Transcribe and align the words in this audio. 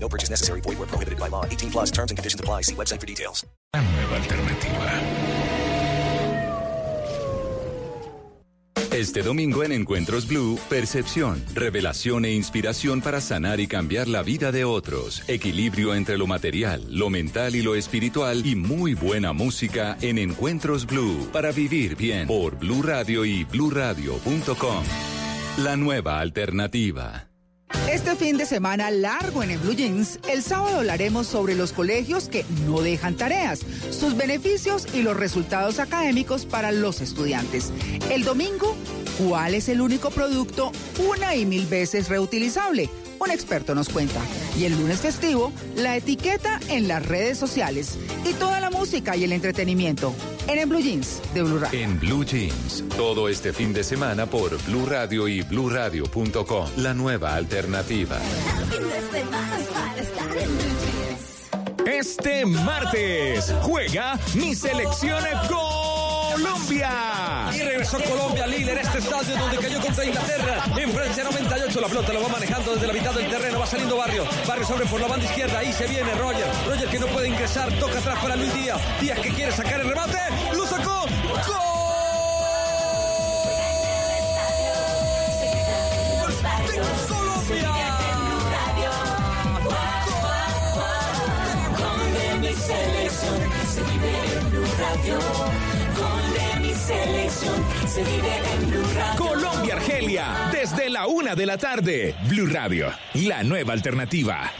No 0.00 0.08
purchase 0.08 0.30
necessary. 0.30 0.62
Void 0.62 0.78
where 0.78 0.88
prohibited 0.88 1.18
by 1.18 1.28
law. 1.28 1.44
18 1.44 1.70
plus 1.70 1.90
terms 1.90 2.10
and 2.10 2.16
conditions 2.16 2.40
apply. 2.40 2.62
See 2.62 2.74
website 2.74 3.00
for 3.00 3.06
details. 3.06 3.46
La 3.74 3.82
nueva 3.82 4.16
alternativa. 4.16 5.48
Este 8.98 9.22
domingo 9.22 9.62
en 9.62 9.72
Encuentros 9.72 10.26
Blue, 10.26 10.58
percepción, 10.68 11.44
revelación 11.54 12.24
e 12.24 12.32
inspiración 12.32 13.00
para 13.00 13.20
sanar 13.20 13.60
y 13.60 13.68
cambiar 13.68 14.08
la 14.08 14.22
vida 14.22 14.50
de 14.50 14.64
otros, 14.64 15.22
equilibrio 15.28 15.94
entre 15.94 16.16
lo 16.16 16.26
material, 16.26 16.82
lo 16.90 17.10
mental 17.10 17.54
y 17.54 17.62
lo 17.62 17.74
espiritual 17.74 18.44
y 18.46 18.56
muy 18.56 18.94
buena 18.94 19.32
música 19.32 19.96
en 20.00 20.18
Encuentros 20.18 20.86
Blue 20.86 21.28
para 21.32 21.52
vivir 21.52 21.96
bien 21.96 22.26
por 22.26 22.58
Blue 22.58 22.82
Radio 22.82 23.24
y 23.24 23.44
bluradio.com. 23.44 24.84
La 25.58 25.76
nueva 25.76 26.18
alternativa. 26.18 27.28
Este 27.90 28.16
fin 28.16 28.36
de 28.36 28.46
semana 28.46 28.90
largo 28.90 29.42
en 29.42 29.50
el 29.50 29.58
Blue 29.58 29.74
Jeans, 29.74 30.18
el 30.28 30.42
sábado 30.42 30.78
hablaremos 30.78 31.26
sobre 31.26 31.54
los 31.54 31.72
colegios 31.72 32.28
que 32.28 32.44
no 32.66 32.80
dejan 32.80 33.16
tareas, 33.16 33.60
sus 33.90 34.16
beneficios 34.16 34.86
y 34.94 35.02
los 35.02 35.16
resultados 35.16 35.78
académicos 35.78 36.46
para 36.46 36.72
los 36.72 37.00
estudiantes. 37.00 37.72
El 38.10 38.24
domingo, 38.24 38.76
¿cuál 39.18 39.54
es 39.54 39.68
el 39.68 39.80
único 39.80 40.10
producto 40.10 40.72
una 41.08 41.34
y 41.34 41.46
mil 41.46 41.66
veces 41.66 42.08
reutilizable? 42.08 42.90
Un 43.20 43.30
experto 43.30 43.74
nos 43.74 43.88
cuenta. 43.88 44.20
Y 44.58 44.64
el 44.64 44.78
lunes 44.78 45.00
festivo, 45.00 45.52
la 45.76 45.96
etiqueta 45.96 46.60
en 46.68 46.88
las 46.88 47.04
redes 47.04 47.38
sociales 47.38 47.98
y 48.24 48.32
toda 48.34 48.60
la 48.60 48.70
música 48.70 49.16
y 49.16 49.24
el 49.24 49.32
entretenimiento 49.32 50.14
en 50.46 50.58
el 50.58 50.66
Blue 50.66 50.80
Jeans 50.80 51.20
de 51.34 51.42
Blue 51.42 51.58
Radio. 51.58 51.78
En 51.78 51.98
Blue 51.98 52.24
Jeans, 52.24 52.84
todo 52.96 53.28
este 53.28 53.52
fin 53.52 53.72
de 53.72 53.84
semana 53.84 54.26
por 54.26 54.60
Blue 54.64 54.86
Radio 54.86 55.28
y 55.28 55.42
bluradio.com. 55.42 56.68
La 56.76 56.94
nueva 56.94 57.34
alternativa. 57.34 58.18
Este 61.86 62.44
martes 62.46 63.54
juega 63.62 64.18
mi 64.34 64.54
selección 64.54 65.24
Colombia. 66.38 67.50
Y 67.52 67.60
regresó 67.62 67.98
Colombia 68.04 68.46
líder 68.46 68.78
este 68.78 68.98
estadio 68.98 69.36
donde 69.36 69.56
cayó 69.58 69.80
contra 69.80 70.04
Inglaterra. 70.04 70.64
En 70.76 70.92
Francia 70.92 71.24
98 71.24 71.80
la 71.80 71.88
pelota 71.88 72.12
lo 72.12 72.22
va 72.22 72.28
manejando 72.28 72.74
desde 72.74 72.86
la 72.86 72.92
mitad 72.92 73.12
del 73.12 73.28
terreno. 73.28 73.58
Va 73.58 73.66
saliendo 73.66 73.96
Barrio. 73.96 74.24
Barrio 74.46 74.66
sobre 74.66 74.86
por 74.86 75.00
la 75.00 75.08
banda 75.08 75.26
izquierda. 75.26 75.58
Ahí 75.58 75.72
se 75.72 75.86
viene 75.86 76.14
Roger. 76.14 76.46
Roger 76.68 76.88
que 76.88 76.98
no 77.00 77.06
puede 77.08 77.28
ingresar. 77.28 77.72
Toca 77.80 77.98
atrás 77.98 78.18
para 78.20 78.36
Luis 78.36 78.54
Díaz. 78.54 78.80
Díaz 79.00 79.18
que 79.18 79.30
quiere 79.30 79.52
sacar 79.52 79.80
el 79.80 79.88
remate. 79.88 80.18
Lo 80.54 80.66
sacó. 80.66 81.06
¡Gol! 81.46 81.78
¡De 96.88 97.28
Colombia! 98.64 99.14
Colombia 99.18 99.74
Argelia, 99.74 100.50
desde 100.50 100.88
la 100.88 101.06
una 101.06 101.34
de 101.34 101.44
la 101.44 101.58
tarde. 101.58 102.14
Blue 102.28 102.46
Radio, 102.46 102.90
la 103.12 103.42
nueva 103.42 103.74
alternativa. 103.74 104.50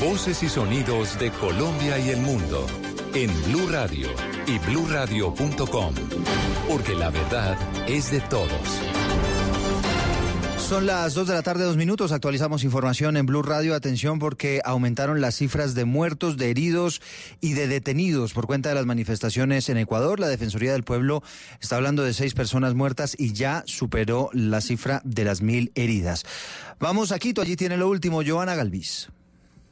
Voces 0.00 0.42
y 0.42 0.48
sonidos 0.48 1.18
de 1.18 1.30
Colombia 1.30 1.98
y 1.98 2.08
el 2.08 2.20
mundo 2.20 2.66
en 3.12 3.30
Blue 3.44 3.68
Radio 3.70 4.08
y 4.46 4.58
bluradio.com. 4.60 5.94
Porque 6.66 6.94
la 6.94 7.10
verdad 7.10 7.58
es 7.86 8.10
de 8.10 8.20
todos. 8.22 8.93
Son 10.68 10.86
las 10.86 11.12
2 11.12 11.28
de 11.28 11.34
la 11.34 11.42
tarde, 11.42 11.62
dos 11.64 11.76
minutos. 11.76 12.10
Actualizamos 12.10 12.64
información 12.64 13.18
en 13.18 13.26
Blue 13.26 13.42
Radio. 13.42 13.74
Atención 13.74 14.18
porque 14.18 14.62
aumentaron 14.64 15.20
las 15.20 15.34
cifras 15.34 15.74
de 15.74 15.84
muertos, 15.84 16.38
de 16.38 16.50
heridos 16.50 17.02
y 17.42 17.52
de 17.52 17.68
detenidos 17.68 18.32
por 18.32 18.46
cuenta 18.46 18.70
de 18.70 18.74
las 18.74 18.86
manifestaciones 18.86 19.68
en 19.68 19.76
Ecuador. 19.76 20.20
La 20.20 20.28
Defensoría 20.28 20.72
del 20.72 20.82
Pueblo 20.82 21.22
está 21.60 21.76
hablando 21.76 22.02
de 22.02 22.14
seis 22.14 22.32
personas 22.32 22.74
muertas 22.74 23.14
y 23.18 23.34
ya 23.34 23.62
superó 23.66 24.30
la 24.32 24.62
cifra 24.62 25.02
de 25.04 25.24
las 25.24 25.42
mil 25.42 25.70
heridas. 25.74 26.24
Vamos 26.80 27.12
a 27.12 27.18
Quito. 27.18 27.42
Allí 27.42 27.56
tiene 27.56 27.76
lo 27.76 27.88
último, 27.88 28.22
Joana 28.26 28.54
Galvis. 28.54 29.10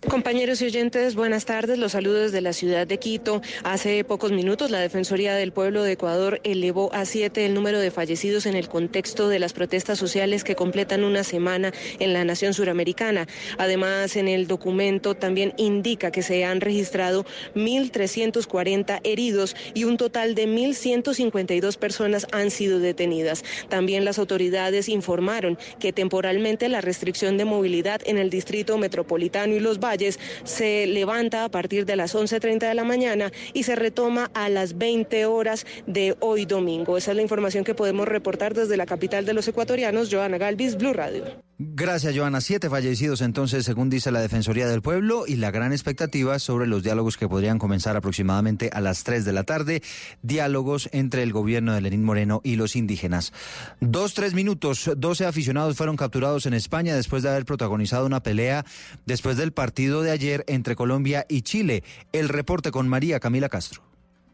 Compañeros 0.08 0.60
y 0.60 0.64
oyentes, 0.66 1.14
buenas 1.14 1.44
tardes. 1.44 1.78
Los 1.78 1.92
saludos 1.92 2.22
desde 2.22 2.40
la 2.40 2.52
ciudad 2.52 2.88
de 2.88 2.98
Quito. 2.98 3.40
Hace 3.62 4.02
pocos 4.02 4.32
minutos, 4.32 4.72
la 4.72 4.80
Defensoría 4.80 5.34
del 5.36 5.52
Pueblo 5.52 5.84
de 5.84 5.92
Ecuador 5.92 6.40
elevó 6.42 6.92
a 6.92 7.04
siete 7.04 7.46
el 7.46 7.54
número 7.54 7.78
de 7.78 7.92
fallecidos 7.92 8.46
en 8.46 8.56
el 8.56 8.68
contexto 8.68 9.28
de 9.28 9.38
las 9.38 9.52
protestas 9.52 10.00
sociales 10.00 10.42
que 10.42 10.56
completan 10.56 11.04
una 11.04 11.22
semana 11.22 11.72
en 12.00 12.12
la 12.12 12.24
nación 12.24 12.52
suramericana. 12.52 13.28
Además, 13.58 14.16
en 14.16 14.26
el 14.26 14.48
documento 14.48 15.14
también 15.14 15.54
indica 15.56 16.10
que 16.10 16.22
se 16.22 16.44
han 16.44 16.60
registrado 16.60 17.24
1.340 17.54 19.00
heridos 19.04 19.54
y 19.72 19.84
un 19.84 19.98
total 19.98 20.34
de 20.34 20.48
1.152 20.48 21.76
personas 21.78 22.26
han 22.32 22.50
sido 22.50 22.80
detenidas. 22.80 23.44
También 23.68 24.04
las 24.04 24.18
autoridades 24.18 24.88
informaron 24.88 25.56
que 25.78 25.92
temporalmente 25.92 26.68
la 26.68 26.80
restricción 26.80 27.36
de 27.36 27.44
movilidad 27.44 28.00
en 28.04 28.18
el 28.18 28.30
distrito 28.30 28.76
metropolitano 28.78 29.54
y 29.54 29.60
los 29.60 29.78
valles 29.92 30.18
se 30.44 30.86
levanta 30.86 31.44
a 31.44 31.50
partir 31.50 31.84
de 31.84 31.96
las 31.96 32.14
11.30 32.14 32.68
de 32.68 32.74
la 32.74 32.84
mañana 32.84 33.30
y 33.52 33.64
se 33.64 33.76
retoma 33.76 34.30
a 34.34 34.48
las 34.48 34.78
20 34.78 35.26
horas 35.26 35.66
de 35.86 36.16
hoy 36.20 36.46
domingo. 36.46 36.96
Esa 36.96 37.10
es 37.10 37.16
la 37.16 37.22
información 37.22 37.64
que 37.64 37.74
podemos 37.74 38.08
reportar 38.08 38.54
desde 38.54 38.76
la 38.76 38.86
capital 38.86 39.26
de 39.26 39.34
los 39.34 39.46
ecuatorianos, 39.48 40.08
Joana 40.10 40.38
Galvis, 40.38 40.76
Blue 40.76 40.92
Radio. 40.92 41.24
Gracias, 41.58 42.16
Joana. 42.16 42.40
Siete 42.40 42.68
fallecidos 42.68 43.20
entonces, 43.20 43.64
según 43.64 43.88
dice 43.88 44.10
la 44.10 44.20
Defensoría 44.20 44.66
del 44.66 44.82
Pueblo, 44.82 45.24
y 45.28 45.36
la 45.36 45.52
gran 45.52 45.72
expectativa 45.72 46.38
sobre 46.38 46.66
los 46.66 46.82
diálogos 46.82 47.16
que 47.16 47.28
podrían 47.28 47.58
comenzar 47.58 47.96
aproximadamente 47.96 48.70
a 48.72 48.80
las 48.80 49.04
3 49.04 49.24
de 49.24 49.32
la 49.32 49.44
tarde, 49.44 49.82
diálogos 50.22 50.88
entre 50.92 51.22
el 51.22 51.32
gobierno 51.32 51.74
de 51.74 51.80
Lenín 51.80 52.02
Moreno 52.02 52.40
y 52.42 52.56
los 52.56 52.74
indígenas. 52.74 53.32
Dos, 53.80 54.14
tres 54.14 54.34
minutos, 54.34 54.90
12 54.96 55.26
aficionados 55.26 55.76
fueron 55.76 55.96
capturados 55.96 56.46
en 56.46 56.54
España 56.54 56.96
después 56.96 57.22
de 57.22 57.30
haber 57.30 57.44
protagonizado 57.44 58.06
una 58.06 58.22
pelea 58.22 58.64
después 59.06 59.36
del 59.36 59.52
partido 59.52 59.72
de 59.90 60.10
ayer 60.10 60.44
entre 60.46 60.76
Colombia 60.76 61.26
y 61.28 61.42
Chile. 61.42 61.82
El 62.12 62.28
reporte 62.28 62.70
con 62.70 62.88
María 62.88 63.18
Camila 63.20 63.48
Castro. 63.48 63.82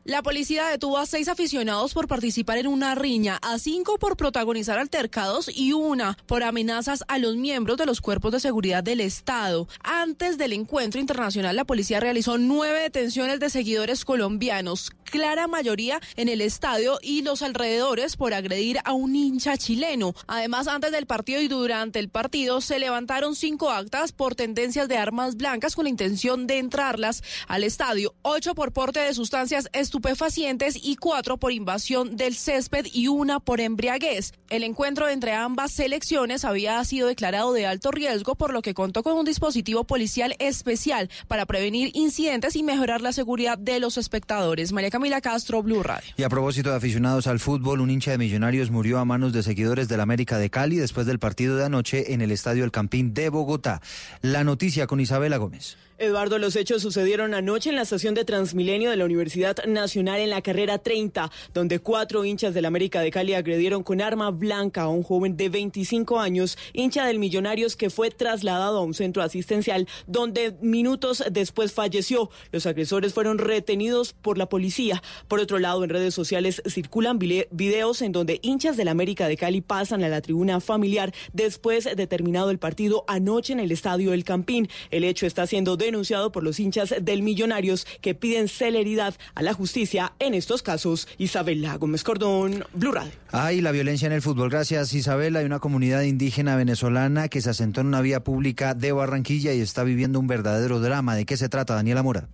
La 0.09 0.23
policía 0.23 0.69
detuvo 0.69 0.97
a 0.97 1.05
seis 1.05 1.29
aficionados 1.29 1.93
por 1.93 2.09
participar 2.09 2.57
en 2.57 2.67
una 2.67 2.95
riña, 2.95 3.39
a 3.43 3.59
cinco 3.59 3.99
por 3.99 4.17
protagonizar 4.17 4.79
altercados 4.79 5.51
y 5.55 5.75
una 5.75 6.17
por 6.25 6.43
amenazas 6.43 7.05
a 7.09 7.19
los 7.19 7.37
miembros 7.37 7.77
de 7.77 7.85
los 7.85 8.01
cuerpos 8.01 8.33
de 8.33 8.41
seguridad 8.41 8.83
del 8.83 9.03
Estado. 9.03 9.69
Antes 9.85 10.39
del 10.39 10.55
encuentro 10.55 10.99
internacional, 10.99 11.55
la 11.57 11.67
policía 11.67 12.01
realizó 12.01 12.39
nueve 12.39 12.81
detenciones 12.81 13.39
de 13.39 13.51
seguidores 13.51 14.07
colombianos, 14.07 14.93
clara 15.09 15.47
mayoría 15.47 16.01
en 16.17 16.29
el 16.29 16.41
estadio 16.41 16.99
y 17.03 17.23
los 17.23 17.43
alrededores 17.43 18.17
por 18.17 18.35
agredir 18.35 18.79
a 18.85 18.93
un 18.93 19.17
hincha 19.17 19.57
chileno. 19.57 20.15
Además, 20.27 20.69
antes 20.69 20.93
del 20.93 21.07
partido 21.07 21.41
y 21.41 21.49
durante 21.49 21.99
el 21.99 22.09
partido 22.09 22.61
se 22.61 22.79
levantaron 22.79 23.35
cinco 23.35 23.71
actas 23.71 24.13
por 24.13 24.35
tendencias 24.35 24.89
de 24.89 24.97
armas 24.97 25.37
blancas 25.37 25.75
con 25.75 25.85
la 25.85 25.91
intención 25.91 26.47
de 26.47 26.59
entrarlas 26.59 27.23
al 27.47 27.65
estadio, 27.65 28.15
ocho 28.23 28.55
por 28.55 28.73
porte 28.73 29.01
de 29.01 29.15
sustancias 29.15 29.69
estupefacientes 29.73 30.79
y 30.83 30.97
cuatro 30.97 31.39
por 31.39 31.53
invasión 31.53 32.17
del 32.17 32.35
césped 32.35 32.87
y 32.93 33.09
una 33.09 33.41
por 33.41 33.61
embriaguez. 33.61 34.33
El 34.51 34.63
encuentro 34.63 35.09
entre 35.09 35.33
ambas 35.33 35.73
selecciones 35.73 36.45
había 36.45 36.85
sido 36.85 37.09
declarado 37.09 37.53
de 37.53 37.67
alto 37.67 37.91
riesgo, 37.91 38.35
por 38.35 38.53
lo 38.53 38.63
que 38.63 38.75
contó 38.75 39.03
con 39.03 39.15
un 39.15 39.25
dispositivo 39.25 39.85
policial 39.85 40.35
especial 40.39 41.11
para 41.27 41.47
prevenir 41.47 41.91
incidentes 41.95 42.57
y 42.57 42.63
mejorar 42.63 43.01
la 43.01 43.13
seguridad 43.13 43.59
de 43.59 43.81
los 43.81 43.99
espectadores. 43.99 44.73
María 44.73 44.91
Camila 44.99 45.21
Castro, 45.21 45.63
Blue 45.63 45.85
Radio. 45.85 46.13
Y 46.17 46.25
a 46.25 46.29
propósito 46.29 46.71
de 46.71 46.77
aficionados 46.77 47.29
al 47.29 47.39
fútbol, 47.39 47.81
un 47.81 47.89
hincha 47.89 48.11
de 48.11 48.19
Millonarios 48.19 48.73
murió 48.73 48.99
a 48.99 49.05
manos 49.05 49.33
de 49.33 49.45
seguidores 49.45 49.87
del 49.87 50.01
América 50.01 50.39
de 50.39 50.51
Cali 50.51 50.75
después 50.75 51.07
del 51.07 51.21
partido 51.21 51.57
de 51.57 51.65
anoche 51.65 52.15
en 52.15 52.21
el 52.21 52.33
Estadio 52.33 52.65
El 52.65 52.73
Campín 52.73 53.15
de 53.15 53.29
Bogotá. 53.29 53.81
La 54.23 54.43
noticia 54.43 54.89
con 54.89 54.99
Isabela 54.99 55.37
Gómez. 55.37 55.77
Eduardo, 56.01 56.39
los 56.39 56.55
hechos 56.55 56.83
sucedieron 56.83 57.35
anoche 57.35 57.71
en 57.71 57.75
la 57.75 57.83
estación 57.83 58.15
de 58.15 58.25
Transmilenio 58.25 58.91
de 58.91 58.97
la 58.97 59.05
Universidad 59.05 59.65
Nacional 59.67 60.21
en 60.21 60.31
la 60.31 60.43
carrera 60.43 60.79
30, 60.79 61.29
donde 61.53 61.81
cuatro 61.81 62.25
hinchas 62.25 62.55
del 62.55 62.67
América 62.67 63.01
de 63.01 63.11
Cali 63.11 63.35
agredieron 63.35 63.83
con 63.83 64.01
arma 64.01 64.31
blanca 64.31 64.83
a 64.83 64.89
un 64.89 65.03
joven 65.03 65.37
de 65.37 65.49
25 65.49 66.21
años, 66.21 66.57
hincha 66.73 67.05
del 67.05 67.19
Millonarios, 67.19 67.75
que 67.75 67.91
fue 67.91 68.13
trasladado 68.13 68.79
a 68.79 68.83
un 68.83 68.95
centro 68.95 69.25
asistencial, 69.25 69.89
donde 70.07 70.57
minutos 70.61 71.25
después 71.33 71.73
falleció. 71.73 72.31
Los 72.53 72.67
agresores 72.67 73.13
fueron 73.13 73.39
retenidos 73.39 74.13
por 74.13 74.39
la 74.39 74.49
policía. 74.49 75.03
Por 75.27 75.41
otro 75.41 75.59
lado, 75.59 75.83
en 75.83 75.91
redes 75.91 76.15
sociales 76.15 76.63
circulan 76.69 77.19
videos 77.19 78.03
en 78.03 78.13
donde 78.13 78.39
hinchas 78.43 78.77
del 78.77 78.87
América 78.87 79.27
de 79.27 79.37
Cali 79.37 79.63
pasan 79.63 80.05
a 80.05 80.09
la 80.09 80.21
tribuna 80.21 80.61
familiar 80.61 81.13
después 81.33 81.89
de 81.97 82.07
terminado 82.07 82.53
el 82.53 82.61
partido 82.61 83.05
anoche 83.09 83.53
en 83.53 83.59
el 83.59 83.73
estadio 83.73 84.13
El 84.13 84.23
Campín. 84.23 84.69
El 84.93 85.03
hecho 85.03 85.27
está 85.27 85.45
siendo 85.49 85.77
de 85.77 85.88
denunciado 85.89 86.33
por 86.33 86.43
los 86.43 86.61
hinchas 86.61 86.95
del 87.01 87.23
Millonarios 87.23 87.87
que 88.01 88.15
piden 88.15 88.49
celeridad 88.49 89.15
a 89.35 89.43
la 89.43 89.53
justicia 89.53 90.13
en 90.19 90.35
estos 90.35 90.63
casos. 90.63 91.09
Isabela 91.19 91.77
Gómez 91.77 92.05
Cordón, 92.05 92.65
Blue 92.73 92.93
Radio. 92.93 93.13
Ay, 93.33 93.61
la 93.61 93.73
violencia 93.73 94.07
en 94.07 94.13
el 94.13 94.23
fútbol. 94.23 94.51
Gracias, 94.51 94.95
Isabela. 94.95 95.41
Hay 95.41 95.47
una 95.47 95.59
comunidad 95.59 96.03
indígena 96.03 96.57
venezolana 96.57 97.29
que 97.29 97.41
se 97.41 97.51
asentó 97.51 97.81
en 97.81 97.89
una 97.89 98.01
vía 98.01 98.23
pública 98.25 98.75
de 98.75 98.93
Barranquilla 98.93 99.53
y 99.53 99.61
está 99.61 99.83
viviendo 99.83 100.21
un 100.21 100.27
verdadero 100.27 100.81
drama. 100.81 101.17
¿De 101.17 101.27
qué 101.27 101.37
se 101.37 101.49
trata, 101.49 101.75
Daniela 101.75 102.03
Mora? 102.03 102.29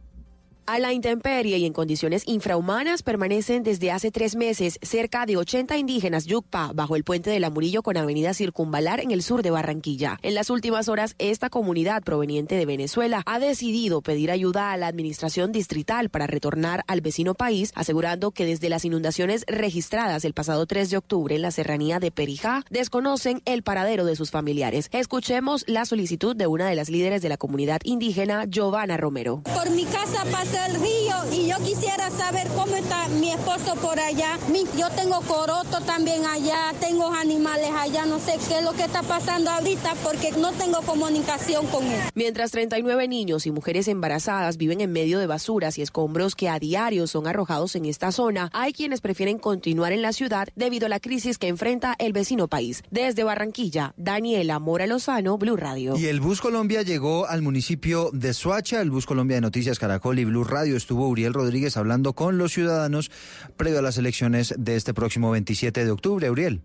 A 0.67 0.79
la 0.79 0.95
intemperie 0.95 1.59
y 1.59 1.67
en 1.67 1.75
condiciones 1.75 2.23
infrahumanas 2.27 3.03
permanecen 3.03 3.63
desde 3.63 3.91
hace 3.91 4.11
tres 4.11 4.35
meses 4.35 4.79
cerca 4.81 5.27
de 5.27 5.37
80 5.37 5.77
indígenas 5.77 6.25
Yucpa 6.25 6.73
bajo 6.75 6.97
el 6.97 7.05
puente 7.05 7.29
de 7.29 7.39
la 7.39 7.51
Murillo 7.51 7.83
con 7.83 7.99
avenida 7.99 8.33
Circunvalar 8.33 9.01
en 9.01 9.11
el 9.11 9.23
sur 9.23 9.43
de 9.43 9.51
Barranquilla. 9.51 10.19
En 10.23 10.35
las 10.35 10.49
últimas 10.49 10.89
horas, 10.89 11.17
esta 11.19 11.51
comunidad 11.51 12.03
proveniente 12.03 12.57
de 12.57 12.65
Venezuela 12.65 13.23
ha 13.27 13.39
decidido 13.39 14.01
pedir 14.01 14.31
ayuda 14.31 14.73
a 14.73 14.79
la 14.79 14.87
administración 14.87 15.53
distrital 15.53 16.09
para 16.09 16.27
retornar 16.27 16.83
al 16.87 17.03
vecino 17.03 17.35
país, 17.35 17.71
asegurando 17.75 18.31
que 18.31 18.47
desde 18.47 18.71
las 18.71 18.87
inundaciones 18.87 19.45
registradas 19.47 20.25
el 20.25 20.33
pasado 20.33 20.65
3 20.65 20.89
de 20.89 20.97
octubre 20.97 21.37
en 21.37 21.43
la 21.43 21.51
serranía 21.51 22.01
de 22.01 22.11
Perijá, 22.11 22.65
desconocen 22.71 23.43
el 23.45 23.63
paradero 23.63 24.07
de 24.07 24.17
sus 24.17 24.31
familiares. 24.31 24.89
Escuchemos 24.93 25.65
la 25.69 25.85
solicitud 25.85 26.35
de 26.35 26.47
una 26.47 26.71
de 26.71 26.75
las 26.75 26.89
líderes 26.89 27.21
de 27.21 27.29
la 27.29 27.37
comunidad 27.37 27.83
indígena, 27.85 28.47
Giovanna 28.47 28.97
Romero. 28.97 29.43
Por 29.43 29.69
mi 29.69 29.85
casa 29.85 30.25
el 30.67 30.75
río 30.81 31.15
y 31.33 31.49
yo 31.49 31.57
quisiera 31.59 32.11
saber 32.11 32.47
cómo 32.49 32.75
está 32.77 33.09
mi 33.09 33.31
esposo 33.31 33.75
por 33.77 33.99
allá. 33.99 34.39
yo 34.77 34.89
tengo 34.91 35.21
coroto 35.23 35.81
también 35.87 36.25
allá, 36.27 36.73
tengo 36.81 37.13
animales 37.13 37.71
allá, 37.77 38.07
no 38.07 38.19
sé 38.19 38.39
qué 38.49 38.59
es 38.59 38.65
lo 38.65 38.73
que 38.73 38.85
está 38.85 39.03
pasando 39.03 39.51
ahorita 39.51 39.95
porque 40.03 40.33
no 40.33 40.53
tengo 40.53 40.81
comunicación 40.83 41.67
con 41.67 41.85
él. 41.85 42.01
Mientras 42.15 42.51
39 42.51 43.09
niños 43.09 43.47
y 43.47 43.51
mujeres 43.51 43.89
embarazadas 43.89 44.57
viven 44.57 44.81
en 44.81 44.93
medio 44.93 45.19
de 45.19 45.27
basuras 45.27 45.79
y 45.79 45.83
escombros 45.83 46.35
que 46.35 46.49
a 46.49 46.59
diario 46.59 47.07
son 47.07 47.27
arrojados 47.27 47.75
en 47.75 47.85
esta 47.87 48.13
zona, 48.13 48.51
hay 48.53 48.73
quienes 48.73 49.01
prefieren 49.01 49.39
continuar 49.39 49.93
en 49.93 50.03
la 50.03 50.13
ciudad 50.13 50.49
debido 50.55 50.87
a 50.87 50.89
la 50.89 51.01
crisis 51.01 51.39
que 51.39 51.49
enfrenta 51.49 51.95
el 51.99 52.13
vecino 52.13 52.49
país. 52.49 52.83
Desde 52.91 53.25
Barranquilla, 53.25 53.95
Daniela 53.97 54.59
Mora 54.59 54.87
Lozano, 54.87 55.37
Blue 55.39 55.57
Radio. 55.57 55.97
Y 55.97 56.07
el 56.07 56.21
Bus 56.21 56.41
Colombia 56.41 56.83
llegó 56.83 57.27
al 57.27 57.43
municipio 57.43 58.11
de 58.13 58.35
Soacha, 58.35 58.81
el 58.81 58.91
Bus 58.91 59.07
Colombia 59.07 59.37
de 59.37 59.41
Noticias 59.41 59.79
Caracol 59.79 60.19
y 60.19 60.25
Blue 60.25 60.44
Radio 60.45 60.77
estuvo 60.77 61.09
Uriel 61.09 61.35
Rodríguez 61.35 61.77
hablando 61.77 62.13
con 62.13 62.39
los 62.39 62.53
ciudadanos 62.53 63.11
previo 63.57 63.79
a 63.79 63.83
las 63.83 63.99
elecciones 63.99 64.55
de 64.57 64.77
este 64.77 64.95
próximo 64.95 65.31
27 65.31 65.85
de 65.85 65.91
octubre. 65.91 66.31
Uriel. 66.31 66.63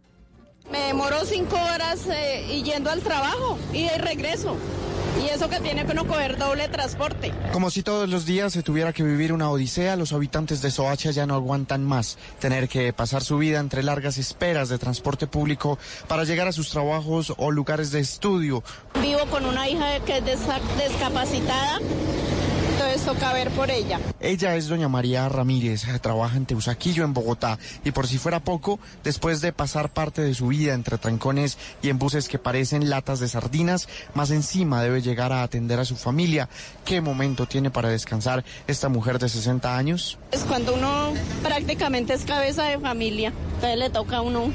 Me 0.72 0.80
demoró 0.80 1.26
cinco 1.26 1.56
horas 1.56 2.06
eh, 2.08 2.46
y 2.52 2.64
yendo 2.64 2.92
al 2.92 3.02
trabajo 3.02 3.58
y 3.74 3.86
de 3.86 3.98
regreso. 3.98 4.56
Y 5.20 5.28
eso 5.28 5.50
que 5.50 5.60
tiene 5.60 5.86
que 5.86 5.94
no 5.94 6.08
coger 6.08 6.38
doble 6.38 6.68
transporte. 6.70 7.34
Como 7.52 7.72
si 7.72 7.82
todos 7.82 8.08
los 8.08 8.26
días 8.26 8.54
se 8.54 8.62
tuviera 8.62 8.94
que 8.94 9.04
vivir 9.04 9.34
una 9.34 9.50
odisea, 9.50 9.96
los 9.96 10.14
habitantes 10.14 10.62
de 10.62 10.72
Soacha 10.72 11.12
ya 11.12 11.26
no 11.26 11.34
aguantan 11.34 11.84
más 11.84 12.18
tener 12.40 12.70
que 12.70 12.94
pasar 12.94 13.24
su 13.24 13.38
vida 13.38 13.60
entre 13.60 13.84
largas 13.84 14.18
esperas 14.18 14.70
de 14.70 14.78
transporte 14.78 15.28
público 15.28 15.80
para 16.08 16.24
llegar 16.24 16.48
a 16.48 16.52
sus 16.52 16.70
trabajos 16.70 17.34
o 17.38 17.52
lugares 17.52 17.92
de 17.92 18.00
estudio. 18.00 18.64
Vivo 19.02 19.26
con 19.32 19.46
una 19.46 19.68
hija 19.68 20.00
que 20.06 20.20
es 20.20 20.24
discapacitada 20.26 21.80
entonces 22.80 23.06
toca 23.06 23.34
ver 23.34 23.50
por 23.52 23.70
ella. 23.70 24.00
Ella 24.22 24.56
es 24.56 24.70
doña 24.70 24.88
María 24.88 25.28
Ramírez, 25.28 25.84
trabaja 26.02 26.38
en 26.38 26.46
Teusaquillo, 26.46 27.04
en 27.04 27.14
Bogotá, 27.14 27.60
y 27.84 27.92
por 27.92 28.08
si 28.08 28.18
fuera 28.18 28.40
poco, 28.40 28.80
después 29.04 29.42
de 29.42 29.52
pasar 29.52 29.90
parte 29.90 30.22
de 30.22 30.34
su 30.34 30.48
vida 30.48 30.74
entre 30.74 30.98
trancones 30.98 31.58
y 31.82 31.90
en 31.90 32.00
buses 32.00 32.30
que 32.30 32.40
parecen 32.40 32.90
latas 32.90 33.20
de 33.20 33.28
sardinas, 33.28 33.90
más 34.14 34.32
encima 34.32 34.82
debe 34.82 35.02
llegar 35.02 35.34
a 35.34 35.44
atender 35.44 35.78
a 35.80 35.84
su 35.84 35.98
familia. 35.98 36.48
¿Qué 36.86 37.02
momento 37.02 37.48
tiene 37.48 37.70
para 37.70 37.90
descansar 37.90 38.46
esta 38.66 38.88
mujer 38.88 39.20
de 39.20 39.28
60 39.28 39.78
años? 39.78 40.18
Es 40.32 40.46
cuando 40.46 40.74
uno 40.74 41.14
prácticamente 41.44 42.14
es 42.14 42.24
cabeza 42.24 42.64
de 42.64 42.80
familia, 42.80 43.34
entonces 43.56 43.78
le 43.78 43.90
toca 43.90 44.18
a 44.18 44.22
uno 44.22 44.54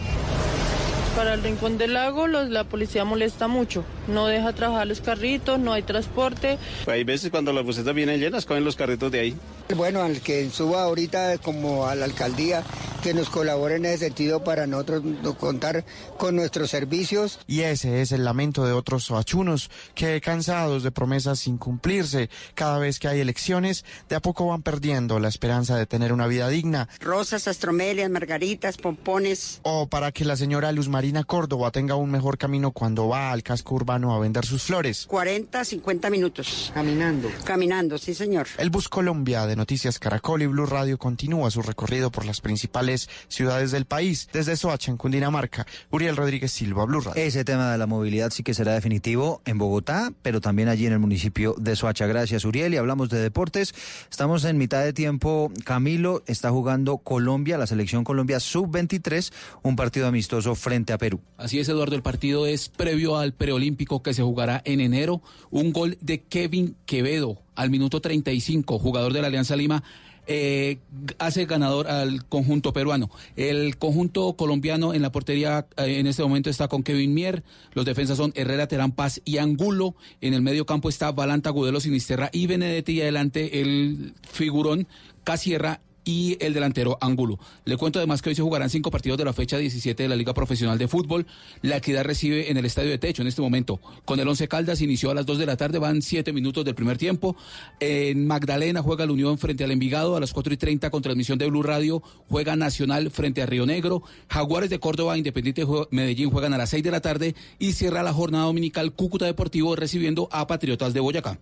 para 1.14 1.34
el 1.34 1.42
Rincón 1.42 1.78
del 1.78 1.94
Lago 1.94 2.26
los, 2.26 2.50
la 2.50 2.64
policía 2.64 3.04
molesta 3.04 3.46
mucho, 3.46 3.84
no 4.08 4.26
deja 4.26 4.52
trabajar 4.52 4.86
los 4.86 5.00
carritos, 5.00 5.58
no 5.58 5.72
hay 5.72 5.82
transporte. 5.82 6.58
hay 6.86 7.04
veces 7.04 7.30
cuando 7.30 7.52
las 7.52 7.64
busetas 7.64 7.94
vienen 7.94 8.20
llenas, 8.20 8.46
cogen 8.46 8.64
los 8.64 8.76
carritos 8.76 9.12
de 9.12 9.20
ahí. 9.20 9.36
Bueno, 9.76 10.02
al 10.02 10.20
que 10.20 10.50
suba 10.50 10.82
ahorita 10.82 11.38
como 11.38 11.86
a 11.86 11.94
la 11.94 12.04
alcaldía, 12.04 12.62
que 13.04 13.12
nos 13.12 13.28
colabore 13.28 13.76
en 13.76 13.84
ese 13.84 14.06
sentido 14.06 14.42
para 14.44 14.66
nosotros 14.66 15.02
contar 15.38 15.84
con 16.16 16.34
nuestros 16.36 16.70
servicios. 16.70 17.38
Y 17.46 17.60
ese 17.60 18.00
es 18.00 18.12
el 18.12 18.24
lamento 18.24 18.64
de 18.64 18.72
otros 18.72 19.04
soachunos 19.04 19.70
que 19.94 20.22
cansados 20.22 20.82
de 20.82 20.90
promesas 20.90 21.40
sin 21.40 21.58
cumplirse, 21.58 22.30
cada 22.54 22.78
vez 22.78 22.98
que 22.98 23.08
hay 23.08 23.20
elecciones, 23.20 23.84
de 24.08 24.16
a 24.16 24.20
poco 24.20 24.46
van 24.46 24.62
perdiendo 24.62 25.18
la 25.18 25.28
esperanza 25.28 25.76
de 25.76 25.84
tener 25.84 26.14
una 26.14 26.26
vida 26.26 26.48
digna. 26.48 26.88
Rosas, 26.98 27.46
astromelias, 27.46 28.08
margaritas, 28.08 28.78
pompones. 28.78 29.60
O 29.64 29.86
para 29.86 30.10
que 30.10 30.24
la 30.24 30.36
señora 30.36 30.72
Luz 30.72 30.88
Marina 30.88 31.24
Córdoba 31.24 31.70
tenga 31.72 31.96
un 31.96 32.10
mejor 32.10 32.38
camino 32.38 32.70
cuando 32.70 33.08
va 33.08 33.32
al 33.32 33.42
casco 33.42 33.74
urbano 33.74 34.14
a 34.14 34.18
vender 34.18 34.46
sus 34.46 34.62
flores. 34.62 35.04
40, 35.08 35.62
50 35.62 36.08
minutos. 36.08 36.70
Caminando. 36.72 37.28
Caminando, 37.44 37.98
sí, 37.98 38.14
señor. 38.14 38.46
El 38.56 38.70
Bus 38.70 38.88
Colombia 38.88 39.46
de 39.46 39.56
Noticias 39.56 39.98
Caracol 39.98 40.40
y 40.40 40.46
Blue 40.46 40.64
Radio 40.64 40.96
continúa 40.96 41.50
su 41.50 41.60
recorrido 41.60 42.10
por 42.10 42.24
las 42.24 42.40
principales 42.40 42.93
ciudades 43.28 43.70
del 43.70 43.84
país. 43.84 44.28
Desde 44.32 44.56
Soacha, 44.56 44.90
en 44.90 44.96
Cundinamarca, 44.96 45.66
Uriel 45.90 46.16
Rodríguez 46.16 46.52
Silva, 46.52 46.84
Blue 46.84 47.00
Radio. 47.00 47.22
Ese 47.22 47.44
tema 47.44 47.72
de 47.72 47.78
la 47.78 47.86
movilidad 47.86 48.30
sí 48.30 48.42
que 48.42 48.54
será 48.54 48.72
definitivo 48.72 49.42
en 49.44 49.58
Bogotá, 49.58 50.12
pero 50.22 50.40
también 50.40 50.68
allí 50.68 50.86
en 50.86 50.92
el 50.92 50.98
municipio 50.98 51.54
de 51.58 51.76
Soacha. 51.76 52.06
Gracias, 52.06 52.44
Uriel. 52.44 52.74
Y 52.74 52.76
hablamos 52.76 53.08
de 53.10 53.18
deportes. 53.18 53.74
Estamos 54.10 54.44
en 54.44 54.58
mitad 54.58 54.82
de 54.82 54.92
tiempo. 54.92 55.50
Camilo 55.64 56.22
está 56.26 56.50
jugando 56.50 56.98
Colombia, 56.98 57.58
la 57.58 57.66
selección 57.66 58.04
Colombia 58.04 58.40
sub-23, 58.40 59.32
un 59.62 59.76
partido 59.76 60.06
amistoso 60.06 60.54
frente 60.54 60.92
a 60.92 60.98
Perú. 60.98 61.20
Así 61.36 61.58
es, 61.58 61.68
Eduardo, 61.68 61.96
el 61.96 62.02
partido 62.02 62.46
es 62.46 62.68
previo 62.68 63.16
al 63.16 63.32
preolímpico 63.32 64.02
que 64.02 64.14
se 64.14 64.22
jugará 64.22 64.62
en 64.64 64.80
enero. 64.80 65.22
Un 65.50 65.72
gol 65.72 65.98
de 66.00 66.22
Kevin 66.22 66.76
Quevedo 66.86 67.38
al 67.54 67.70
minuto 67.70 68.00
35, 68.00 68.78
jugador 68.78 69.12
de 69.12 69.20
la 69.20 69.28
Alianza 69.28 69.56
Lima. 69.56 69.82
Eh, 70.26 70.78
hace 71.18 71.44
ganador 71.46 71.88
al 71.88 72.24
conjunto 72.26 72.72
peruano. 72.72 73.10
El 73.36 73.76
conjunto 73.76 74.34
colombiano 74.34 74.94
en 74.94 75.02
la 75.02 75.12
portería 75.12 75.66
eh, 75.76 75.98
en 75.98 76.06
este 76.06 76.22
momento 76.22 76.50
está 76.50 76.68
con 76.68 76.82
Kevin 76.82 77.14
Mier. 77.14 77.42
Los 77.72 77.84
defensas 77.84 78.16
son 78.16 78.32
Herrera, 78.34 78.66
Terán 78.66 78.92
Paz 78.92 79.20
y 79.24 79.38
Angulo. 79.38 79.94
En 80.20 80.34
el 80.34 80.42
medio 80.42 80.66
campo 80.66 80.88
está 80.88 81.12
Valanta, 81.12 81.50
Gudelo, 81.50 81.80
Sinisterra 81.80 82.30
y 82.32 82.46
Benedetti. 82.46 82.94
Y 82.94 83.02
adelante 83.02 83.60
el 83.60 84.14
figurón 84.22 84.86
Casierra 85.24 85.80
y 86.04 86.36
el 86.40 86.54
delantero 86.54 86.98
Angulo. 87.00 87.38
Le 87.64 87.76
cuento 87.76 87.98
además 87.98 88.22
que 88.22 88.30
hoy 88.30 88.34
se 88.34 88.42
jugarán 88.42 88.70
cinco 88.70 88.90
partidos 88.90 89.18
de 89.18 89.24
la 89.24 89.32
fecha 89.32 89.56
17 89.56 90.02
de 90.02 90.08
la 90.08 90.16
Liga 90.16 90.34
Profesional 90.34 90.78
de 90.78 90.88
Fútbol. 90.88 91.26
La 91.62 91.78
equidad 91.78 92.04
recibe 92.04 92.50
en 92.50 92.56
el 92.56 92.64
Estadio 92.64 92.90
de 92.90 92.98
Techo 92.98 93.22
en 93.22 93.28
este 93.28 93.42
momento. 93.42 93.80
Con 94.04 94.20
el 94.20 94.28
Once 94.28 94.46
Caldas 94.48 94.80
inició 94.80 95.10
a 95.10 95.14
las 95.14 95.26
2 95.26 95.38
de 95.38 95.46
la 95.46 95.56
tarde, 95.56 95.78
van 95.78 96.02
siete 96.02 96.32
minutos 96.32 96.64
del 96.64 96.74
primer 96.74 96.98
tiempo. 96.98 97.36
En 97.80 98.26
Magdalena 98.26 98.82
juega 98.82 99.06
la 99.06 99.12
Unión 99.12 99.38
frente 99.38 99.64
al 99.64 99.70
Envigado 99.70 100.16
a 100.16 100.20
las 100.20 100.32
4 100.32 100.54
y 100.54 100.56
30 100.56 100.90
con 100.90 101.02
transmisión 101.02 101.38
de 101.38 101.46
Blue 101.46 101.62
Radio. 101.62 102.02
Juega 102.28 102.56
Nacional 102.56 103.10
frente 103.10 103.42
a 103.42 103.46
Río 103.46 103.66
Negro. 103.66 104.02
Jaguares 104.28 104.70
de 104.70 104.78
Córdoba, 104.78 105.16
Independiente 105.16 105.64
Medellín 105.90 106.30
juegan 106.30 106.52
a 106.54 106.58
las 106.58 106.70
6 106.70 106.82
de 106.82 106.90
la 106.90 107.00
tarde 107.00 107.34
y 107.58 107.72
cierra 107.72 108.02
la 108.02 108.12
jornada 108.12 108.44
dominical 108.44 108.92
Cúcuta 108.92 109.24
Deportivo 109.24 109.76
recibiendo 109.76 110.28
a 110.30 110.46
Patriotas 110.46 110.94
de 110.94 111.00
Boyacá. 111.00 111.38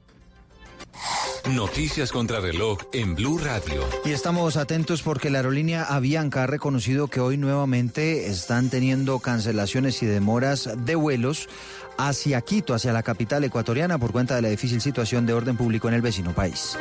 Noticias 1.51 2.13
contra 2.13 2.39
reloj 2.39 2.79
en 2.93 3.17
Blue 3.17 3.37
Radio. 3.37 3.83
Y 4.05 4.13
estamos 4.13 4.57
atentos 4.57 5.03
porque 5.03 5.29
la 5.29 5.39
aerolínea 5.39 5.83
Avianca 5.83 6.45
ha 6.45 6.47
reconocido 6.47 7.09
que 7.09 7.19
hoy 7.19 7.37
nuevamente 7.37 8.29
están 8.29 8.71
teniendo 8.71 9.19
cancelaciones 9.19 10.03
y 10.05 10.07
demoras 10.07 10.71
de 10.77 10.95
vuelos 10.95 11.49
hacia 11.99 12.41
Quito, 12.43 12.75
hacia 12.75 12.93
la 12.93 13.03
capital 13.03 13.43
ecuatoriana, 13.43 13.99
por 13.99 14.13
cuenta 14.13 14.37
de 14.37 14.43
la 14.43 14.49
difícil 14.49 14.81
situación 14.81 15.27
de 15.27 15.33
orden 15.33 15.57
público 15.57 15.89
en 15.89 15.95
el 15.95 16.03
vecino 16.03 16.33
país. 16.33 16.79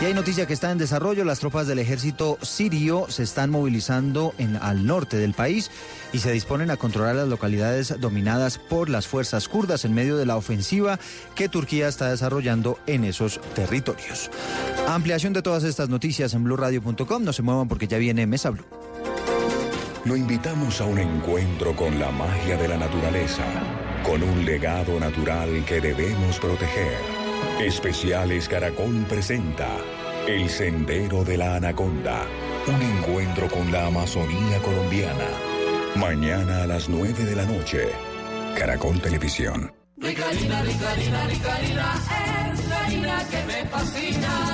Y 0.00 0.06
hay 0.06 0.14
noticia 0.14 0.46
que 0.46 0.52
está 0.52 0.70
en 0.70 0.78
desarrollo. 0.78 1.24
Las 1.24 1.38
tropas 1.38 1.66
del 1.66 1.78
ejército 1.78 2.36
sirio 2.42 3.06
se 3.08 3.22
están 3.22 3.50
movilizando 3.50 4.34
en, 4.38 4.56
al 4.56 4.84
norte 4.86 5.16
del 5.16 5.34
país 5.34 5.70
y 6.12 6.18
se 6.18 6.32
disponen 6.32 6.70
a 6.70 6.76
controlar 6.76 7.14
las 7.16 7.28
localidades 7.28 7.94
dominadas 8.00 8.58
por 8.58 8.88
las 8.88 9.06
fuerzas 9.06 9.48
kurdas 9.48 9.84
en 9.84 9.94
medio 9.94 10.16
de 10.16 10.26
la 10.26 10.36
ofensiva 10.36 10.98
que 11.34 11.48
Turquía 11.48 11.88
está 11.88 12.10
desarrollando 12.10 12.78
en 12.86 13.04
esos 13.04 13.40
territorios. 13.54 14.30
Ampliación 14.88 15.32
de 15.32 15.42
todas 15.42 15.64
estas 15.64 15.88
noticias 15.88 16.34
en 16.34 16.44
blurradio.com. 16.44 17.22
No 17.22 17.32
se 17.32 17.42
muevan 17.42 17.68
porque 17.68 17.86
ya 17.86 17.98
viene 17.98 18.26
Mesa 18.26 18.50
Blue. 18.50 18.64
Lo 20.04 20.16
invitamos 20.16 20.80
a 20.82 20.84
un 20.84 20.98
encuentro 20.98 21.74
con 21.74 21.98
la 21.98 22.10
magia 22.10 22.58
de 22.58 22.68
la 22.68 22.76
naturaleza, 22.76 23.44
con 24.04 24.22
un 24.22 24.44
legado 24.44 25.00
natural 25.00 25.64
que 25.64 25.80
debemos 25.80 26.38
proteger. 26.38 27.13
Especiales 27.60 28.48
Caracol 28.48 29.06
presenta 29.08 29.68
El 30.26 30.50
Sendero 30.50 31.24
de 31.24 31.38
la 31.38 31.56
Anaconda, 31.56 32.26
un 32.66 32.82
encuentro 32.82 33.48
con 33.48 33.70
la 33.70 33.86
Amazonía 33.86 34.58
colombiana. 34.58 35.28
Mañana 35.94 36.64
a 36.64 36.66
las 36.66 36.88
9 36.88 37.24
de 37.24 37.36
la 37.36 37.44
noche, 37.44 37.88
Caracol 38.58 39.00
Televisión. 39.00 39.72
Rica 39.96 40.28
harina, 40.28 40.62
rica 40.62 40.90
harina, 40.90 41.26
rica 41.28 41.54
harina, 41.54 41.94
es 42.52 42.68
la 43.00 43.28
que 43.28 43.44
me 43.46 43.68
fascina. 43.70 44.53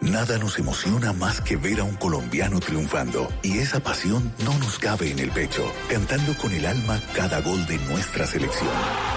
Nada 0.00 0.36
nos 0.38 0.58
emociona 0.58 1.14
más 1.14 1.40
que 1.40 1.56
ver 1.56 1.80
a 1.80 1.84
un 1.84 1.96
colombiano 1.96 2.60
triunfando 2.60 3.28
y 3.42 3.58
esa 3.58 3.80
pasión 3.80 4.30
no 4.44 4.56
nos 4.58 4.78
cabe 4.78 5.10
en 5.10 5.18
el 5.18 5.30
pecho, 5.30 5.72
cantando 5.88 6.36
con 6.36 6.52
el 6.52 6.66
alma 6.66 7.00
cada 7.14 7.40
gol 7.40 7.66
de 7.66 7.78
nuestra 7.78 8.26
selección 8.26 8.70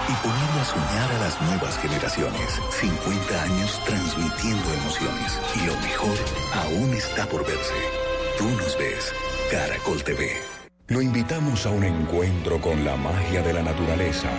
y 0.08 0.12
poniendo 0.26 0.60
a 0.60 0.64
soñar 0.64 1.12
a 1.12 1.18
las 1.18 1.42
nuevas 1.42 1.78
generaciones. 1.78 2.60
50 2.70 3.42
años 3.42 3.80
transmitiendo 3.84 4.72
emociones 4.72 5.38
y 5.54 5.66
lo 5.66 5.76
mejor 5.80 6.16
aún 6.54 6.94
está 6.94 7.26
por 7.26 7.46
verse. 7.46 7.74
Tú 8.38 8.48
nos 8.48 8.78
ves, 8.78 9.12
Caracol 9.50 10.02
TV. 10.02 10.32
Lo 10.88 11.02
invitamos 11.02 11.66
a 11.66 11.70
un 11.70 11.84
encuentro 11.84 12.58
con 12.58 12.84
la 12.86 12.96
magia 12.96 13.42
de 13.42 13.52
la 13.52 13.62
naturaleza, 13.62 14.30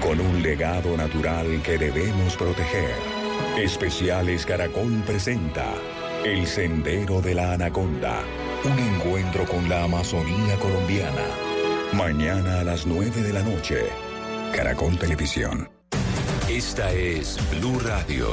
con 0.00 0.18
un 0.20 0.42
legado 0.42 0.96
natural 0.96 1.62
que 1.62 1.76
debemos 1.76 2.34
proteger. 2.36 3.21
Especiales 3.56 4.46
Caracol 4.46 5.02
presenta 5.06 5.74
El 6.24 6.46
Sendero 6.46 7.20
de 7.20 7.34
la 7.34 7.52
Anaconda, 7.52 8.22
un 8.64 8.78
encuentro 8.78 9.44
con 9.44 9.68
la 9.68 9.84
Amazonía 9.84 10.56
colombiana. 10.58 11.26
Mañana 11.92 12.60
a 12.60 12.64
las 12.64 12.86
9 12.86 13.22
de 13.22 13.32
la 13.32 13.42
noche, 13.42 13.84
Caracol 14.54 14.98
Televisión. 14.98 15.70
Esta 16.48 16.92
es 16.92 17.38
Blue 17.50 17.78
Radio. 17.80 18.32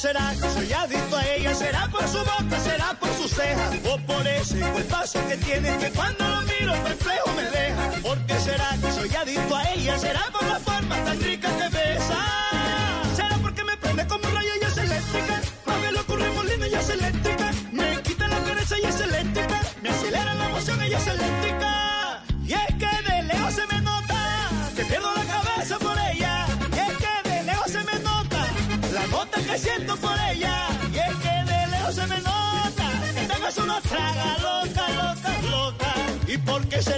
Será 0.00 0.32
que 0.32 0.48
soy 0.50 0.72
adicto 0.72 1.16
a 1.16 1.26
ella? 1.26 1.54
¿Será 1.54 1.86
por 1.88 2.08
su 2.08 2.18
boca? 2.18 2.58
¿Será 2.60 2.94
por 2.98 3.12
sus 3.14 3.30
cejas? 3.30 3.74
¿O 3.84 3.98
por 4.06 4.26
ese 4.26 4.58
cuerpazo 4.58 5.18
que 5.28 5.36
tiene 5.36 5.76
que 5.76 5.90
cuando 5.90 6.26
lo 6.26 6.40
miro 6.42 6.74
el 6.74 6.82
reflejo 6.84 7.30
me 7.36 7.42
deja? 7.42 7.90
¿Por 8.02 8.18
qué 8.26 8.40
será 8.40 8.70
que 8.80 8.92
soy 8.92 9.14
adicto 9.14 9.54
a 9.54 9.70
ella? 9.72 9.98
¿Será 9.98 10.24
por 10.32 10.44
la 10.44 10.58
forma 10.58 10.96
tan 11.04 11.20
rica 11.20 11.48
que 11.58 11.68
besa? 11.68 12.89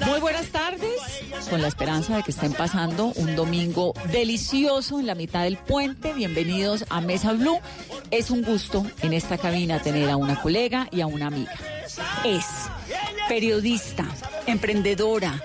Muy 0.07 0.21
buenas 0.21 0.47
tardes, 0.49 1.01
con 1.51 1.61
la 1.61 1.69
esperanza 1.69 2.17
de 2.17 2.23
que 2.23 2.31
estén 2.31 2.53
pasando 2.53 3.07
un 3.17 3.35
domingo 3.35 3.95
delicioso 4.13 5.01
en 5.01 5.07
la 5.07 5.15
mitad 5.15 5.45
del 5.45 5.57
puente. 5.57 6.13
Bienvenidos 6.13 6.85
a 6.89 7.01
Mesa 7.01 7.33
Blue. 7.33 7.59
Es 8.11 8.31
un 8.31 8.43
gusto 8.43 8.87
en 9.03 9.13
esta 9.13 9.39
cabina 9.39 9.81
tener 9.81 10.11
a 10.11 10.17
una 10.17 10.41
colega 10.41 10.89
y 10.93 11.01
a 11.01 11.07
una 11.07 11.29
amiga. 11.29 11.55
Es 12.25 12.47
periodista, 13.29 14.07
emprendedora, 14.47 15.43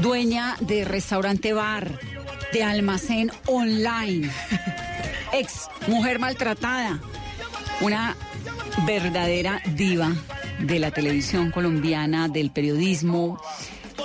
dueña 0.00 0.56
de 0.60 0.84
restaurante 0.84 1.52
bar, 1.52 2.00
de 2.52 2.64
almacén 2.64 3.30
online, 3.46 4.30
ex 5.32 5.68
mujer 5.86 6.18
maltratada, 6.18 6.98
una 7.80 8.16
verdadera 8.86 9.60
diva 9.74 10.12
de 10.60 10.78
la 10.78 10.90
televisión 10.90 11.50
colombiana, 11.50 12.28
del 12.28 12.50
periodismo, 12.50 13.40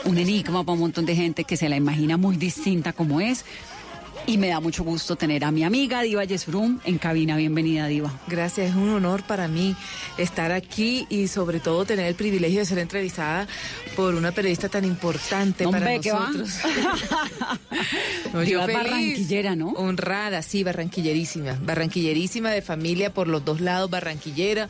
un 0.06 0.18
enigma 0.18 0.64
para 0.64 0.74
un 0.74 0.80
montón 0.80 1.06
de 1.06 1.16
gente 1.16 1.44
que 1.44 1.58
se 1.58 1.70
la 1.70 1.76
imagina 1.76 2.18
muy 2.18 2.38
distinta 2.38 2.94
como 2.94 3.22
es. 3.22 3.46
Y 4.26 4.38
me 4.38 4.48
da 4.48 4.62
mucho 4.62 4.86
gusto 4.86 5.18
tener 5.18 5.44
a 5.44 5.52
mi 5.52 5.66
amiga 5.66 6.02
Diva 6.02 6.24
Yesurum 6.24 6.80
en 6.86 6.98
cabina. 6.98 7.36
Bienvenida, 7.36 7.88
Diva. 7.88 8.12
Gracias, 8.28 8.70
es 8.70 8.76
un 8.76 8.90
honor 8.90 9.24
para 9.24 9.50
mí 9.50 9.76
estar 10.18 10.54
aquí 10.54 11.06
y 11.10 11.28
sobre 11.28 11.60
todo 11.60 11.84
tener 11.84 12.06
el 12.06 12.16
privilegio 12.16 12.60
de 12.60 12.66
ser 12.66 12.80
entrevistada 12.80 13.48
por 13.98 14.16
una 14.16 14.32
periodista 14.32 14.70
tan 14.70 14.86
importante 14.86 15.68
para 15.68 15.98
nosotros. 15.98 16.50
No, 18.34 18.42
Diva 18.42 18.66
feliz. 18.66 18.82
barranquillera, 18.84 19.56
¿no? 19.56 19.70
Honrada, 19.72 20.42
sí, 20.42 20.64
barranquillerísima. 20.64 21.60
Barranquillerísima 21.62 22.50
de 22.50 22.62
familia 22.64 23.14
por 23.14 23.28
los 23.28 23.46
dos 23.46 23.62
lados, 23.62 23.90
barranquillera. 23.92 24.70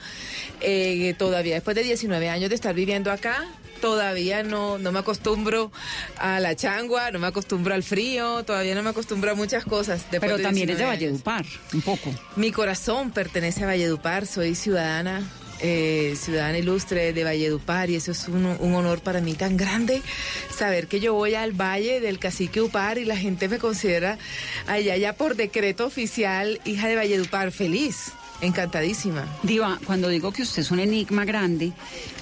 Eh, 0.59 1.13
todavía 1.17 1.53
después 1.55 1.75
de 1.75 1.83
19 1.83 2.27
años 2.29 2.49
de 2.49 2.55
estar 2.55 2.73
viviendo 2.75 3.09
acá, 3.11 3.45
todavía 3.83 4.43
no, 4.43 4.77
no 4.77 4.93
me 4.93 4.99
acostumbro 4.99 5.69
a 6.17 6.39
la 6.39 6.55
changua, 6.55 7.11
no 7.11 7.19
me 7.19 7.27
acostumbro 7.27 7.73
al 7.73 7.83
frío, 7.83 8.45
todavía 8.45 8.75
no 8.75 8.81
me 8.81 8.91
acostumbro 8.91 9.31
a 9.31 9.35
muchas 9.35 9.65
cosas. 9.65 10.05
Pero 10.09 10.39
también 10.39 10.69
es 10.69 10.77
de 10.77 10.85
19 10.85 10.89
años. 10.89 11.21
Valledupar, 11.21 11.45
un 11.73 11.81
poco. 11.81 12.15
Mi 12.37 12.53
corazón 12.53 13.11
pertenece 13.11 13.65
a 13.65 13.67
Valledupar, 13.67 14.25
soy 14.25 14.55
ciudadana, 14.55 15.29
eh, 15.59 16.15
ciudadana 16.15 16.59
ilustre 16.59 17.11
de 17.11 17.25
Valledupar 17.25 17.89
y 17.89 17.95
eso 17.95 18.13
es 18.13 18.29
un, 18.29 18.45
un 18.45 18.73
honor 18.73 19.01
para 19.01 19.19
mí 19.19 19.33
tan 19.33 19.57
grande 19.57 20.01
saber 20.49 20.87
que 20.87 21.01
yo 21.01 21.13
voy 21.13 21.35
al 21.35 21.51
valle 21.51 21.99
del 21.99 22.19
cacique 22.19 22.61
Upar 22.61 22.97
y 22.97 23.03
la 23.03 23.17
gente 23.17 23.49
me 23.49 23.59
considera 23.59 24.17
allá 24.65 24.95
ya 24.95 25.11
por 25.11 25.35
decreto 25.35 25.85
oficial 25.85 26.61
hija 26.63 26.87
de 26.87 26.95
Valledupar, 26.95 27.51
feliz, 27.51 28.13
encantadísima. 28.41 29.25
Diva, 29.43 29.79
cuando 29.85 30.09
digo 30.09 30.31
que 30.31 30.41
usted 30.41 30.61
es 30.61 30.71
un 30.71 30.79
enigma 30.79 31.25
grande, 31.25 31.73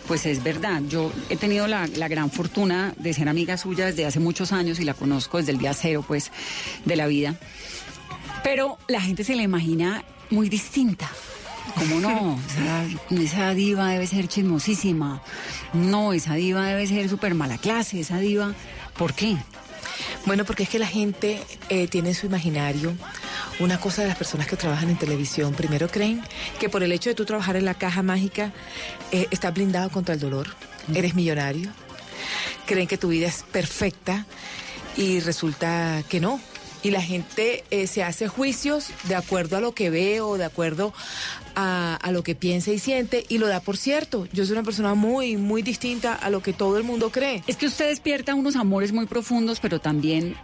pues 0.07 0.25
es 0.25 0.43
verdad. 0.43 0.81
Yo 0.87 1.11
he 1.29 1.37
tenido 1.37 1.67
la, 1.67 1.87
la 1.87 2.07
gran 2.07 2.31
fortuna 2.31 2.93
de 2.97 3.13
ser 3.13 3.29
amiga 3.29 3.57
suya 3.57 3.85
desde 3.85 4.05
hace 4.05 4.19
muchos 4.19 4.51
años 4.51 4.79
y 4.79 4.85
la 4.85 4.93
conozco 4.93 5.37
desde 5.37 5.51
el 5.51 5.57
día 5.57 5.73
cero, 5.73 6.03
pues, 6.07 6.31
de 6.85 6.95
la 6.95 7.07
vida. 7.07 7.35
Pero 8.43 8.77
la 8.87 9.01
gente 9.01 9.23
se 9.23 9.35
la 9.35 9.43
imagina 9.43 10.03
muy 10.29 10.49
distinta. 10.49 11.09
¿Cómo 11.75 11.99
no? 11.99 12.39
Esa, 12.49 13.21
esa 13.21 13.53
diva 13.53 13.89
debe 13.89 14.07
ser 14.07 14.27
chismosísima. 14.27 15.21
No, 15.73 16.13
esa 16.13 16.33
diva 16.35 16.65
debe 16.65 16.87
ser 16.87 17.07
súper 17.09 17.35
mala 17.35 17.57
clase. 17.57 17.99
Esa 17.99 18.19
diva, 18.19 18.53
¿por 18.97 19.13
qué? 19.13 19.37
Bueno, 20.25 20.45
porque 20.45 20.63
es 20.63 20.69
que 20.69 20.79
la 20.79 20.87
gente 20.87 21.39
eh, 21.69 21.87
tiene 21.87 22.09
en 22.09 22.15
su 22.15 22.25
imaginario 22.25 22.95
una 23.61 23.79
cosa 23.79 24.01
de 24.01 24.07
las 24.07 24.17
personas 24.17 24.47
que 24.47 24.57
trabajan 24.57 24.89
en 24.89 24.97
televisión. 24.97 25.53
Primero 25.53 25.87
creen 25.87 26.21
que 26.59 26.69
por 26.69 26.83
el 26.83 26.91
hecho 26.91 27.09
de 27.09 27.15
tú 27.15 27.25
trabajar 27.25 27.55
en 27.55 27.65
la 27.65 27.75
caja 27.75 28.01
mágica 28.01 28.51
eh, 29.11 29.27
estás 29.31 29.53
blindado 29.53 29.89
contra 29.89 30.15
el 30.15 30.19
dolor, 30.19 30.47
eres 30.93 31.13
millonario. 31.13 31.71
Creen 32.65 32.87
que 32.87 32.97
tu 32.97 33.09
vida 33.09 33.27
es 33.27 33.43
perfecta 33.51 34.25
y 34.97 35.19
resulta 35.19 36.03
que 36.09 36.19
no. 36.19 36.39
Y 36.83 36.89
la 36.89 37.01
gente 37.01 37.63
eh, 37.69 37.85
se 37.85 38.03
hace 38.03 38.27
juicios 38.27 38.87
de 39.03 39.13
acuerdo 39.13 39.55
a 39.55 39.61
lo 39.61 39.73
que 39.73 39.91
ve 39.91 40.19
o 40.19 40.37
de 40.39 40.45
acuerdo 40.45 40.93
a, 41.53 41.95
a 42.01 42.11
lo 42.11 42.23
que 42.23 42.33
piensa 42.33 42.71
y 42.71 42.79
siente 42.79 43.23
y 43.29 43.37
lo 43.37 43.47
da 43.47 43.59
por 43.59 43.77
cierto. 43.77 44.27
Yo 44.33 44.43
soy 44.45 44.53
una 44.53 44.63
persona 44.63 44.95
muy, 44.95 45.37
muy 45.37 45.61
distinta 45.61 46.15
a 46.15 46.31
lo 46.31 46.41
que 46.41 46.53
todo 46.53 46.77
el 46.77 46.83
mundo 46.83 47.11
cree. 47.11 47.43
Es 47.45 47.57
que 47.57 47.67
usted 47.67 47.89
despierta 47.89 48.33
unos 48.33 48.55
amores 48.55 48.93
muy 48.93 49.05
profundos, 49.05 49.59
pero 49.59 49.79
también 49.79 50.35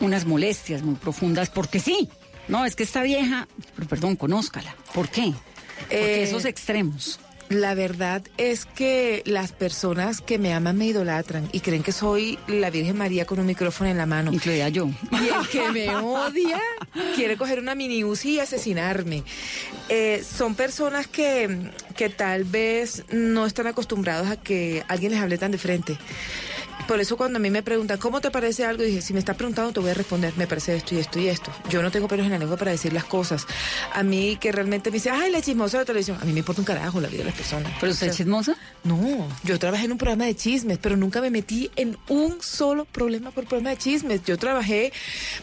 unas 0.00 0.24
molestias 0.24 0.82
muy 0.82 0.94
profundas, 0.94 1.50
porque 1.50 1.78
sí. 1.78 2.08
No, 2.48 2.64
es 2.64 2.76
que 2.76 2.82
esta 2.82 3.02
vieja, 3.02 3.48
pero 3.74 3.88
perdón, 3.88 4.16
conózcala. 4.16 4.74
¿Por 4.94 5.08
qué? 5.08 5.32
Porque 5.88 6.20
Eh, 6.20 6.22
esos 6.24 6.44
extremos. 6.44 7.18
La 7.48 7.74
verdad 7.74 8.22
es 8.38 8.64
que 8.64 9.22
las 9.26 9.52
personas 9.52 10.22
que 10.22 10.38
me 10.38 10.54
aman 10.54 10.78
me 10.78 10.86
idolatran 10.86 11.50
y 11.52 11.60
creen 11.60 11.82
que 11.82 11.92
soy 11.92 12.38
la 12.46 12.70
Virgen 12.70 12.96
María 12.96 13.26
con 13.26 13.40
un 13.40 13.44
micrófono 13.46 13.90
en 13.90 13.98
la 13.98 14.06
mano. 14.06 14.32
Incluida 14.32 14.70
yo. 14.70 14.88
Y 15.10 15.28
el 15.28 15.48
que 15.50 15.70
me 15.70 15.94
odia 15.96 16.58
quiere 17.14 17.36
coger 17.36 17.58
una 17.58 17.74
mini 17.74 18.04
Uzi 18.04 18.36
y 18.36 18.40
asesinarme. 18.40 19.22
Eh, 19.90 20.24
son 20.24 20.54
personas 20.54 21.06
que, 21.08 21.70
que 21.94 22.08
tal 22.08 22.44
vez 22.44 23.04
no 23.10 23.44
están 23.44 23.66
acostumbrados 23.66 24.28
a 24.28 24.36
que 24.36 24.82
alguien 24.88 25.12
les 25.12 25.20
hable 25.20 25.36
tan 25.36 25.50
de 25.50 25.58
frente. 25.58 25.98
Por 26.86 27.00
eso 27.00 27.16
cuando 27.16 27.38
a 27.38 27.40
mí 27.40 27.50
me 27.50 27.62
preguntan, 27.62 27.98
¿cómo 27.98 28.20
te 28.20 28.30
parece 28.30 28.64
algo? 28.64 28.82
Dije, 28.82 29.00
si 29.00 29.12
me 29.12 29.18
estás 29.18 29.36
preguntando, 29.36 29.72
te 29.72 29.80
voy 29.80 29.90
a 29.90 29.94
responder, 29.94 30.32
me 30.36 30.46
parece 30.46 30.76
esto 30.76 30.94
y 30.94 30.98
esto 30.98 31.18
y 31.18 31.28
esto. 31.28 31.52
Yo 31.70 31.82
no 31.82 31.90
tengo 31.90 32.08
pelos 32.08 32.26
en 32.26 32.32
la 32.32 32.38
lengua 32.38 32.56
para 32.56 32.72
decir 32.72 32.92
las 32.92 33.04
cosas. 33.04 33.46
A 33.92 34.02
mí 34.02 34.36
que 34.40 34.52
realmente 34.52 34.90
me 34.90 34.94
dice, 34.94 35.10
ay, 35.10 35.30
la 35.30 35.40
chismosa 35.40 35.78
de 35.78 35.82
la 35.82 35.86
televisión. 35.86 36.18
A 36.20 36.24
mí 36.24 36.32
me 36.32 36.40
importa 36.40 36.60
un 36.60 36.66
carajo 36.66 37.00
la 37.00 37.08
vida 37.08 37.20
de 37.20 37.26
las 37.26 37.34
personas. 37.34 37.72
¿Pero 37.80 37.92
usted 37.92 38.08
es 38.08 38.16
chismosa? 38.16 38.56
No, 38.84 39.28
yo 39.44 39.58
trabajé 39.58 39.84
en 39.84 39.92
un 39.92 39.98
programa 39.98 40.24
de 40.26 40.34
chismes, 40.34 40.78
pero 40.78 40.96
nunca 40.96 41.20
me 41.20 41.30
metí 41.30 41.70
en 41.76 41.96
un 42.08 42.42
solo 42.42 42.84
problema 42.84 43.30
por 43.30 43.46
programa 43.46 43.70
de 43.70 43.76
chismes. 43.76 44.22
Yo 44.24 44.36
trabajé 44.36 44.92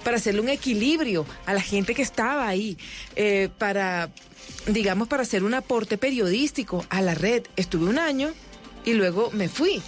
para 0.04 0.18
hacerle 0.18 0.42
un 0.42 0.50
equilibrio 0.50 1.26
a 1.46 1.54
la 1.54 1.62
gente 1.62 1.96
que 1.96 2.02
estaba 2.02 2.48
ahí, 2.48 2.78
eh, 3.16 3.50
para, 3.58 4.10
digamos, 4.68 5.08
para 5.08 5.24
hacer 5.24 5.44
un 5.44 5.54
aporte 5.54 5.98
periodístico 5.98 6.86
a 6.90 7.02
la 7.02 7.16
red. 7.16 7.44
Estuve 7.56 7.90
un 7.90 8.00
año 8.00 8.34
y 8.86 8.94
luego 8.94 9.30
me 9.32 9.50
fui. 9.50 9.82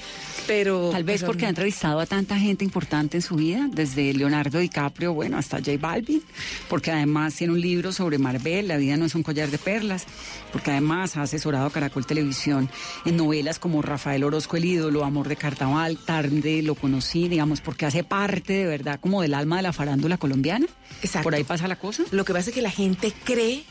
Pero 0.48 0.90
Tal 0.92 1.04
vez 1.04 1.24
porque 1.24 1.46
ha 1.46 1.50
entrevistado 1.50 2.00
a 2.00 2.06
tanta 2.06 2.38
gente 2.38 2.66
importante 2.66 3.18
en 3.18 3.22
su 3.22 3.36
vida, 3.36 3.70
desde 3.72 4.14
Leonardo 4.14 4.60
DiCaprio, 4.60 5.14
bueno, 5.14 5.38
hasta 5.38 5.58
J 5.58 5.74
Balvin, 5.80 6.22
porque 6.68 6.92
además 6.92 7.36
tiene 7.36 7.54
un 7.54 7.62
libro 7.62 7.92
sobre 7.92 8.18
Marvel, 8.18 8.68
La 8.68 8.78
vida 8.78 8.98
no 8.98 9.06
es 9.06 9.16
un 9.16 9.24
collar 9.24 9.50
de 9.50 9.58
perlas, 9.58 10.06
porque 10.52 10.72
además 10.72 11.16
ha 11.16 11.24
asesorado 11.24 11.68
a 11.68 11.72
Caracol 11.72 12.06
Televisión 12.06 12.70
en 13.06 13.18
novelas 13.18 13.60
como 13.60 13.82
Rafael 13.82 14.24
Orozco, 14.24 14.58
El 14.58 14.66
ídolo, 14.66 15.04
Amor 15.06 15.28
de 15.28 15.36
Cartaval, 15.36 15.98
tarde 15.98 16.62
lo 16.64 16.76
conocí, 16.76 17.28
digamos, 17.28 17.62
porque 17.62 17.86
hace 17.86 18.04
parte 18.04 18.54
de 18.54 18.66
verdad 18.66 19.00
como 19.00 19.22
del 19.22 19.36
alma 19.36 19.58
de 19.58 19.64
la 19.64 19.74
farándula 19.74 20.18
colombiana. 20.18 20.66
Exacto. 21.04 21.24
Por 21.24 21.36
ahí 21.36 21.44
pasa 21.44 21.68
la 21.68 21.78
cosa. 21.78 22.04
Lo 22.12 22.26
que 22.26 22.34
pasa 22.34 22.50
es 22.50 22.56
que 22.56 22.62
la 22.62 22.72
gente 22.72 23.14
cree 23.24 23.64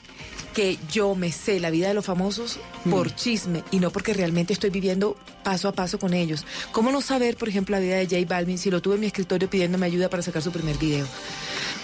que 0.54 0.78
yo 0.92 1.14
me 1.14 1.30
sé 1.32 1.60
la 1.60 1.70
vida 1.70 1.88
de 1.88 1.94
los 1.94 2.04
famosos 2.04 2.58
Mm. 2.84 2.90
por 2.90 3.14
chisme 3.14 3.62
y 3.70 3.78
no 3.78 3.90
porque 3.90 4.12
realmente 4.14 4.52
estoy 4.52 4.70
viviendo 4.70 5.16
paso 5.44 5.68
a 5.68 5.72
paso 5.72 5.98
con 5.98 6.12
ellos. 6.14 6.44
¿Cómo 6.72 6.90
no 6.90 7.00
saber, 7.00 7.36
por 7.36 7.48
ejemplo, 7.48 7.76
la 7.76 7.80
vida 7.82 7.96
de 7.96 8.06
J 8.06 8.26
Balvin 8.28 8.58
si 8.58 8.70
lo 8.70 8.80
tuve 8.82 8.94
en 8.94 9.00
mi 9.02 9.06
escritorio 9.06 9.48
pidiéndome 9.50 9.86
ayuda 9.86 10.08
para 10.10 10.22
sacar 10.22 10.42
su 10.42 10.50
primer 10.50 10.76
video? 10.78 11.06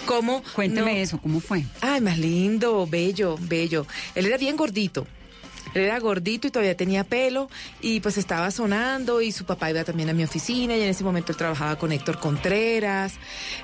¿Cómo? 0.05 0.41
Cuénteme 0.53 0.93
no- 0.93 0.99
eso, 0.99 1.19
¿cómo 1.21 1.39
fue? 1.39 1.63
Ay, 1.81 2.01
más 2.01 2.17
lindo, 2.17 2.87
bello, 2.89 3.37
bello. 3.41 3.85
Él 4.15 4.25
era 4.25 4.37
bien 4.37 4.55
gordito. 4.55 5.05
Él 5.73 5.81
era 5.83 5.99
gordito 5.99 6.47
y 6.47 6.51
todavía 6.51 6.77
tenía 6.77 7.03
pelo 7.03 7.49
y 7.81 7.99
pues 7.99 8.17
estaba 8.17 8.49
sonando 8.51 9.21
y 9.21 9.31
su 9.33 9.43
papá 9.45 9.69
iba 9.69 9.83
también 9.83 10.09
a 10.09 10.13
mi 10.13 10.23
oficina 10.23 10.75
y 10.77 10.81
en 10.81 10.87
ese 10.89 11.03
momento 11.03 11.33
él 11.33 11.37
trabajaba 11.37 11.77
con 11.77 11.91
Héctor 11.91 12.19
Contreras 12.19 13.13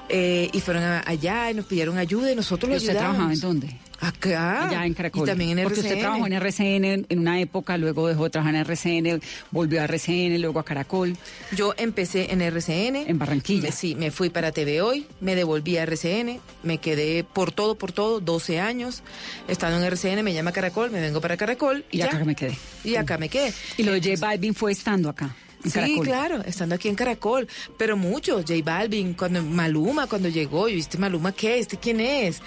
eh, 0.10 0.50
y 0.52 0.60
fueron 0.60 0.84
a- 0.84 1.04
allá 1.08 1.50
y 1.50 1.54
nos 1.54 1.66
pidieron 1.66 1.98
ayuda 1.98 2.32
y 2.32 2.36
nosotros 2.36 2.70
lo 2.70 2.76
¿Y 2.76 2.78
usted 2.78 2.89
ayudamos. 2.92 3.16
trabajaba 3.16 3.34
en 3.34 3.39
dónde? 3.39 3.78
Acá. 4.00 4.68
Allá 4.68 4.86
en 4.86 4.94
Caracol. 4.94 5.24
Y 5.24 5.26
también 5.26 5.58
en 5.60 5.64
Porque 5.64 5.80
RCN. 5.80 5.88
usted 5.94 6.00
trabajó 6.02 6.28
en 6.28 6.34
RCN 6.34 7.06
en- 7.10 7.20
una 7.20 7.40
época, 7.40 7.78
luego 7.78 8.08
dejó 8.08 8.26
de 8.26 8.30
trabajar 8.32 8.56
en 8.56 8.62
RCN, 8.62 9.22
volvió 9.52 9.82
a 9.82 9.86
RCN, 9.86 10.38
luego 10.40 10.60
a 10.60 10.66
Caracol. 10.66 11.16
Yo 11.56 11.74
empecé 11.78 12.32
en 12.34 12.42
RCN. 12.42 13.06
En 13.08 13.18
Barranquilla. 13.18 13.64
Me- 13.70 13.72
sí, 13.72 13.96
me 13.96 14.12
fui 14.12 14.30
para 14.30 14.52
TV 14.52 14.82
Hoy, 14.82 15.08
me 15.22 15.36
devolví 15.36 15.78
a 15.78 15.84
RCN, 15.84 16.40
me 16.64 16.80
quedé 16.80 17.24
por 17.24 17.52
todo, 17.52 17.76
por 17.76 17.92
todo, 17.92 18.20
12 18.20 18.60
años. 18.60 19.04
Estando 19.48 19.78
en 19.78 19.84
RCN, 19.86 20.24
me 20.24 20.34
llama 20.34 20.52
Caracol, 20.52 20.92
me 20.92 21.00
vengo 21.00 21.22
para 21.22 21.38
Caracol 21.38 21.86
y, 21.92 21.98
Y 21.98 22.00
ya. 22.00 22.06
acá 22.08 22.24
me 22.26 22.36
quedé. 22.36 22.58
Y 22.84 22.96
acá 22.96 23.18
me 23.18 23.30
quedé. 23.30 23.54
Y 23.78 23.84
lo 23.84 23.94
de 23.94 24.02
J 24.02 24.16
Balvin 24.20 24.54
fue 24.54 24.72
estando 24.74 25.10
acá. 25.10 25.36
Sí, 25.63 25.71
Caracol. 25.71 26.06
claro, 26.06 26.41
estando 26.45 26.76
aquí 26.76 26.89
en 26.89 26.95
Caracol, 26.95 27.47
pero 27.78 27.95
muchos, 27.95 28.41
J 28.47 28.56
Balvin, 28.63 29.13
cuando 29.13 29.41
Maluma, 29.41 30.08
cuando 30.08 30.28
llegó, 30.30 30.67
yo 30.67 30.76
viste 30.76 30.97
Maluma, 30.97 31.32
¿qué? 31.32 31.60
¿Este 31.60 31.78
quién 31.78 31.99
es? 32.02 32.39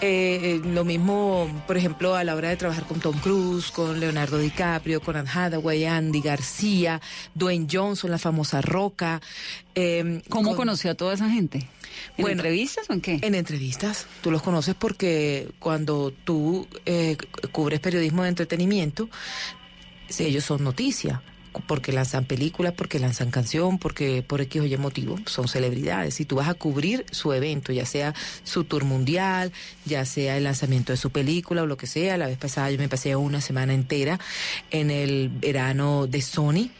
Eh, 0.00 0.60
eh, 0.60 0.60
lo 0.64 0.84
mismo, 0.84 1.62
por 1.66 1.76
ejemplo, 1.76 2.14
a 2.14 2.22
la 2.24 2.34
hora 2.36 2.48
de 2.50 2.56
trabajar 2.56 2.84
con 2.86 3.00
Tom 3.00 3.18
Cruise, 3.20 3.70
con 3.72 3.98
Leonardo 3.98 4.38
DiCaprio, 4.38 5.00
con 5.00 5.16
Anne 5.16 5.28
Hathaway, 5.32 5.84
Andy 5.84 6.20
García, 6.20 7.00
Dwayne 7.34 7.66
Johnson, 7.70 8.10
la 8.10 8.18
famosa 8.18 8.60
Roca. 8.60 9.20
eh, 9.74 10.22
¿Cómo 10.28 10.50
con- 10.50 10.56
conoció 10.58 10.90
a 10.90 10.94
toda 10.94 11.14
esa 11.14 11.28
gente? 11.30 11.58
¿En 12.16 12.22
Bueno, 12.22 12.40
entrevistas 12.42 12.88
o 12.88 12.92
en 12.92 13.00
qué? 13.00 13.18
En 13.22 13.34
entrevistas. 13.34 14.06
Tú 14.20 14.30
los 14.30 14.42
conoces 14.42 14.74
porque 14.76 15.48
cuando 15.58 16.12
tú 16.24 16.68
eh, 16.86 17.16
cu- 17.42 17.48
cubres 17.50 17.80
periodismo 17.80 18.22
de 18.22 18.28
entretenimiento, 18.30 19.08
ellos 20.18 20.44
son 20.44 20.64
noticia. 20.64 21.22
Porque 21.66 21.92
lanzan 21.92 22.24
películas, 22.24 22.74
porque 22.76 22.98
lanzan 22.98 23.30
canción, 23.30 23.78
porque 23.78 24.22
por 24.22 24.40
X 24.40 24.62
o 24.62 24.66
Y 24.66 24.76
motivo 24.76 25.18
son 25.26 25.48
celebridades. 25.48 26.20
Y 26.20 26.24
tú 26.24 26.36
vas 26.36 26.48
a 26.48 26.54
cubrir 26.54 27.04
su 27.10 27.32
evento, 27.32 27.72
ya 27.72 27.86
sea 27.86 28.14
su 28.44 28.64
tour 28.64 28.84
mundial, 28.84 29.52
ya 29.84 30.04
sea 30.04 30.36
el 30.36 30.44
lanzamiento 30.44 30.92
de 30.92 30.96
su 30.96 31.10
película 31.10 31.62
o 31.62 31.66
lo 31.66 31.76
que 31.76 31.86
sea. 31.86 32.16
La 32.16 32.26
vez 32.26 32.38
pasada 32.38 32.70
yo 32.70 32.78
me 32.78 32.88
pasé 32.88 33.16
una 33.16 33.40
semana 33.40 33.74
entera 33.74 34.20
en 34.70 34.90
el 34.90 35.28
verano 35.28 36.06
de 36.06 36.22
Sony 36.22 36.70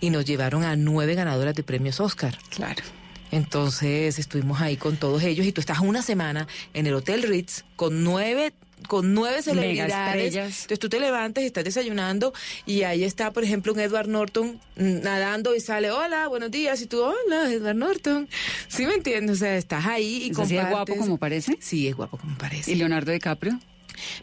y 0.00 0.10
nos 0.10 0.24
llevaron 0.24 0.62
a 0.62 0.76
nueve 0.76 1.14
ganadoras 1.14 1.54
de 1.54 1.62
premios 1.62 2.00
Oscar. 2.00 2.38
Claro. 2.50 2.82
Entonces 3.30 4.18
estuvimos 4.18 4.60
ahí 4.60 4.76
con 4.76 4.96
todos 4.96 5.22
ellos 5.22 5.46
y 5.46 5.52
tú 5.52 5.60
estás 5.60 5.80
una 5.80 6.02
semana 6.02 6.46
en 6.74 6.86
el 6.86 6.94
Hotel 6.94 7.22
Ritz 7.22 7.64
con 7.76 8.02
nueve 8.02 8.52
con 8.86 9.14
nueve 9.14 9.42
celebridades. 9.42 10.34
Entonces 10.34 10.78
tú 10.78 10.88
te 10.88 11.00
levantas 11.00 11.44
y 11.44 11.46
estás 11.46 11.64
desayunando 11.64 12.32
y 12.66 12.82
ahí 12.82 13.04
está, 13.04 13.32
por 13.32 13.44
ejemplo, 13.44 13.72
un 13.72 13.80
Edward 13.80 14.08
Norton 14.08 14.60
mm, 14.76 15.00
nadando 15.02 15.54
y 15.54 15.60
sale, 15.60 15.90
hola, 15.90 16.28
buenos 16.28 16.50
días, 16.50 16.80
y 16.82 16.86
tú, 16.86 17.02
hola, 17.02 17.50
Edward 17.52 17.76
Norton. 17.76 18.28
¿Sí 18.68 18.86
me 18.86 18.94
entiendes? 18.94 19.36
O 19.36 19.40
sea, 19.40 19.56
estás 19.56 19.86
ahí 19.86 20.24
y 20.24 20.30
¿Es 20.30 20.38
así 20.38 20.54
de 20.54 20.60
compartes. 20.60 20.70
guapo 20.70 20.96
como 20.96 21.16
parece? 21.18 21.56
Sí, 21.60 21.88
es 21.88 21.94
guapo 21.96 22.18
como 22.18 22.36
parece. 22.36 22.72
¿Y 22.72 22.74
Leonardo 22.76 23.12
DiCaprio? 23.12 23.58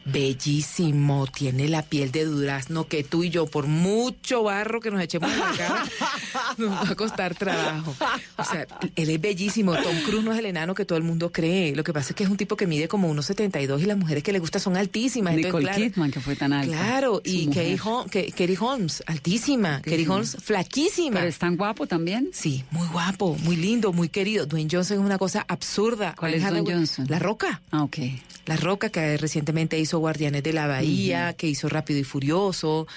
Bellísimo, 0.05 1.27
tiene 1.27 1.67
la 1.67 1.81
piel 1.81 2.11
de 2.11 2.25
durazno 2.25 2.87
que 2.87 3.03
tú 3.03 3.23
y 3.23 3.29
yo, 3.29 3.45
por 3.45 3.67
mucho 3.67 4.43
barro 4.43 4.79
que 4.79 4.91
nos 4.91 5.01
echemos 5.01 5.31
en 5.31 5.39
la 5.39 5.51
cara, 5.57 5.85
nos 6.57 6.71
va 6.71 6.89
a 6.91 6.95
costar 6.95 7.35
trabajo. 7.35 7.95
O 8.37 8.43
sea, 8.43 8.67
él 8.95 9.09
es 9.09 9.21
bellísimo. 9.21 9.75
Tom 9.75 10.01
Cruise 10.05 10.23
no 10.23 10.33
es 10.33 10.39
el 10.39 10.45
enano 10.45 10.73
que 10.75 10.85
todo 10.85 10.97
el 10.97 11.03
mundo 11.03 11.31
cree. 11.31 11.75
Lo 11.75 11.83
que 11.83 11.93
pasa 11.93 12.09
es 12.09 12.15
que 12.15 12.23
es 12.23 12.29
un 12.29 12.37
tipo 12.37 12.55
que 12.55 12.67
mide 12.67 12.87
como 12.87 13.13
1,72 13.13 13.81
y 13.81 13.85
las 13.85 13.97
mujeres 13.97 14.23
que 14.23 14.31
le 14.31 14.39
gustan 14.39 14.61
son 14.61 14.77
altísimas. 14.77 15.33
Entonces, 15.33 15.53
Nicole 15.53 15.65
claro, 15.65 15.93
Kidman, 15.93 16.11
que 16.11 16.19
fue 16.19 16.35
tan 16.35 16.53
alta. 16.53 16.71
Claro, 16.71 17.21
y. 17.23 17.47
Katie 17.47 17.79
Holmes, 17.83 18.11
Katie 18.11 18.57
Holmes, 18.59 19.03
altísima. 19.05 19.81
Katie. 19.81 20.07
Holmes, 20.07 20.37
flaquísima. 20.41 21.17
¿Pero 21.17 21.29
es 21.29 21.37
tan 21.37 21.57
guapo 21.57 21.87
también? 21.87 22.29
Sí, 22.33 22.63
muy 22.71 22.87
guapo, 22.87 23.35
muy 23.43 23.55
lindo, 23.55 23.93
muy 23.93 24.09
querido. 24.09 24.45
Dwayne 24.45 24.69
Johnson 24.71 24.99
es 24.99 25.05
una 25.05 25.17
cosa 25.17 25.45
absurda. 25.47 26.15
¿Cuál 26.17 26.35
es 26.35 26.41
Dwayne 26.41 26.73
Johnson? 26.73 27.05
La 27.09 27.19
Roca. 27.19 27.61
Ah, 27.71 27.83
ok. 27.83 27.97
La 28.45 28.55
Roca, 28.55 28.89
que 28.89 29.17
recientemente 29.17 29.66
hizo 29.79 29.99
Guardianes 29.99 30.43
de 30.43 30.53
la 30.53 30.67
Bahía, 30.67 31.33
que 31.33 31.47
hizo 31.47 31.67
Rápido 31.67 31.99
y 31.99 32.03
Furioso, 32.03 32.87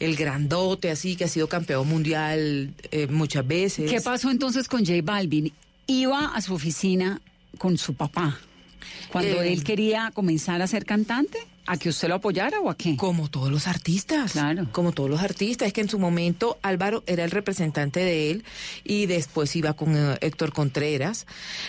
el 0.00 0.16
grandote, 0.16 0.90
así, 0.90 1.16
que 1.16 1.24
ha 1.24 1.28
sido 1.28 1.48
campeón 1.48 1.88
mundial 1.88 2.74
eh, 2.90 3.06
muchas 3.06 3.46
veces. 3.46 3.90
¿Qué 3.90 4.00
pasó 4.00 4.30
entonces 4.30 4.68
con 4.68 4.80
J 4.84 5.00
Balvin? 5.02 5.52
Iba 5.86 6.34
a 6.34 6.40
su 6.42 6.54
oficina 6.54 7.20
con 7.56 7.78
su 7.78 7.94
papá 7.94 8.38
cuando 9.10 9.42
Eh. 9.42 9.52
él 9.52 9.64
quería 9.64 10.10
comenzar 10.14 10.60
a 10.60 10.66
ser 10.66 10.84
cantante. 10.84 11.38
¿A 11.70 11.76
que 11.76 11.90
usted 11.90 12.08
lo 12.08 12.14
apoyara 12.14 12.60
o 12.60 12.70
a 12.70 12.76
qué? 12.78 12.96
Como 12.96 13.28
todos 13.28 13.50
los 13.50 13.66
artistas. 13.66 14.32
Claro. 14.32 14.66
Como 14.72 14.92
todos 14.92 15.10
los 15.10 15.20
artistas. 15.20 15.68
Es 15.68 15.74
que 15.74 15.82
en 15.82 15.90
su 15.90 15.98
momento 15.98 16.58
Álvaro 16.62 17.04
era 17.06 17.24
el 17.24 17.30
representante 17.30 18.00
de 18.00 18.30
él 18.30 18.44
y 18.84 19.04
después 19.04 19.54
iba 19.54 19.74
con 19.74 19.94
eh, 19.94 20.16
Héctor 20.22 20.54
Contreras. 20.54 21.26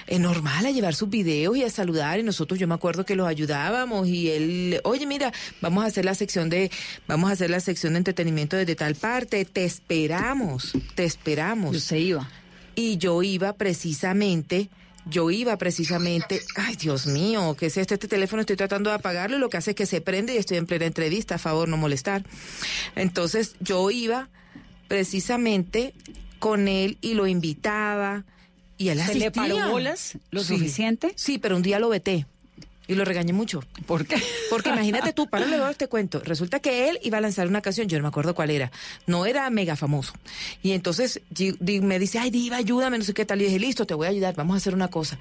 Es 0.07 0.21
normal 0.21 0.65
a 0.65 0.71
llevar 0.71 0.95
sus 0.95 1.09
videos 1.09 1.57
y 1.57 1.63
a 1.63 1.69
saludar 1.69 2.17
y 2.17 2.23
nosotros 2.23 2.57
yo 2.57 2.65
me 2.65 2.75
acuerdo 2.75 3.05
que 3.05 3.17
los 3.17 3.27
ayudábamos 3.27 4.07
y 4.07 4.29
él, 4.29 4.79
oye 4.85 5.05
mira, 5.05 5.33
vamos 5.59 5.83
a 5.83 5.87
hacer 5.87 6.05
la 6.05 6.15
sección 6.15 6.49
de, 6.49 6.71
vamos 7.05 7.29
a 7.29 7.33
hacer 7.33 7.49
la 7.49 7.59
sección 7.59 7.91
de 7.91 7.97
entretenimiento 7.97 8.55
desde 8.55 8.77
tal 8.77 8.95
parte, 8.95 9.43
te 9.43 9.65
esperamos, 9.65 10.71
te 10.95 11.03
esperamos. 11.03 11.73
Y 11.73 11.77
usted 11.77 11.97
iba. 11.97 12.29
Y 12.73 12.97
yo 12.99 13.21
iba 13.21 13.51
precisamente, 13.51 14.69
yo 15.09 15.29
iba 15.31 15.57
precisamente, 15.57 16.41
ay 16.55 16.75
Dios 16.75 17.05
mío, 17.07 17.55
¿qué 17.57 17.67
es 17.67 17.77
este, 17.77 17.95
este 17.95 18.07
teléfono? 18.07 18.41
Estoy 18.41 18.55
tratando 18.57 18.89
de 18.89 18.95
apagarlo 18.97 19.37
y 19.37 19.39
lo 19.39 19.49
que 19.49 19.57
hace 19.57 19.71
es 19.71 19.75
que 19.75 19.85
se 19.85 20.01
prende 20.01 20.33
y 20.33 20.37
estoy 20.37 20.57
en 20.57 20.65
plena 20.65 20.85
entrevista, 20.85 21.35
a 21.35 21.37
favor, 21.39 21.67
no 21.67 21.77
molestar. 21.77 22.23
Entonces 22.95 23.55
yo 23.59 23.89
iba 23.91 24.29
precisamente 24.87 25.93
con 26.39 26.67
él 26.67 26.97
y 27.01 27.13
lo 27.13 27.27
invitaba 27.27 28.25
y 28.77 28.89
él 28.89 28.97
¿Se 28.97 29.03
asistía. 29.03 29.25
le 29.25 29.31
paró 29.31 29.71
bolas 29.71 30.17
lo 30.31 30.41
Sí. 30.43 30.55
suficiente? 30.55 31.11
Sí, 31.15 31.37
pero 31.37 31.55
un 31.55 31.61
día 31.61 31.79
lo 31.79 31.89
veté. 31.89 32.25
Y 32.89 32.95
lo 32.95 33.05
regañé 33.05 33.33
mucho. 33.33 33.63
¿Por 33.85 34.07
qué? 34.07 34.19
Porque 34.49 34.69
imagínate 34.69 35.13
tú, 35.13 35.29
para 35.29 35.45
luego 35.45 35.71
te 35.75 35.87
cuento. 35.87 36.21
Resulta 36.25 36.59
que 36.59 36.89
él 36.89 36.97
iba 37.03 37.19
a 37.19 37.21
lanzar 37.21 37.47
una 37.47 37.61
canción, 37.61 37.87
yo 37.87 37.99
no 37.99 38.01
me 38.01 38.07
acuerdo 38.07 38.33
cuál 38.33 38.49
era. 38.49 38.71
No 39.05 39.27
era 39.27 39.47
mega 39.51 39.75
famoso. 39.75 40.13
Y 40.63 40.71
entonces 40.71 41.21
me 41.61 41.99
dice, 41.99 42.17
ay, 42.17 42.31
Diva, 42.31 42.57
ayúdame, 42.57 42.97
no 42.97 43.03
sé 43.03 43.13
qué 43.13 43.25
tal. 43.25 43.39
Y 43.41 43.45
dije, 43.45 43.59
listo, 43.59 43.85
te 43.85 43.93
voy 43.93 44.07
a 44.07 44.09
ayudar, 44.09 44.35
vamos 44.35 44.55
a 44.55 44.57
hacer 44.57 44.73
una 44.73 44.87
cosa. 44.87 45.19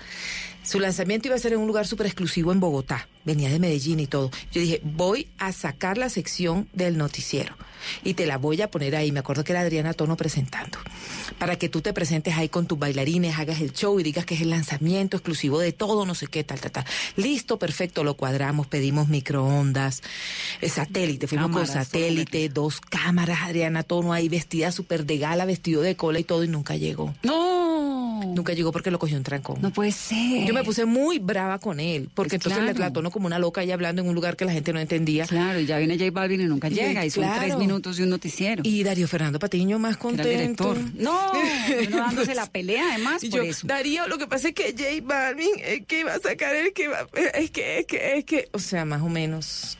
Su 0.62 0.80
lanzamiento 0.80 1.28
iba 1.28 1.36
a 1.36 1.38
ser 1.38 1.52
en 1.52 1.60
un 1.60 1.66
lugar 1.66 1.86
súper 1.86 2.06
exclusivo 2.06 2.52
en 2.52 2.60
Bogotá. 2.60 3.06
Venía 3.24 3.50
de 3.50 3.58
Medellín 3.58 4.00
y 4.00 4.06
todo. 4.06 4.30
Yo 4.50 4.62
dije, 4.62 4.80
voy 4.82 5.28
a 5.38 5.52
sacar 5.52 5.98
la 5.98 6.08
sección 6.08 6.68
del 6.72 6.96
noticiero. 6.96 7.54
Y 8.04 8.14
te 8.14 8.26
la 8.26 8.38
voy 8.38 8.60
a 8.60 8.70
poner 8.70 8.96
ahí. 8.96 9.12
Me 9.12 9.20
acuerdo 9.20 9.44
que 9.44 9.52
era 9.52 9.60
Adriana 9.60 9.92
Tono 9.92 10.16
presentando. 10.16 10.78
Para 11.38 11.56
que 11.56 11.68
tú 11.68 11.80
te 11.80 11.92
presentes 11.92 12.36
ahí 12.36 12.48
con 12.48 12.66
tus 12.66 12.78
bailarines, 12.78 13.38
hagas 13.38 13.60
el 13.60 13.72
show 13.72 13.98
y 14.00 14.02
digas 14.02 14.24
que 14.24 14.34
es 14.34 14.40
el 14.40 14.50
lanzamiento 14.50 15.16
exclusivo 15.16 15.58
de 15.58 15.72
todo, 15.72 16.04
no 16.04 16.14
sé 16.14 16.26
qué, 16.26 16.44
tal, 16.44 16.60
tal, 16.60 16.72
tal. 16.72 16.84
Listo, 17.16 17.57
perfecto, 17.58 18.04
lo 18.04 18.14
cuadramos, 18.14 18.66
pedimos 18.66 19.08
microondas, 19.08 20.02
eh, 20.60 20.68
satélite, 20.68 21.26
fuimos 21.26 21.48
Cámaras, 21.48 21.70
con 21.70 21.84
satélite, 21.84 22.48
dos 22.48 22.80
cámaras, 22.80 23.40
Adriana 23.42 23.82
Tono 23.82 24.12
ahí 24.12 24.28
vestida 24.28 24.72
súper 24.72 25.04
de 25.04 25.18
gala, 25.18 25.44
vestido 25.44 25.82
de 25.82 25.96
cola 25.96 26.18
y 26.18 26.24
todo, 26.24 26.44
y 26.44 26.48
nunca 26.48 26.76
llegó. 26.76 27.14
No. 27.22 28.07
Nunca 28.26 28.52
llegó 28.52 28.72
porque 28.72 28.90
lo 28.90 28.98
cogió 28.98 29.16
un 29.16 29.22
trancón. 29.22 29.58
No 29.60 29.70
puede 29.72 29.92
ser. 29.92 30.46
Yo 30.46 30.54
me 30.54 30.64
puse 30.64 30.84
muy 30.84 31.18
brava 31.18 31.58
con 31.58 31.80
él, 31.80 32.08
porque 32.14 32.38
Pues 32.38 32.46
entonces 32.46 32.62
claro. 32.74 32.78
la 32.78 32.92
tono 32.92 33.10
como 33.10 33.26
una 33.26 33.38
loca 33.38 33.60
ahí 33.60 33.70
hablando 33.70 34.02
en 34.02 34.08
un 34.08 34.14
lugar 34.14 34.36
que 34.36 34.44
la 34.44 34.52
gente 34.52 34.72
no 34.72 34.80
entendía. 34.80 35.26
Claro, 35.26 35.60
y 35.60 35.66
ya 35.66 35.78
viene 35.78 35.98
J 35.98 36.10
Balvin 36.10 36.40
y 36.40 36.44
nunca 36.44 36.68
llega. 36.68 37.04
Y 37.04 37.10
son 37.10 37.24
claro. 37.24 37.40
tres 37.42 37.56
minutos 37.58 37.96
de 37.96 38.04
un 38.04 38.10
noticiero. 38.10 38.62
Y 38.64 38.82
Darío 38.82 39.08
Fernando 39.08 39.38
Patiño 39.38 39.78
más 39.78 39.96
contento. 39.96 40.28
director. 40.28 40.76
No, 40.94 41.32
uno 41.88 41.96
dándose 41.98 42.34
la 42.34 42.46
pelea 42.46 42.94
además 42.94 43.22
Y 43.22 43.30
por 43.30 43.44
yo, 43.44 43.50
eso. 43.50 43.66
Darío, 43.66 44.06
lo 44.08 44.18
que 44.18 44.26
pasa 44.26 44.48
es 44.48 44.54
que 44.54 44.72
J 44.76 44.84
Balvin 45.02 45.50
es 45.64 45.86
que 45.86 46.00
iba 46.00 46.14
a 46.14 46.18
sacar 46.20 46.54
el 46.56 46.72
que 46.72 46.88
va, 46.88 47.06
es 47.34 47.50
que, 47.50 47.80
es 47.80 47.86
que, 47.86 48.18
es 48.18 48.24
que, 48.24 48.48
o 48.52 48.58
sea, 48.58 48.84
más 48.84 49.02
o 49.02 49.08
menos. 49.08 49.78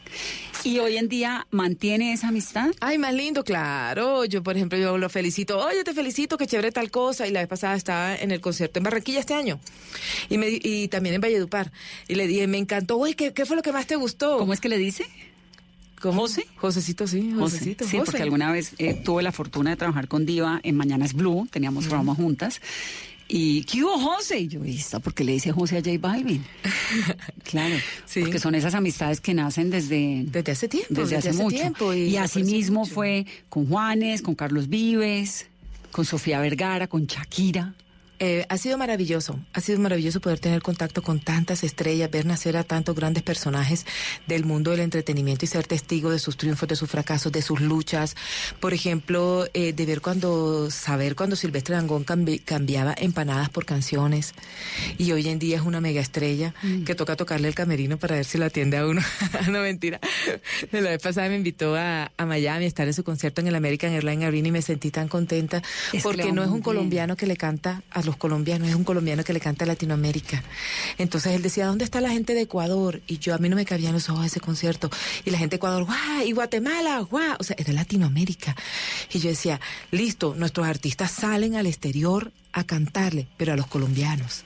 ¿Y 0.64 0.80
hoy 0.80 0.96
en 0.96 1.08
día 1.08 1.46
mantiene 1.50 2.12
esa 2.12 2.28
amistad? 2.28 2.70
Ay, 2.80 2.98
más 2.98 3.14
lindo, 3.14 3.44
claro. 3.44 4.24
Yo, 4.24 4.42
por 4.42 4.56
ejemplo, 4.56 4.76
yo 4.78 4.98
lo 4.98 5.08
felicito. 5.08 5.58
Oye, 5.64 5.84
te 5.84 5.94
felicito, 5.94 6.36
qué 6.36 6.46
chévere 6.46 6.72
tal 6.72 6.90
cosa. 6.90 7.26
Y 7.26 7.30
la 7.30 7.40
vez 7.40 7.48
pasada 7.48 7.76
estaba 7.76 8.16
en 8.16 8.32
el 8.32 8.40
concierto 8.40 8.78
en 8.80 8.82
Barranquilla 8.84 9.20
este 9.20 9.34
año. 9.34 9.60
Y, 10.28 10.36
me, 10.38 10.48
y 10.50 10.88
también 10.88 11.14
en 11.14 11.20
Valledupar. 11.20 11.70
Y 12.08 12.16
le 12.16 12.26
dije, 12.26 12.46
me 12.48 12.58
encantó. 12.58 12.98
Oye, 12.98 13.14
¿qué, 13.14 13.32
¿qué 13.32 13.46
fue 13.46 13.54
lo 13.56 13.62
que 13.62 13.72
más 13.72 13.86
te 13.86 13.94
gustó? 13.96 14.36
¿Cómo 14.38 14.52
es 14.52 14.60
que 14.60 14.68
le 14.68 14.78
dice? 14.78 15.06
¿Cómo? 16.00 16.22
José. 16.22 16.46
Josecito, 16.56 17.06
sí. 17.06 17.32
Josecito, 17.36 17.84
Sí, 17.84 17.98
José. 17.98 18.06
porque 18.10 18.22
alguna 18.22 18.50
vez 18.52 18.72
eh, 18.78 18.94
tuve 18.94 19.22
la 19.22 19.32
fortuna 19.32 19.70
de 19.70 19.76
trabajar 19.76 20.06
con 20.08 20.26
Diva 20.26 20.60
en 20.62 20.76
Mañanas 20.76 21.12
Blue, 21.12 21.48
teníamos 21.50 21.86
programa 21.86 22.14
juntas. 22.14 22.60
Y, 23.30 23.62
¿qué 23.64 23.84
hubo, 23.84 23.98
José? 23.98 24.38
Y 24.40 24.48
yo, 24.48 24.64
¿y 24.64 24.76
esta 24.76 25.00
por 25.00 25.12
qué 25.12 25.22
le 25.22 25.32
dice 25.32 25.52
José 25.52 25.76
a 25.76 25.80
J 25.80 25.98
Balvin? 26.00 26.42
claro, 27.44 27.76
porque 28.14 28.38
son 28.38 28.54
esas 28.54 28.74
amistades 28.74 29.20
que 29.20 29.34
nacen 29.34 29.68
desde... 29.68 30.24
Desde 30.26 30.52
hace 30.52 30.68
tiempo. 30.68 30.94
Desde, 30.94 31.16
hace, 31.16 31.34
mucho. 31.34 31.56
tiempo. 31.56 31.92
y 31.92 32.16
así 32.16 32.42
mismo 32.42 32.80
mucho. 32.80 32.94
fue 32.94 33.26
con 33.50 33.68
Juanes, 33.68 34.22
con 34.22 34.34
Carlos 34.34 34.70
Vives, 34.70 35.46
con 35.92 36.06
Sofía 36.06 36.40
Vergara, 36.40 36.86
con 36.86 37.06
Shakira. 37.06 37.74
Eh, 38.20 38.44
ha 38.48 38.58
sido 38.58 38.76
maravilloso, 38.78 39.38
ha 39.52 39.60
sido 39.60 39.78
maravilloso 39.78 40.20
poder 40.20 40.40
tener 40.40 40.60
contacto 40.60 41.02
con 41.02 41.20
tantas 41.20 41.62
estrellas, 41.62 42.10
ver 42.10 42.26
nacer 42.26 42.56
a 42.56 42.64
tantos 42.64 42.96
grandes 42.96 43.22
personajes 43.22 43.86
del 44.26 44.44
mundo 44.44 44.72
del 44.72 44.80
entretenimiento 44.80 45.44
y 45.44 45.48
ser 45.48 45.66
testigo 45.66 46.10
de 46.10 46.18
sus 46.18 46.36
triunfos, 46.36 46.68
de 46.68 46.74
sus 46.76 46.90
fracasos, 46.90 47.30
de 47.30 47.42
sus 47.42 47.60
luchas. 47.60 48.16
Por 48.58 48.74
ejemplo, 48.74 49.46
eh, 49.54 49.72
de 49.72 49.86
ver 49.86 50.00
cuando, 50.00 50.70
saber 50.70 51.14
cuando 51.14 51.36
Silvestre 51.36 51.76
Dangón 51.76 52.04
cambi- 52.04 52.42
cambiaba 52.44 52.94
empanadas 52.98 53.50
por 53.50 53.64
canciones 53.64 54.34
y 54.98 55.12
hoy 55.12 55.28
en 55.28 55.38
día 55.38 55.56
es 55.56 55.62
una 55.62 55.80
mega 55.80 56.00
estrella 56.00 56.54
que 56.84 56.94
toca 56.94 57.14
tocarle 57.14 57.48
el 57.48 57.54
camerino 57.54 57.98
para 57.98 58.16
ver 58.16 58.24
si 58.24 58.36
lo 58.38 58.46
atiende 58.46 58.78
a 58.78 58.86
uno. 58.86 59.00
no, 59.48 59.60
mentira. 59.60 60.00
La 60.72 60.80
vez 60.90 61.00
pasada 61.02 61.28
me 61.28 61.36
invitó 61.36 61.76
a, 61.76 62.10
a 62.16 62.26
Miami 62.26 62.64
a 62.64 62.68
estar 62.68 62.86
en 62.88 62.94
su 62.94 63.04
concierto 63.04 63.40
en 63.40 63.46
el 63.46 63.54
American 63.54 63.92
Airlines 63.92 64.26
Arena 64.26 64.48
y 64.48 64.50
me 64.52 64.62
sentí 64.62 64.90
tan 64.90 65.06
contenta 65.08 65.62
Es 65.92 66.02
porque 66.02 66.32
no 66.32 66.42
es 66.42 66.48
un 66.48 66.54
bien. 66.54 66.62
colombiano 66.62 67.16
que 67.16 67.26
le 67.26 67.36
canta 67.36 67.82
a 67.90 68.02
los 68.08 68.16
colombianos, 68.16 68.68
es 68.68 68.74
un 68.74 68.84
colombiano 68.84 69.22
que 69.22 69.32
le 69.32 69.40
canta 69.40 69.64
a 69.64 69.68
Latinoamérica. 69.68 70.42
Entonces 70.98 71.32
él 71.34 71.42
decía, 71.42 71.66
¿dónde 71.66 71.84
está 71.84 72.00
la 72.00 72.10
gente 72.10 72.34
de 72.34 72.40
Ecuador? 72.42 73.00
Y 73.06 73.18
yo, 73.18 73.34
a 73.34 73.38
mí 73.38 73.48
no 73.48 73.56
me 73.56 73.64
cabían 73.64 73.92
los 73.92 74.08
ojos 74.10 74.26
ese 74.26 74.40
concierto. 74.40 74.90
Y 75.24 75.30
la 75.30 75.38
gente 75.38 75.52
de 75.54 75.56
Ecuador, 75.56 75.84
¡guau! 75.84 76.26
Y 76.26 76.32
Guatemala, 76.32 76.98
¡guau! 77.00 77.36
O 77.38 77.44
sea, 77.44 77.54
era 77.58 77.72
Latinoamérica. 77.72 78.56
Y 79.12 79.18
yo 79.20 79.28
decía, 79.30 79.60
listo, 79.90 80.34
nuestros 80.36 80.66
artistas 80.66 81.10
salen 81.12 81.54
al 81.54 81.66
exterior 81.66 82.32
a 82.52 82.64
cantarle, 82.64 83.28
pero 83.36 83.52
a 83.52 83.56
los 83.56 83.66
colombianos. 83.66 84.42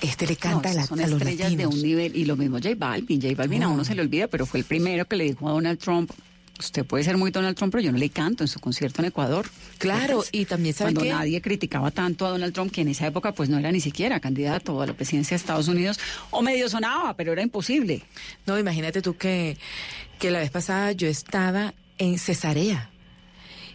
Este 0.00 0.26
le 0.28 0.36
canta 0.36 0.68
No, 0.68 0.74
a, 0.78 0.80
la- 0.82 0.86
son 0.86 1.00
a 1.00 1.06
los 1.08 1.18
estrellas 1.20 1.50
de 1.50 1.56
latinos. 1.56 1.74
un 1.74 1.82
nivel, 1.82 2.14
y 2.16 2.24
lo 2.24 2.36
mismo 2.36 2.58
J 2.58 2.70
Balvin. 2.76 3.20
J 3.20 3.34
Balvin 3.34 3.64
a 3.64 3.66
No. 3.66 3.72
uno 3.74 3.84
se 3.84 3.94
le 3.96 4.02
olvida, 4.02 4.28
pero 4.28 4.46
fue 4.46 4.60
el 4.60 4.64
primero 4.64 5.04
que 5.06 5.16
le 5.16 5.24
dijo 5.24 5.48
a 5.48 5.52
Donald 5.52 5.78
Trump, 5.80 6.10
usted 6.58 6.84
puede 6.84 7.04
ser 7.04 7.16
muy 7.16 7.30
Donald 7.30 7.56
Trump, 7.56 7.72
pero 7.72 7.82
yo 7.82 7.92
no 7.92 7.98
le 7.98 8.10
canto 8.10 8.44
en 8.44 8.48
su 8.48 8.60
concierto 8.60 9.02
en 9.02 9.08
Ecuador. 9.08 9.48
Claro, 9.78 10.02
Entonces, 10.02 10.30
y 10.32 10.44
también, 10.44 10.74
¿sabe 10.74 10.94
Cuando 10.94 11.12
nadie 11.12 11.40
criticaba 11.40 11.90
tanto 11.90 12.26
a 12.26 12.30
Donald 12.30 12.52
Trump, 12.52 12.72
que 12.72 12.82
en 12.82 12.88
esa 12.88 13.06
época 13.06 13.32
pues 13.32 13.48
no 13.48 13.58
era 13.58 13.70
ni 13.72 13.80
siquiera 13.80 14.20
candidato 14.20 14.80
a 14.80 14.86
la 14.86 14.94
presidencia 14.94 15.36
de 15.36 15.40
Estados 15.40 15.68
Unidos, 15.68 15.98
o 16.30 16.42
medio 16.42 16.68
sonaba, 16.68 17.14
pero 17.16 17.32
era 17.32 17.42
imposible. 17.42 18.02
No, 18.46 18.58
imagínate 18.58 19.02
tú 19.02 19.16
que, 19.16 19.56
que 20.18 20.30
la 20.30 20.40
vez 20.40 20.50
pasada 20.50 20.92
yo 20.92 21.08
estaba 21.08 21.74
en 21.98 22.18
Cesarea 22.18 22.90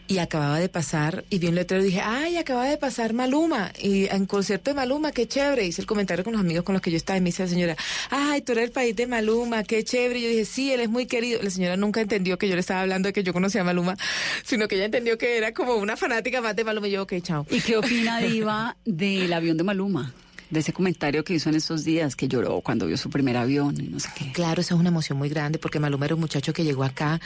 y 0.08 0.18
acababa 0.18 0.60
de 0.60 0.70
pasar 0.70 1.24
y 1.30 1.40
vi 1.40 1.48
un 1.48 1.56
letrero 1.56 1.84
y 1.84 1.88
dije, 1.88 2.02
ay, 2.02 2.38
acaba 2.38 2.66
de 2.66 2.78
pasar 2.78 3.14
Maluma 3.14 3.72
y 3.82 4.08
en 4.08 4.26
concierto 4.26 4.72
de 4.72 4.76
Maluma, 4.76 5.12
qué 5.12 5.28
chévere. 5.28 5.66
Hice 5.66 5.82
el 5.82 5.88
comentario 5.88 6.24
con 6.24 6.34
los 6.34 6.42
amigos 6.42 6.64
con 6.64 6.74
los 6.74 6.82
que 6.82 6.92
yo 6.92 6.98
estaba 6.98 7.18
y 7.18 7.22
me 7.22 7.28
dice 7.28 7.44
la 7.44 7.50
señora, 7.50 7.76
ay, 8.10 8.42
tú 8.42 8.52
eres 8.52 8.66
el 8.66 8.72
país 8.72 8.96
de 8.96 9.08
Maluma, 9.08 9.64
qué 9.64 9.84
chévere. 9.84 10.20
Y 10.20 10.24
yo 10.24 10.30
dije, 10.30 10.46
sí, 10.46 10.72
él 10.72 10.82
es 10.82 10.90
muy 10.90 11.06
querido. 11.06 11.42
La 11.42 11.50
señora 11.50 11.78
nunca 11.78 12.02
entendió 12.02 12.38
que 12.38 12.48
yo 12.48 12.56
le 12.56 12.62
estaba 12.62 12.82
hablando 12.82 13.08
de 13.08 13.14
que 13.14 13.24
yo 13.24 13.34
conocía 13.34 13.62
a 13.62 13.64
Maluma, 13.64 13.98
sino 14.44 14.68
que 14.68 14.76
ella 14.76 14.86
entendió 14.86 15.18
que 15.18 15.38
era 15.38 15.54
como 15.54 15.76
una 15.76 15.98
fanática 15.98 16.42
más 16.42 16.56
de 16.56 16.64
Maluma 16.64 16.88
y 16.88 16.92
yo, 16.92 17.04
ok, 17.04 17.14
chao. 17.22 17.46
¿Y 17.50 17.62
qué 17.62 17.78
opina 17.78 18.20
Diva 18.22 18.76
del 18.86 19.32
avión 19.32 19.58
de 19.58 19.64
Maluma? 19.64 20.14
De 20.54 20.60
ese 20.60 20.72
comentario 20.72 21.24
que 21.24 21.34
hizo 21.34 21.50
en 21.50 21.56
estos 21.56 21.84
días, 21.84 22.16
que 22.16 22.28
lloró 22.28 22.62
cuando 22.62 22.86
vio 22.86 22.96
su 22.96 23.10
primer 23.10 23.36
avión 23.38 23.76
y 23.80 23.88
no 23.88 24.00
sé 24.00 24.10
qué. 24.16 24.32
Claro, 24.32 24.62
esa 24.62 24.76
es 24.76 24.80
una 24.80 24.90
emoción 24.90 25.18
muy 25.18 25.30
grande 25.30 25.60
porque 25.60 25.80
Maluma 25.80 26.06
era 26.06 26.16
un 26.16 26.22
muchacho 26.22 26.54
que 26.54 26.64
llegó 26.64 26.84
acá 26.84 27.20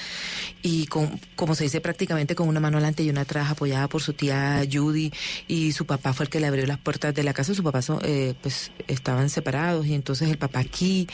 y 0.62 0.86
con, 0.88 1.20
como 1.36 1.54
se 1.54 1.66
dice 1.66 1.82
prácticamente 1.82 2.36
con 2.36 2.48
una 2.48 2.60
mano 2.60 2.78
adelante 2.78 3.04
y 3.04 3.10
una 3.10 3.22
atrás 3.22 3.52
apoyada 3.52 3.88
por 3.88 4.02
su 4.02 4.13
tía 4.13 4.63
Judy 4.72 5.12
y 5.48 5.74
su 5.74 5.86
papá 5.86 6.13
fue 6.13 6.26
el 6.26 6.30
que 6.30 6.40
le 6.40 6.48
abrió 6.48 6.66
las 6.66 6.78
puertas 6.78 7.13
de 7.13 7.24
la 7.24 7.34
casa. 7.34 7.54
Su 7.54 7.63
papá 7.63 7.82
son, 7.82 8.00
eh, 8.04 8.34
pues 8.42 8.72
estaban 8.88 9.30
separados 9.30 9.86
y 9.86 9.94
entonces 9.94 10.30
el 10.30 10.38
papá 10.38 10.60
aquí 10.60 11.08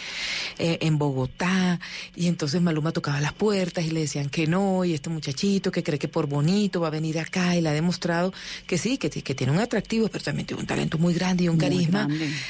eh, 0.60 0.78
en 0.82 0.98
Bogotá 1.00 1.80
y 2.16 2.28
entonces 2.28 2.62
Maluma 2.62 2.92
tocaba 2.92 3.20
las 3.20 3.34
puertas 3.34 3.86
y 3.86 3.92
le 3.92 4.02
decían 4.02 4.30
que 4.30 4.46
no 4.46 4.86
y 4.86 4.94
este 4.94 5.10
muchachito 5.10 5.72
que 5.72 5.84
cree 5.84 5.98
que 5.98 6.08
por 6.08 6.28
bonito 6.28 6.82
va 6.82 6.88
a 6.88 6.92
venir 6.92 7.20
acá 7.20 7.56
y 7.56 7.62
le 7.62 7.70
ha 7.70 7.74
demostrado 7.74 8.34
que 8.68 8.78
sí, 8.78 8.98
que, 8.98 9.10
que 9.10 9.36
tiene 9.36 9.52
un 9.52 9.60
atractivo, 9.60 10.08
pero 10.10 10.24
también 10.24 10.46
tiene 10.46 10.62
un 10.62 10.68
talento 10.68 10.98
muy 10.98 11.14
grande 11.14 11.46
y 11.46 11.50
un 11.50 11.56
Muy 11.56 11.66
carisma 11.66 12.03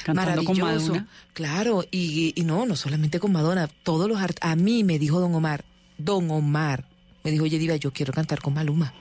con 0.05 0.15
maravilloso. 0.15 0.63
Madonna. 0.93 1.07
Claro, 1.33 1.83
y, 1.91 2.33
y 2.35 2.43
no, 2.43 2.65
no 2.65 2.75
solamente 2.75 3.19
con 3.19 3.31
Madonna, 3.31 3.67
todos 3.83 4.07
los 4.07 4.19
art- 4.19 4.37
a 4.41 4.55
mí 4.55 4.83
me 4.83 4.99
dijo 4.99 5.19
Don 5.19 5.33
Omar, 5.35 5.63
Don 5.97 6.29
Omar, 6.31 6.85
me 7.23 7.31
dijo, 7.31 7.43
oye 7.45 7.57
Diva, 7.59 7.75
yo 7.75 7.91
quiero 7.91 8.13
cantar 8.13 8.41
con 8.41 8.53
Maluma. 8.53 8.93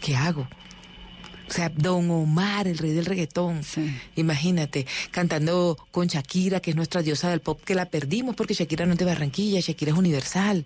¿Qué 0.00 0.14
hago? 0.16 0.48
O 1.48 1.52
sea, 1.52 1.68
Don 1.68 2.10
Omar, 2.10 2.66
el 2.66 2.78
rey 2.78 2.92
del 2.92 3.06
reggaetón. 3.06 3.60
Imagínate, 4.16 4.86
cantando 5.10 5.78
con 5.90 6.06
Shakira, 6.08 6.60
que 6.60 6.70
es 6.70 6.76
nuestra 6.76 7.02
diosa 7.02 7.30
del 7.30 7.40
pop, 7.40 7.60
que 7.64 7.74
la 7.74 7.86
perdimos 7.86 8.34
porque 8.34 8.54
Shakira 8.54 8.86
no 8.86 8.92
es 8.92 8.98
de 8.98 9.04
Barranquilla, 9.04 9.60
Shakira 9.60 9.92
es 9.92 9.98
universal. 9.98 10.64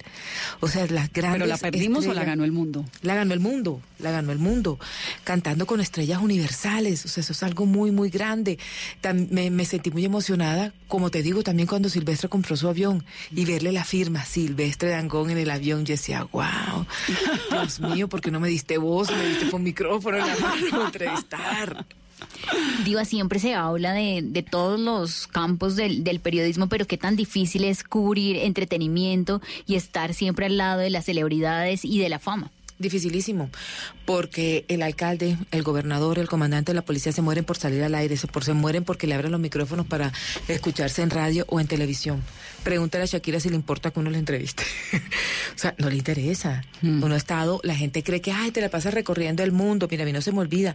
O 0.61 0.69
sea, 0.69 0.87
las 0.87 1.13
grandes. 1.13 1.41
¿Pero 1.43 1.47
la 1.47 1.59
perdimos 1.59 2.07
o 2.07 2.15
la 2.15 2.25
ganó 2.25 2.45
el 2.45 2.53
mundo? 2.53 2.85
La 3.03 3.15
ganó 3.15 3.35
el 3.35 3.41
mundo, 3.41 3.81
la 3.99 4.11
ganó 4.11 4.33
el 4.33 4.39
mundo, 4.39 4.79
cantando 5.25 5.67
con 5.67 5.81
estrellas 5.81 6.23
universales, 6.23 7.05
o 7.05 7.09
sea, 7.09 7.21
eso 7.23 7.33
es 7.33 7.43
algo 7.43 7.67
muy, 7.67 7.91
muy 7.91 8.09
grande. 8.11 8.59
Tam- 9.03 9.29
me, 9.31 9.51
me 9.51 9.65
sentí 9.65 9.91
muy 9.91 10.05
emocionada, 10.05 10.73
como 10.89 11.11
te 11.11 11.23
digo, 11.23 11.43
también 11.43 11.69
cuando 11.69 11.89
Silvestre 11.89 12.29
compró 12.29 12.57
su 12.57 12.69
avión 12.69 13.05
y 13.35 13.45
verle 13.45 13.73
la 13.73 13.85
firma 13.85 14.25
Silvestre 14.25 14.91
Dangón 14.91 15.31
en 15.31 15.39
el 15.39 15.51
avión, 15.51 15.85
yo 15.85 15.93
decía, 15.95 16.25
wow, 16.33 16.87
Dios 17.51 17.81
mío, 17.81 18.09
¿por 18.09 18.21
qué 18.21 18.31
no 18.31 18.41
me 18.41 18.49
diste 18.49 18.79
voz, 18.79 19.11
me 19.11 19.25
diste 19.27 19.51
con 19.51 19.63
micrófono 19.63 20.17
en 20.19 20.27
la 20.27 20.37
mano 20.39 20.67
entrevistar? 20.85 21.87
Diva, 22.85 23.05
siempre 23.05 23.39
se 23.39 23.55
habla 23.55 23.93
de, 23.93 24.21
de 24.23 24.43
todos 24.43 24.79
los 24.79 25.27
campos 25.27 25.77
del, 25.77 26.05
del 26.05 26.21
periodismo, 26.21 26.69
pero 26.69 26.87
qué 26.87 26.99
tan 26.99 27.17
difícil 27.17 27.65
es 27.65 27.83
cubrir 27.85 28.37
entretenimiento 28.37 29.41
y 29.67 29.75
estar 29.77 30.15
siempre 30.15 30.47
al 30.47 30.57
lado 30.57 30.81
de 30.81 30.91
las 30.91 31.07
celebridades 31.07 31.85
y 31.85 31.99
de 31.99 32.09
la 32.09 32.19
fama. 32.19 32.51
Dificilísimo, 32.81 33.51
porque 34.07 34.65
el 34.69 34.81
alcalde, 34.81 35.37
el 35.51 35.63
gobernador, 35.63 36.19
el 36.19 36.29
comandante 36.29 36.73
de 36.73 36.77
la 36.77 36.83
policía 36.83 37.13
se 37.13 37.21
mueren 37.21 37.45
por 37.45 37.59
salir 37.59 37.83
al 37.83 37.95
aire, 37.95 38.17
se, 38.17 38.27
por, 38.27 38.43
se 38.43 38.55
mueren 38.55 38.85
porque 38.85 39.07
le 39.07 39.15
abren 39.15 39.33
los 39.33 39.41
micrófonos 39.41 39.87
para 39.87 40.15
escucharse 40.49 41.03
en 41.03 41.11
radio 41.11 41.45
o 41.51 41.61
en 41.61 41.67
televisión. 41.67 42.23
Pregúntale 42.65 43.05
a 43.05 43.07
Shakira 43.07 43.39
si 43.39 43.51
le 43.51 43.57
importa 43.57 43.91
que 43.91 44.01
uno 44.01 44.09
le 44.09 44.17
entreviste. 44.17 44.63
o 44.95 45.59
sea, 45.59 45.75
no 45.77 45.91
le 45.91 45.97
interesa. 45.97 46.65
Uno 46.83 47.13
ha 47.13 47.19
estado, 47.19 47.61
la 47.65 47.75
gente 47.75 48.03
cree 48.03 48.23
que, 48.23 48.33
ay, 48.33 48.51
te 48.51 48.63
la 48.63 48.71
pasas 48.71 48.95
recorriendo 48.95 49.43
el 49.43 49.53
mundo. 49.53 49.87
Mira, 49.91 50.05
a 50.05 50.07
mí 50.07 50.13
no 50.15 50.23
se 50.23 50.33
me 50.33 50.39
olvida. 50.39 50.75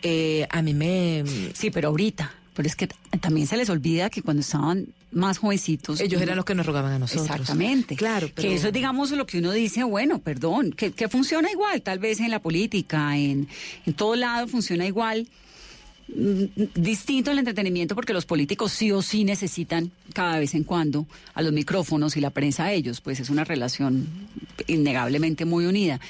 Eh, 0.00 0.46
a 0.48 0.62
mí 0.62 0.72
me... 0.72 1.22
Sí, 1.52 1.70
pero 1.70 1.88
ahorita. 1.88 2.32
Pero 2.56 2.66
es 2.68 2.74
que 2.74 2.88
también 3.20 3.46
se 3.46 3.56
les 3.58 3.68
olvida 3.68 4.08
que 4.10 4.22
cuando 4.22 4.40
estaban 4.40 4.86
más 5.12 5.38
jovencitos. 5.38 6.00
Ellos 6.00 6.20
eran 6.22 6.36
los 6.36 6.44
que 6.46 6.54
nos 6.54 6.64
rogaban 6.66 6.90
a 6.92 6.98
nosotros. 6.98 7.26
Exactamente. 7.26 7.96
Claro, 7.96 8.30
pero- 8.34 8.48
Que 8.48 8.54
eso 8.54 8.68
es, 8.68 8.72
digamos, 8.72 9.10
lo 9.12 9.26
que 9.26 9.38
uno 9.38 9.52
dice, 9.52 9.84
bueno, 9.84 10.18
perdón, 10.20 10.72
que, 10.72 10.90
que 10.92 11.08
funciona 11.08 11.50
igual, 11.50 11.82
tal 11.82 11.98
vez 11.98 12.18
en 12.20 12.30
la 12.30 12.40
política, 12.40 13.16
en, 13.16 13.46
en 13.84 13.92
todo 13.94 14.16
lado 14.16 14.48
funciona 14.48 14.86
igual. 14.86 15.28
Mm, 16.08 16.44
Distinto 16.76 17.30
el 17.32 17.38
entretenimiento 17.38 17.94
porque 17.94 18.12
los 18.12 18.26
políticos 18.26 18.72
sí 18.72 18.90
o 18.92 19.02
sí 19.02 19.24
necesitan 19.24 19.90
cada 20.14 20.38
vez 20.38 20.54
en 20.54 20.64
cuando 20.64 21.06
a 21.34 21.42
los 21.42 21.52
micrófonos 21.52 22.16
y 22.16 22.20
la 22.20 22.30
prensa 22.30 22.64
a 22.64 22.72
ellos, 22.72 23.00
pues 23.00 23.20
es 23.20 23.28
una 23.28 23.44
relación 23.44 24.06
innegablemente 24.66 25.44
muy 25.44 25.66
unida. 25.66 26.00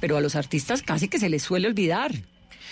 Pero 0.00 0.16
a 0.16 0.20
los 0.20 0.34
artistas 0.34 0.82
casi 0.82 1.08
que 1.08 1.18
se 1.18 1.28
les 1.28 1.42
suele 1.42 1.68
olvidar 1.68 2.12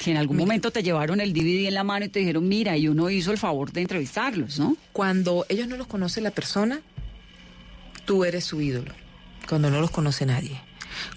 que 0.02 0.10
en 0.10 0.16
algún 0.16 0.36
momento 0.36 0.72
te 0.72 0.82
llevaron 0.82 1.20
el 1.20 1.32
DVD 1.32 1.68
en 1.68 1.74
la 1.74 1.84
mano 1.84 2.04
y 2.04 2.08
te 2.08 2.18
dijeron, 2.18 2.48
mira, 2.48 2.76
y 2.76 2.88
uno 2.88 3.08
hizo 3.08 3.30
el 3.30 3.38
favor 3.38 3.70
de 3.70 3.82
entrevistarlos, 3.82 4.58
¿no? 4.58 4.76
Cuando 4.92 5.46
ellos 5.48 5.68
no 5.68 5.76
los 5.76 5.86
conoce 5.86 6.20
la 6.20 6.32
persona, 6.32 6.80
tú 8.04 8.24
eres 8.24 8.44
su 8.44 8.60
ídolo. 8.60 8.92
Cuando 9.48 9.70
no 9.70 9.80
los 9.80 9.92
conoce 9.92 10.26
nadie. 10.26 10.60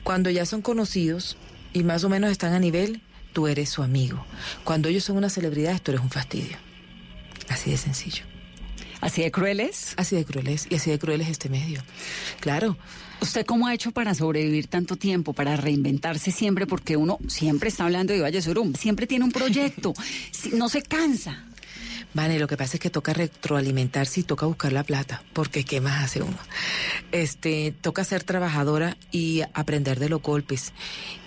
Cuando 0.03 0.29
ya 0.29 0.45
son 0.45 0.61
conocidos 0.61 1.35
y 1.73 1.83
más 1.83 2.03
o 2.03 2.09
menos 2.09 2.29
están 2.29 2.53
a 2.53 2.59
nivel, 2.59 3.01
tú 3.33 3.47
eres 3.47 3.69
su 3.69 3.81
amigo. 3.81 4.23
Cuando 4.63 4.87
ellos 4.87 5.03
son 5.03 5.17
una 5.17 5.29
celebridad, 5.29 5.81
tú 5.81 5.91
eres 5.91 6.03
un 6.03 6.11
fastidio. 6.11 6.57
Así 7.49 7.71
de 7.71 7.77
sencillo. 7.77 8.23
¿Así 9.01 9.21
de 9.21 9.31
crueles? 9.31 9.93
Así 9.97 10.15
de 10.15 10.25
crueles. 10.25 10.67
Y 10.69 10.75
así 10.75 10.91
de 10.91 10.99
cruel 10.99 11.21
es 11.21 11.29
este 11.29 11.49
medio. 11.49 11.83
Claro. 12.39 12.77
¿Usted 13.21 13.45
cómo 13.45 13.67
ha 13.67 13.73
hecho 13.73 13.91
para 13.91 14.13
sobrevivir 14.13 14.67
tanto 14.67 14.95
tiempo, 14.95 15.33
para 15.33 15.55
reinventarse 15.55 16.31
siempre? 16.31 16.67
Porque 16.67 16.97
uno 16.97 17.17
siempre 17.27 17.69
está 17.69 17.85
hablando 17.85 18.13
de 18.13 18.21
Valle 18.21 18.41
Sorum, 18.41 18.73
siempre 18.73 19.07
tiene 19.07 19.25
un 19.25 19.31
proyecto, 19.31 19.93
no 20.53 20.69
se 20.69 20.81
cansa. 20.81 21.45
Vale, 22.13 22.39
lo 22.39 22.47
que 22.47 22.55
pasa 22.55 22.77
es 22.77 22.79
que 22.79 22.89
toca 22.89 23.13
retroalimentarse 23.13 24.21
y 24.21 24.23
toca 24.23 24.45
buscar 24.45 24.71
la 24.71 24.83
plata, 24.83 25.21
porque 25.33 25.65
¿qué 25.65 25.81
más 25.81 26.05
hace 26.05 26.21
uno? 26.21 26.37
Este, 27.11 27.73
toca 27.81 28.05
ser 28.05 28.23
trabajadora 28.23 28.95
y 29.11 29.41
aprender 29.53 29.99
de 29.99 30.07
los 30.07 30.21
golpes 30.21 30.71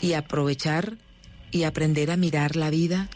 y 0.00 0.14
aprovechar 0.14 0.96
y 1.50 1.64
aprender 1.64 2.10
a 2.10 2.16
mirar 2.16 2.56
la 2.56 2.70
vida 2.70 3.08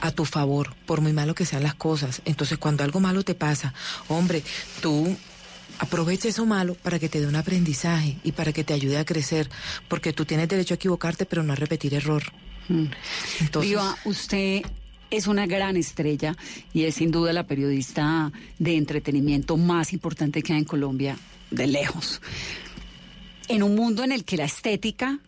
a 0.00 0.10
tu 0.10 0.24
favor, 0.24 0.74
por 0.86 1.00
muy 1.00 1.12
malo 1.12 1.34
que 1.34 1.44
sean 1.44 1.62
las 1.62 1.74
cosas. 1.74 2.22
Entonces, 2.24 2.58
cuando 2.58 2.84
algo 2.84 3.00
malo 3.00 3.22
te 3.22 3.34
pasa, 3.34 3.74
hombre, 4.08 4.42
tú 4.80 5.16
aprovecha 5.78 6.28
eso 6.28 6.46
malo 6.46 6.74
para 6.74 6.98
que 6.98 7.08
te 7.08 7.20
dé 7.20 7.26
un 7.26 7.36
aprendizaje 7.36 8.18
y 8.24 8.32
para 8.32 8.52
que 8.52 8.64
te 8.64 8.74
ayude 8.74 8.98
a 8.98 9.04
crecer, 9.04 9.48
porque 9.88 10.12
tú 10.12 10.24
tienes 10.24 10.48
derecho 10.48 10.74
a 10.74 10.76
equivocarte, 10.76 11.26
pero 11.26 11.42
no 11.42 11.52
a 11.52 11.56
repetir 11.56 11.94
error. 11.94 12.22
Entonces, 13.40 13.70
Viva, 13.70 13.96
usted 14.04 14.62
es 15.10 15.26
una 15.26 15.46
gran 15.46 15.76
estrella 15.76 16.36
y 16.72 16.84
es 16.84 16.96
sin 16.96 17.10
duda 17.10 17.32
la 17.32 17.46
periodista 17.46 18.30
de 18.58 18.76
entretenimiento 18.76 19.56
más 19.56 19.92
importante 19.92 20.42
que 20.42 20.52
hay 20.52 20.60
en 20.60 20.64
Colombia, 20.64 21.16
de 21.50 21.66
lejos. 21.66 22.20
En 23.48 23.64
un 23.64 23.74
mundo 23.74 24.04
en 24.04 24.12
el 24.12 24.24
que 24.24 24.36
la 24.36 24.44
estética 24.44 25.18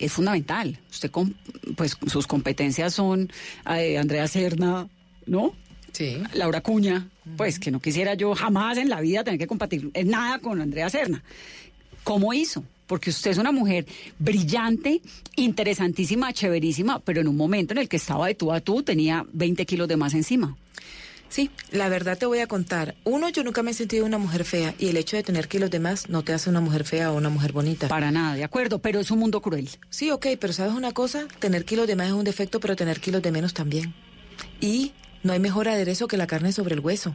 es 0.00 0.12
fundamental. 0.12 0.78
Usted, 0.90 1.10
con, 1.10 1.36
pues 1.76 1.96
sus 2.06 2.26
competencias 2.26 2.94
son 2.94 3.30
eh, 3.70 3.98
Andrea 3.98 4.26
Serna, 4.26 4.88
¿no? 5.26 5.54
Sí. 5.92 6.22
Laura 6.34 6.60
Cuña, 6.60 7.08
pues 7.36 7.58
que 7.58 7.70
no 7.70 7.80
quisiera 7.80 8.14
yo 8.14 8.34
jamás 8.34 8.78
en 8.78 8.88
la 8.88 9.00
vida 9.00 9.24
tener 9.24 9.38
que 9.38 9.46
compartir 9.46 9.90
en 9.94 10.08
nada 10.08 10.38
con 10.38 10.60
Andrea 10.60 10.88
Serna. 10.88 11.22
¿Cómo 12.04 12.32
hizo? 12.32 12.64
Porque 12.86 13.10
usted 13.10 13.30
es 13.30 13.38
una 13.38 13.52
mujer 13.52 13.86
brillante, 14.18 15.00
interesantísima, 15.36 16.32
chéverísima, 16.32 16.98
pero 17.00 17.20
en 17.20 17.28
un 17.28 17.36
momento 17.36 17.72
en 17.72 17.78
el 17.78 17.88
que 17.88 17.98
estaba 17.98 18.26
de 18.26 18.34
tú 18.34 18.52
a 18.52 18.60
tú 18.60 18.82
tenía 18.82 19.24
20 19.32 19.64
kilos 19.66 19.86
de 19.86 19.96
más 19.96 20.14
encima. 20.14 20.56
Sí, 21.30 21.48
la 21.70 21.88
verdad 21.88 22.18
te 22.18 22.26
voy 22.26 22.40
a 22.40 22.48
contar. 22.48 22.96
Uno, 23.04 23.28
yo 23.28 23.44
nunca 23.44 23.62
me 23.62 23.70
he 23.70 23.74
sentido 23.74 24.04
una 24.04 24.18
mujer 24.18 24.44
fea 24.44 24.74
y 24.78 24.88
el 24.88 24.96
hecho 24.96 25.16
de 25.16 25.22
tener 25.22 25.46
que 25.46 25.60
los 25.60 25.70
demás 25.70 26.08
no 26.08 26.24
te 26.24 26.32
hace 26.32 26.50
una 26.50 26.60
mujer 26.60 26.84
fea 26.84 27.12
o 27.12 27.16
una 27.16 27.28
mujer 27.28 27.52
bonita. 27.52 27.86
Para 27.86 28.10
nada, 28.10 28.34
de 28.34 28.42
acuerdo, 28.42 28.80
pero 28.80 28.98
es 28.98 29.12
un 29.12 29.20
mundo 29.20 29.40
cruel. 29.40 29.70
Sí, 29.90 30.10
ok, 30.10 30.26
pero 30.40 30.52
¿sabes 30.52 30.74
una 30.74 30.90
cosa? 30.90 31.28
Tener 31.38 31.64
kilos 31.64 31.86
de 31.86 31.94
más 31.94 32.08
es 32.08 32.14
un 32.14 32.24
defecto, 32.24 32.58
pero 32.58 32.74
tener 32.74 33.00
kilos 33.00 33.22
de 33.22 33.30
menos 33.30 33.54
también. 33.54 33.94
Y 34.60 34.92
no 35.22 35.32
hay 35.32 35.38
mejor 35.38 35.68
aderezo 35.68 36.08
que 36.08 36.16
la 36.16 36.26
carne 36.26 36.52
sobre 36.52 36.74
el 36.74 36.80
hueso. 36.80 37.14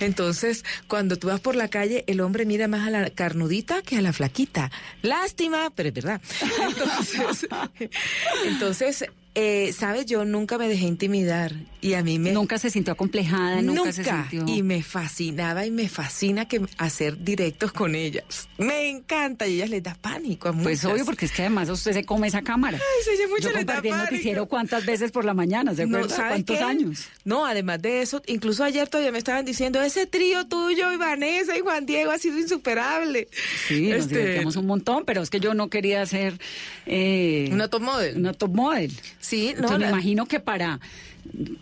Entonces, 0.00 0.62
cuando 0.86 1.16
tú 1.16 1.28
vas 1.28 1.40
por 1.40 1.56
la 1.56 1.68
calle, 1.68 2.04
el 2.08 2.20
hombre 2.20 2.44
mira 2.44 2.68
más 2.68 2.86
a 2.86 2.90
la 2.90 3.08
carnudita 3.08 3.80
que 3.80 3.96
a 3.96 4.02
la 4.02 4.12
flaquita. 4.12 4.70
Lástima, 5.00 5.70
pero 5.74 5.88
es 5.88 5.94
verdad. 5.94 6.20
Entonces, 6.68 7.48
entonces 8.46 9.04
eh, 9.38 9.74
sabes, 9.74 10.06
yo 10.06 10.24
nunca 10.24 10.56
me 10.56 10.66
dejé 10.66 10.86
intimidar 10.86 11.52
y 11.82 11.92
a 11.92 12.02
mí 12.02 12.18
me... 12.18 12.32
Nunca 12.32 12.56
se 12.56 12.70
sintió 12.70 12.94
acomplejada, 12.94 13.60
nunca, 13.60 13.80
Nunca. 13.80 13.92
se 13.92 14.02
sintió... 14.04 14.44
Y 14.46 14.62
me 14.62 14.82
fascinaba 14.82 15.66
y 15.66 15.70
me 15.70 15.90
fascina 15.90 16.48
que 16.48 16.62
hacer 16.78 17.22
directos 17.22 17.70
con 17.70 17.94
ellas. 17.94 18.48
Me 18.56 18.88
encanta 18.88 19.46
y 19.46 19.56
ellas 19.56 19.68
les 19.68 19.82
da 19.82 19.94
pánico 19.94 20.48
a 20.48 20.52
Pues 20.54 20.82
obvio, 20.86 21.04
porque 21.04 21.26
es 21.26 21.32
que 21.32 21.42
además 21.42 21.68
usted 21.68 21.92
se 21.92 22.04
come 22.04 22.28
esa 22.28 22.40
cámara. 22.40 22.78
Ay, 22.78 23.04
sí, 23.04 23.10
sí, 23.22 23.28
mucho 23.28 23.50
Yo 23.50 23.54
les 23.54 23.66
da 23.66 23.74
pánico. 23.76 23.94
noticiero 23.96 24.46
cuántas 24.46 24.86
veces 24.86 25.12
por 25.12 25.26
la 25.26 25.34
mañana, 25.34 25.74
¿se 25.74 25.84
No, 25.86 25.98
acuerda? 25.98 26.16
¿sabes 26.16 26.30
¿Cuántos 26.32 26.56
qué? 26.56 26.64
años? 26.64 27.04
No, 27.24 27.44
además 27.44 27.82
de 27.82 28.00
eso, 28.00 28.22
incluso 28.26 28.64
ayer 28.64 28.88
todavía 28.88 29.12
me 29.12 29.18
estaban 29.18 29.44
diciendo, 29.44 29.82
ese 29.82 30.06
trío 30.06 30.46
tuyo 30.46 30.92
y 30.92 30.96
Vanessa 30.96 31.54
y 31.56 31.60
Juan 31.60 31.84
Diego 31.84 32.10
ha 32.10 32.18
sido 32.18 32.38
insuperable. 32.38 33.28
Sí, 33.68 33.88
nos 33.90 33.98
Este, 34.00 34.16
divertíamos 34.18 34.56
un 34.56 34.66
montón, 34.66 35.04
pero 35.04 35.20
es 35.20 35.28
que 35.28 35.40
yo 35.40 35.52
no 35.52 35.68
quería 35.68 36.06
ser... 36.06 36.40
Eh, 36.86 37.50
Una 37.52 37.68
top 37.68 37.82
model. 37.82 38.16
Una 38.16 38.32
top 38.32 38.54
model. 38.54 38.92
Sí, 39.26 39.46
no, 39.48 39.62
Entonces 39.62 39.78
me 39.80 39.88
imagino 39.88 40.26
que 40.26 40.40
para 40.40 40.78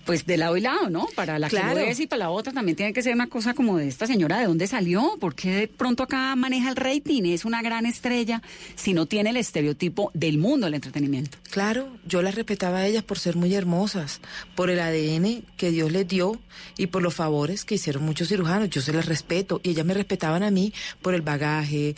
pues 0.04 0.26
de 0.26 0.36
lado 0.36 0.56
y 0.56 0.60
lado, 0.60 0.90
¿no? 0.90 1.06
Para 1.14 1.38
la 1.38 1.48
Claro. 1.48 1.68
que 1.74 1.74
lo 1.74 1.90
es 1.90 1.98
y 1.98 2.06
para 2.06 2.20
la 2.20 2.30
otra 2.30 2.52
también 2.52 2.76
tiene 2.76 2.92
que 2.92 3.02
ser 3.02 3.14
una 3.14 3.28
cosa 3.28 3.54
como 3.54 3.78
de 3.78 3.88
esta 3.88 4.06
señora, 4.06 4.38
¿de 4.38 4.46
dónde 4.46 4.66
salió? 4.66 5.16
¿Por 5.18 5.34
qué 5.34 5.50
de 5.52 5.68
pronto 5.68 6.02
acá 6.02 6.36
maneja 6.36 6.68
el 6.68 6.76
rating? 6.76 7.22
Es 7.24 7.46
una 7.46 7.62
gran 7.62 7.86
estrella 7.86 8.42
si 8.74 8.92
no 8.92 9.06
tiene 9.06 9.30
el 9.30 9.38
estereotipo 9.38 10.10
del 10.12 10.36
mundo 10.36 10.66
del 10.66 10.74
entretenimiento. 10.74 11.38
Claro, 11.50 11.88
yo 12.06 12.20
las 12.20 12.34
respetaba 12.34 12.78
a 12.78 12.86
ellas 12.86 13.02
por 13.04 13.18
ser 13.18 13.36
muy 13.36 13.54
hermosas, 13.54 14.20
por 14.54 14.68
el 14.68 14.80
ADN 14.80 15.44
que 15.56 15.70
Dios 15.70 15.90
les 15.90 16.06
dio 16.06 16.38
y 16.76 16.88
por 16.88 17.02
los 17.02 17.14
favores 17.14 17.64
que 17.64 17.76
hicieron 17.76 18.04
muchos 18.04 18.28
cirujanos. 18.28 18.68
Yo 18.70 18.82
se 18.82 18.92
las 18.92 19.06
respeto 19.06 19.60
y 19.62 19.70
ellas 19.70 19.86
me 19.86 19.94
respetaban 19.94 20.42
a 20.42 20.50
mí 20.50 20.72
por 21.00 21.14
el 21.14 21.22
bagaje, 21.22 21.96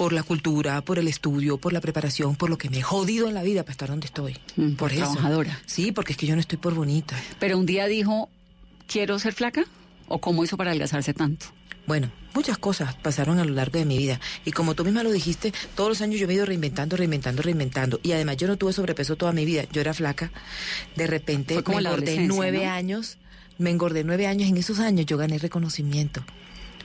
por 0.00 0.14
la 0.14 0.22
cultura, 0.22 0.80
por 0.80 0.98
el 0.98 1.08
estudio, 1.08 1.58
por 1.58 1.74
la 1.74 1.82
preparación, 1.82 2.34
por 2.34 2.48
lo 2.48 2.56
que 2.56 2.70
me 2.70 2.78
he 2.78 2.82
jodido 2.82 3.28
en 3.28 3.34
la 3.34 3.42
vida 3.42 3.64
para 3.64 3.72
estar 3.72 3.90
donde 3.90 4.06
estoy. 4.06 4.38
Mm, 4.56 4.72
por 4.72 4.94
eso. 4.94 5.02
trabajadora. 5.02 5.60
Sí, 5.66 5.92
porque 5.92 6.12
es 6.12 6.16
que 6.16 6.26
yo 6.26 6.34
no 6.34 6.40
estoy 6.40 6.56
por 6.56 6.72
bonita. 6.72 7.20
Pero 7.38 7.58
un 7.58 7.66
día 7.66 7.86
dijo, 7.86 8.30
¿quiero 8.86 9.18
ser 9.18 9.34
flaca? 9.34 9.66
¿O 10.08 10.18
cómo 10.18 10.42
hizo 10.42 10.56
para 10.56 10.70
adelgazarse 10.70 11.12
tanto? 11.12 11.44
Bueno, 11.86 12.10
muchas 12.32 12.56
cosas 12.56 12.94
pasaron 12.94 13.40
a 13.40 13.44
lo 13.44 13.52
largo 13.52 13.78
de 13.78 13.84
mi 13.84 13.98
vida. 13.98 14.18
Y 14.46 14.52
como 14.52 14.74
tú 14.74 14.86
misma 14.86 15.02
lo 15.02 15.12
dijiste, 15.12 15.52
todos 15.74 15.90
los 15.90 16.00
años 16.00 16.18
yo 16.18 16.26
me 16.26 16.32
he 16.32 16.36
ido 16.36 16.46
reinventando, 16.46 16.96
reinventando, 16.96 17.42
reinventando. 17.42 18.00
Y 18.02 18.12
además 18.12 18.38
yo 18.38 18.46
no 18.48 18.56
tuve 18.56 18.72
sobrepeso 18.72 19.16
toda 19.16 19.32
mi 19.32 19.44
vida. 19.44 19.64
Yo 19.70 19.82
era 19.82 19.92
flaca. 19.92 20.32
De 20.96 21.06
repente 21.08 21.52
Fue 21.52 21.62
como 21.62 21.76
me 21.78 21.84
engordé 21.84 22.26
nueve 22.26 22.64
¿no? 22.64 22.72
años. 22.72 23.18
Me 23.58 23.68
engordé 23.68 24.02
nueve 24.02 24.26
años. 24.26 24.48
En 24.48 24.56
esos 24.56 24.78
años 24.78 25.04
yo 25.04 25.18
gané 25.18 25.36
reconocimiento. 25.36 26.24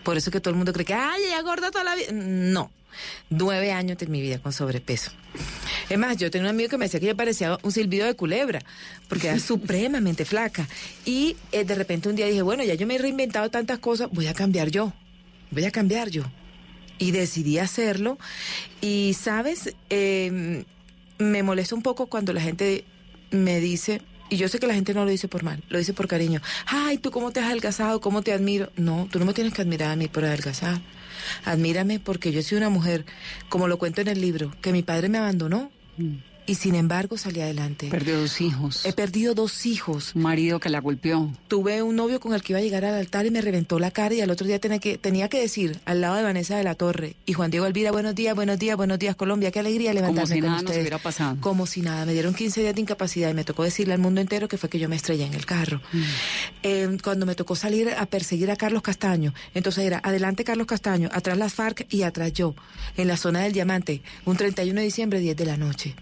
Por 0.05 0.17
eso 0.17 0.29
que 0.29 0.39
todo 0.39 0.51
el 0.51 0.55
mundo 0.55 0.71
cree 0.71 0.85
que, 0.85 0.93
ay, 0.93 1.23
ella 1.25 1.41
gorda 1.41 1.71
toda 1.71 1.83
la 1.83 1.95
vida. 1.95 2.09
No. 2.11 2.71
Nueve 3.29 3.71
años 3.71 3.97
de 3.97 4.05
mi 4.05 4.21
vida 4.21 4.37
con 4.37 4.53
sobrepeso. 4.53 5.11
Es 5.89 5.97
más, 5.97 6.15
yo 6.17 6.29
tenía 6.29 6.47
un 6.47 6.55
amigo 6.55 6.69
que 6.69 6.77
me 6.77 6.85
decía 6.85 6.99
que 6.99 7.07
yo 7.07 7.17
parecía 7.17 7.57
un 7.63 7.71
silbido 7.71 8.05
de 8.05 8.13
culebra, 8.13 8.61
porque 9.09 9.27
era 9.27 9.39
supremamente 9.51 10.23
flaca. 10.23 10.69
Y 11.05 11.35
eh, 11.51 11.65
de 11.65 11.73
repente 11.73 12.07
un 12.07 12.15
día 12.15 12.27
dije, 12.27 12.43
bueno, 12.43 12.63
ya 12.63 12.75
yo 12.75 12.85
me 12.85 12.95
he 12.95 12.97
reinventado 12.99 13.49
tantas 13.49 13.79
cosas, 13.79 14.09
voy 14.11 14.27
a 14.27 14.35
cambiar 14.35 14.69
yo. 14.69 14.93
Voy 15.49 15.65
a 15.65 15.71
cambiar 15.71 16.09
yo. 16.09 16.23
Y 16.99 17.09
decidí 17.09 17.57
hacerlo. 17.57 18.19
Y, 18.81 19.15
¿sabes? 19.19 19.75
Eh, 19.89 20.63
me 21.17 21.41
molesta 21.41 21.73
un 21.73 21.81
poco 21.81 22.05
cuando 22.05 22.31
la 22.31 22.41
gente 22.41 22.85
me 23.31 23.59
dice, 23.59 24.01
y 24.29 24.37
yo 24.37 24.47
sé 24.47 24.59
que 24.59 24.67
la 24.67 24.73
gente 24.73 24.93
no 24.93 25.05
lo 25.05 25.11
dice 25.11 25.27
por 25.27 25.43
mal, 25.43 25.63
lo 25.69 25.77
dice 25.77 25.93
por 25.93 26.07
cariño. 26.07 26.41
Ay, 26.65 26.97
tú 26.97 27.11
cómo 27.11 27.31
te 27.31 27.39
has 27.39 27.47
adelgazado, 27.47 28.01
cómo 28.01 28.21
te 28.21 28.33
admiro. 28.33 28.71
No, 28.75 29.07
tú 29.11 29.19
no 29.19 29.25
me 29.25 29.33
tienes 29.33 29.53
que 29.53 29.61
admirar 29.61 29.91
a 29.91 29.95
mí 29.95 30.07
por 30.07 30.25
adelgazar. 30.25 30.81
Admírame 31.43 31.99
porque 31.99 32.31
yo 32.31 32.41
soy 32.41 32.57
una 32.57 32.69
mujer, 32.69 33.05
como 33.49 33.67
lo 33.67 33.77
cuento 33.77 34.01
en 34.01 34.07
el 34.07 34.21
libro, 34.21 34.51
que 34.61 34.71
mi 34.71 34.83
padre 34.83 35.09
me 35.09 35.17
abandonó 35.17 35.71
y 36.47 36.55
sin 36.55 36.75
embargo 36.75 37.17
salí 37.17 37.41
adelante. 37.41 37.87
Perdió 37.89 38.19
dos 38.19 38.41
hijos. 38.41 38.85
He 38.85 38.93
perdido 38.93 39.33
dos 39.33 39.65
hijos. 39.65 40.13
Un 40.15 40.23
marido 40.23 40.59
que 40.59 40.69
la 40.69 40.79
golpeó. 40.79 41.31
Tuve 41.47 41.81
un 41.81 41.95
novio 41.95 42.19
con 42.19 42.33
el 42.33 42.41
que 42.41 42.53
iba 42.53 42.59
a 42.59 42.61
llegar 42.61 42.85
al 42.85 42.95
altar 42.95 43.25
y 43.25 43.31
me 43.31 43.41
reventó 43.41 43.79
la 43.79 43.91
cara 43.91 44.13
y 44.13 44.21
al 44.21 44.29
otro 44.29 44.45
día 44.47 44.59
tenía 44.59 44.79
que, 44.79 44.97
tenía 44.97 45.29
que 45.29 45.39
decir 45.39 45.79
al 45.85 46.01
lado 46.01 46.15
de 46.15 46.23
Vanessa 46.23 46.57
de 46.57 46.63
la 46.63 46.75
Torre 46.75 47.15
y 47.25 47.33
Juan 47.33 47.51
Diego 47.51 47.65
Elvira, 47.65 47.91
buenos 47.91 48.15
días, 48.15 48.35
buenos 48.35 48.59
días, 48.59 48.77
buenos 48.77 48.99
días 48.99 49.15
Colombia, 49.15 49.51
qué 49.51 49.59
alegría 49.59 49.93
levantarme 49.93 50.35
si 50.35 50.41
con 50.41 50.49
nada 50.49 50.61
nos 50.61 50.63
ustedes. 50.63 50.81
hubiera 50.81 50.97
pasado. 50.99 51.37
Como 51.39 51.65
si 51.65 51.81
nada, 51.81 52.05
me 52.05 52.13
dieron 52.13 52.33
15 52.33 52.61
días 52.61 52.75
de 52.75 52.81
incapacidad 52.81 53.29
y 53.29 53.33
me 53.33 53.43
tocó 53.43 53.63
decirle 53.63 53.93
al 53.93 53.99
mundo 53.99 54.21
entero 54.21 54.47
que 54.47 54.57
fue 54.57 54.69
que 54.69 54.79
yo 54.79 54.89
me 54.89 54.95
estrellé 54.95 55.25
en 55.25 55.33
el 55.33 55.45
carro. 55.45 55.81
Mm. 55.91 56.01
Eh, 56.63 56.97
cuando 57.03 57.25
me 57.25 57.35
tocó 57.35 57.55
salir 57.55 57.89
a 57.89 58.05
perseguir 58.05 58.51
a 58.51 58.55
Carlos 58.55 58.81
Castaño, 58.81 59.33
entonces 59.53 59.83
era 59.85 59.99
adelante 60.03 60.43
Carlos 60.43 60.67
Castaño, 60.67 61.09
atrás 61.11 61.37
las 61.37 61.53
FARC 61.53 61.87
y 61.89 62.03
atrás 62.03 62.33
yo, 62.33 62.55
en 62.97 63.07
la 63.07 63.17
zona 63.17 63.41
del 63.41 63.53
Diamante, 63.53 64.01
un 64.25 64.37
31 64.37 64.79
de 64.79 64.85
diciembre, 64.85 65.19
10 65.19 65.35
de 65.35 65.45
la 65.45 65.57
noche. 65.57 65.95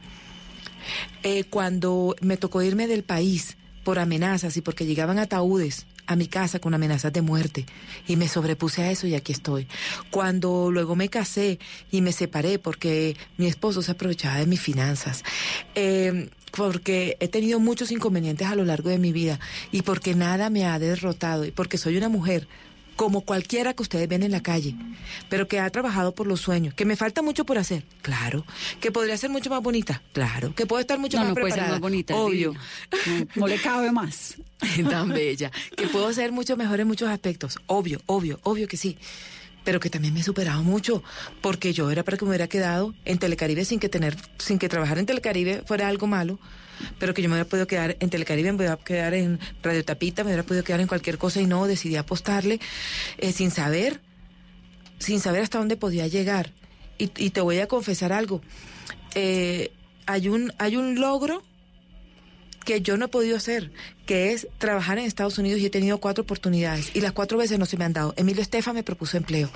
Eh, 1.23 1.45
cuando 1.45 2.15
me 2.21 2.37
tocó 2.37 2.61
irme 2.61 2.87
del 2.87 3.03
país 3.03 3.57
por 3.83 3.99
amenazas 3.99 4.55
y 4.57 4.61
porque 4.61 4.85
llegaban 4.85 5.19
ataúdes 5.19 5.85
a 6.05 6.15
mi 6.15 6.27
casa 6.27 6.59
con 6.59 6.73
amenazas 6.73 7.13
de 7.13 7.21
muerte 7.21 7.65
y 8.07 8.15
me 8.15 8.27
sobrepuse 8.27 8.83
a 8.83 8.91
eso 8.91 9.07
y 9.07 9.15
aquí 9.15 9.31
estoy. 9.31 9.67
Cuando 10.11 10.71
luego 10.71 10.95
me 10.95 11.09
casé 11.09 11.59
y 11.91 12.01
me 12.01 12.11
separé 12.11 12.59
porque 12.59 13.15
mi 13.37 13.47
esposo 13.47 13.81
se 13.81 13.91
aprovechaba 13.91 14.37
de 14.37 14.45
mis 14.45 14.61
finanzas. 14.61 15.23
Eh, 15.75 16.29
porque 16.55 17.17
he 17.19 17.27
tenido 17.29 17.59
muchos 17.59 17.91
inconvenientes 17.91 18.47
a 18.47 18.55
lo 18.55 18.63
largo 18.63 18.89
de 18.89 18.99
mi 18.99 19.11
vida 19.11 19.39
y 19.71 19.81
porque 19.81 20.13
nada 20.13 20.51
me 20.51 20.65
ha 20.65 20.77
derrotado 20.77 21.45
y 21.45 21.51
porque 21.51 21.79
soy 21.79 21.97
una 21.97 22.09
mujer 22.09 22.47
como 22.95 23.21
cualquiera 23.21 23.73
que 23.73 23.84
ustedes 23.84 24.08
ven 24.08 24.23
en 24.23 24.32
la 24.32 24.41
calle, 24.41 24.75
pero 25.29 25.47
que 25.47 25.60
ha 25.60 25.69
trabajado 25.69 26.13
por 26.13 26.27
los 26.27 26.41
sueños, 26.41 26.73
que 26.73 26.86
me 26.86 26.95
falta 26.95 27.21
mucho 27.21 27.45
por 27.45 27.58
hacer, 27.58 27.84
claro, 28.01 28.45
que 28.79 28.91
podría 28.91 29.17
ser 29.17 29.29
mucho 29.29 29.49
más 29.49 29.62
bonita, 29.62 30.01
claro, 30.13 30.53
que 30.56 30.65
puedo 30.65 30.82
estar 30.82 30.99
mucho 30.99 31.17
No, 31.17 31.23
más 31.23 31.29
no 31.29 31.36
puede 31.36 31.47
ser 31.47 31.53
preparada, 31.53 31.73
más 31.73 31.82
bonita, 31.82 32.15
obvio. 32.15 32.53
No, 32.53 33.27
no 33.36 33.47
le 33.47 33.60
cabe 33.60 33.91
más. 33.91 34.36
tan 34.89 35.10
bella, 35.10 35.51
que 35.75 35.88
puedo 35.88 36.12
ser 36.13 36.32
mucho 36.32 36.56
mejor 36.58 36.79
en 36.79 36.88
muchos 36.88 37.10
aspectos, 37.10 37.60
obvio, 37.67 38.01
obvio, 38.06 38.39
obvio 38.43 38.67
que 38.67 38.77
sí. 38.77 38.97
Pero 39.63 39.79
que 39.79 39.89
también 39.89 40.13
me 40.13 40.19
he 40.19 40.23
superado 40.23 40.62
mucho, 40.62 41.03
porque 41.41 41.71
yo 41.71 41.89
era 41.89 42.03
para 42.03 42.17
que 42.17 42.25
me 42.25 42.29
hubiera 42.29 42.47
quedado 42.47 42.93
en 43.06 43.17
Telecaribe 43.17 43.63
sin 43.63 43.79
que 43.79 43.88
tener, 43.88 44.17
sin 44.38 44.60
que 44.60 44.67
trabajar 44.67 44.97
en 44.99 45.06
Telecaribe 45.06 45.63
fuera 45.65 45.88
algo 45.88 46.06
malo, 46.06 46.38
pero 46.99 47.13
que 47.13 47.21
yo 47.21 47.29
me 47.29 47.36
hubiera 47.36 47.49
podido 47.49 47.67
quedar 47.67 47.97
en 47.99 48.09
Telecaribe, 48.09 48.51
me 48.51 48.57
hubiera 48.57 48.77
quedar 48.77 49.13
en 49.13 49.39
Radio 49.62 49.83
Tapita, 49.83 50.23
me 50.23 50.29
hubiera 50.29 50.43
podido 50.43 50.63
quedar 50.63 50.79
en 50.81 50.88
cualquier 50.88 51.17
cosa 51.17 51.41
y 51.41 51.45
no, 51.45 51.65
decidí 51.67 51.95
apostarle 51.95 52.59
eh, 53.17 53.31
sin 53.31 53.51
saber, 53.51 54.01
sin 54.99 55.19
saber 55.19 55.43
hasta 55.43 55.57
dónde 55.57 55.77
podía 55.77 56.07
llegar. 56.07 56.53
Y, 56.97 57.12
y 57.17 57.31
te 57.31 57.41
voy 57.41 57.59
a 57.59 57.67
confesar 57.67 58.13
algo, 58.13 58.41
eh, 59.15 59.71
hay 60.05 60.27
un, 60.29 60.53
hay 60.57 60.75
un 60.75 60.99
logro 60.99 61.43
que 62.63 62.82
yo 62.82 62.97
no 62.97 63.06
he 63.06 63.08
podido 63.08 63.38
hacer, 63.38 63.71
que 64.06 64.32
es 64.34 64.47
trabajar 64.58 64.97
en 64.99 65.06
Estados 65.06 65.38
Unidos 65.38 65.60
y 65.62 65.65
he 65.65 65.69
tenido 65.69 65.97
cuatro 65.99 66.23
oportunidades 66.23 66.91
y 66.93 67.02
las 67.02 67.12
cuatro 67.13 67.38
veces 67.38 67.58
no 67.60 67.65
se 67.65 67.78
me 67.78 67.86
han 67.86 67.93
dado. 67.93 68.13
Emilio 68.17 68.41
Estefa 68.41 68.73
me 68.73 68.84
propuso 68.84 69.17
empleo 69.17 69.49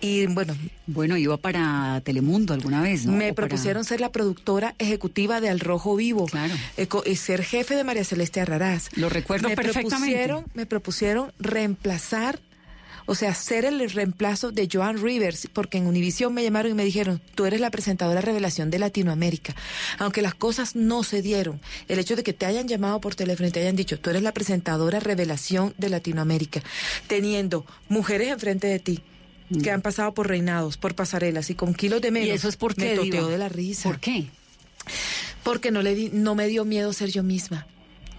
y 0.00 0.26
bueno, 0.26 0.56
Bueno, 0.86 1.16
iba 1.16 1.36
para 1.36 2.00
Telemundo 2.04 2.54
alguna 2.54 2.82
vez, 2.82 3.06
¿no? 3.06 3.12
me 3.12 3.32
para- 3.32 3.46
propusieron 3.48 3.84
ser 3.84 4.00
la 4.00 4.10
productora 4.12 4.74
ejecutiva 4.78 5.40
de 5.40 5.48
Al 5.50 5.60
Rojo 5.60 5.94
Vivo 5.96 6.26
eh, 6.76 6.86
co- 6.86 7.02
y 7.06 7.16
ser 7.16 7.42
jefe 7.44 7.76
de 7.76 7.84
María 7.84 8.04
Celeste 8.04 8.40
Arraraz. 8.40 8.88
Lo 8.96 9.08
recuerdo 9.08 9.48
me 9.48 9.56
perfectamente. 9.56 9.90
Propusieron, 9.98 10.44
me 10.54 10.66
propusieron 10.66 11.32
reemplazar 11.38 12.40
o 13.10 13.14
sea, 13.16 13.34
ser 13.34 13.64
el 13.64 13.90
reemplazo 13.90 14.52
de 14.52 14.68
Joan 14.72 15.02
Rivers, 15.02 15.48
porque 15.52 15.78
en 15.78 15.88
Univision 15.88 16.32
me 16.32 16.44
llamaron 16.44 16.70
y 16.70 16.74
me 16.76 16.84
dijeron, 16.84 17.20
tú 17.34 17.44
eres 17.44 17.58
la 17.60 17.70
presentadora 17.70 18.20
revelación 18.20 18.70
de 18.70 18.78
Latinoamérica. 18.78 19.52
Aunque 19.98 20.22
las 20.22 20.34
cosas 20.34 20.76
no 20.76 21.02
se 21.02 21.20
dieron, 21.20 21.60
el 21.88 21.98
hecho 21.98 22.14
de 22.14 22.22
que 22.22 22.32
te 22.32 22.46
hayan 22.46 22.68
llamado 22.68 23.00
por 23.00 23.16
teléfono 23.16 23.48
y 23.48 23.50
te 23.50 23.60
hayan 23.60 23.74
dicho, 23.74 23.98
tú 23.98 24.10
eres 24.10 24.22
la 24.22 24.30
presentadora 24.32 25.00
revelación 25.00 25.74
de 25.76 25.88
Latinoamérica, 25.88 26.62
teniendo 27.08 27.66
mujeres 27.88 28.28
enfrente 28.28 28.68
de 28.68 28.78
ti, 28.78 29.00
que 29.60 29.72
han 29.72 29.82
pasado 29.82 30.14
por 30.14 30.28
reinados, 30.28 30.76
por 30.76 30.94
pasarelas 30.94 31.50
y 31.50 31.56
con 31.56 31.74
kilos 31.74 32.00
de 32.00 32.12
menos. 32.12 32.28
¿Y 32.28 32.30
eso 32.30 32.48
es 32.48 32.56
por 32.56 32.76
qué, 32.76 32.90
Me 32.90 32.94
toteo 32.94 33.26
de 33.28 33.38
la 33.38 33.48
risa. 33.48 33.88
¿Por 33.88 33.98
qué? 33.98 34.26
Porque 35.42 35.72
no, 35.72 35.82
le 35.82 35.94
di- 35.96 36.10
no 36.12 36.36
me 36.36 36.46
dio 36.46 36.64
miedo 36.64 36.92
ser 36.92 37.10
yo 37.10 37.22
misma. 37.24 37.66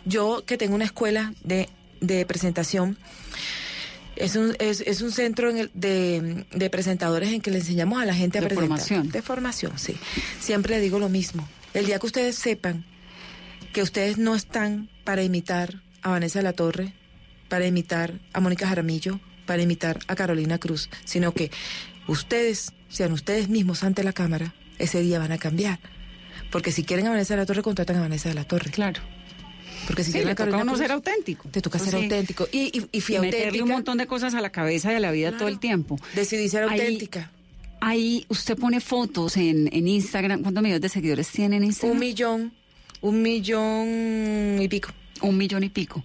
Yo 0.03 0.43
que 0.45 0.57
tengo 0.57 0.75
una 0.75 0.83
escuela 0.85 1.33
de, 1.45 1.69
de 2.01 2.25
presentación, 2.25 2.97
es 4.23 4.35
un, 4.35 4.55
es, 4.59 4.81
es 4.81 5.01
un 5.01 5.11
centro 5.11 5.49
en 5.49 5.57
el- 5.57 5.71
de, 5.73 6.45
de 6.51 6.69
presentadores 6.69 7.31
en 7.33 7.41
que 7.41 7.51
le 7.51 7.57
enseñamos 7.59 8.01
a 8.01 8.05
la 8.05 8.13
gente 8.13 8.37
a 8.37 8.41
De 8.41 8.47
presentar. 8.47 8.69
formación. 8.77 9.09
De 9.09 9.21
formación, 9.21 9.79
sí. 9.79 9.95
Siempre 10.39 10.75
le 10.75 10.81
digo 10.81 10.99
lo 10.99 11.09
mismo. 11.09 11.47
El 11.73 11.85
día 11.85 11.99
que 11.99 12.05
ustedes 12.05 12.35
sepan 12.35 12.85
que 13.73 13.81
ustedes 13.81 14.17
no 14.17 14.35
están 14.35 14.89
para 15.03 15.23
imitar 15.23 15.81
a 16.01 16.09
Vanessa 16.11 16.39
de 16.39 16.43
la 16.43 16.53
Torre, 16.53 16.93
para 17.47 17.65
imitar 17.65 18.19
a 18.33 18.39
Mónica 18.39 18.67
Jaramillo, 18.67 19.19
para 19.45 19.61
imitar 19.61 19.99
a 20.07 20.15
Carolina 20.15 20.57
Cruz, 20.57 20.89
sino 21.05 21.33
que 21.33 21.51
ustedes 22.07 22.73
sean 22.89 23.11
ustedes 23.13 23.49
mismos 23.49 23.83
ante 23.83 24.03
la 24.03 24.13
cámara, 24.13 24.53
ese 24.79 25.01
día 25.01 25.19
van 25.19 25.31
a 25.31 25.37
cambiar. 25.37 25.79
Porque 26.51 26.71
si 26.71 26.83
quieren 26.83 27.07
a 27.07 27.11
Vanessa 27.11 27.33
de 27.35 27.39
la 27.41 27.45
Torre, 27.45 27.61
contratan 27.61 27.95
a 27.97 28.01
Vanessa 28.01 28.27
de 28.29 28.35
la 28.35 28.43
Torre. 28.43 28.71
Claro. 28.71 29.01
Porque 29.91 30.03
si 30.03 30.11
Sí, 30.11 30.13
quieren 30.13 30.29
le 30.29 30.35
toca 30.35 30.55
uno 30.57 30.71
Cruz, 30.71 30.79
ser 30.79 30.91
auténtico. 30.91 31.49
Te 31.49 31.61
toca 31.61 31.77
ser 31.79 31.95
auténtico. 31.95 32.47
Y, 32.51 32.77
y, 32.79 32.87
y 32.97 33.01
fui 33.01 33.15
Y 33.15 33.19
meterle 33.19 33.45
auténtica. 33.45 33.63
un 33.65 33.69
montón 33.71 33.97
de 33.97 34.07
cosas 34.07 34.33
a 34.33 34.41
la 34.41 34.49
cabeza 34.51 34.91
y 34.91 34.95
a 34.95 34.99
la 34.99 35.11
vida 35.11 35.37
todo 35.37 35.47
el 35.47 35.59
tiempo. 35.59 35.99
Decidí 36.15 36.47
ser 36.49 36.63
Ahí- 36.63 36.79
auténtica. 36.79 37.31
Ahí 37.81 38.25
usted 38.29 38.57
pone 38.57 38.79
fotos 38.79 39.37
en, 39.37 39.67
en 39.73 39.87
Instagram. 39.87 40.41
¿Cuántos 40.43 40.61
millones 40.63 40.81
de 40.81 40.89
seguidores 40.89 41.27
tiene 41.29 41.57
en 41.57 41.63
Instagram? 41.65 41.93
Un 41.95 41.99
millón, 41.99 42.53
un 43.01 43.21
millón 43.21 44.61
y 44.61 44.67
pico. 44.69 44.91
Un 45.21 45.37
millón 45.37 45.63
y 45.63 45.69
pico. 45.69 46.03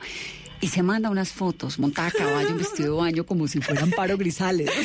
Y 0.63 0.69
se 0.69 0.83
manda 0.83 1.11
unas 1.11 1.33
fotos 1.33 1.79
montada 1.79 2.09
a 2.09 2.11
caballo, 2.13 2.49
en 2.49 2.57
vestido 2.59 2.95
de 2.95 3.01
baño, 3.03 3.27
como 3.27 3.47
si 3.47 3.61
fueran 3.61 3.91
Paro 3.91 4.17
Grisales. 4.17 4.71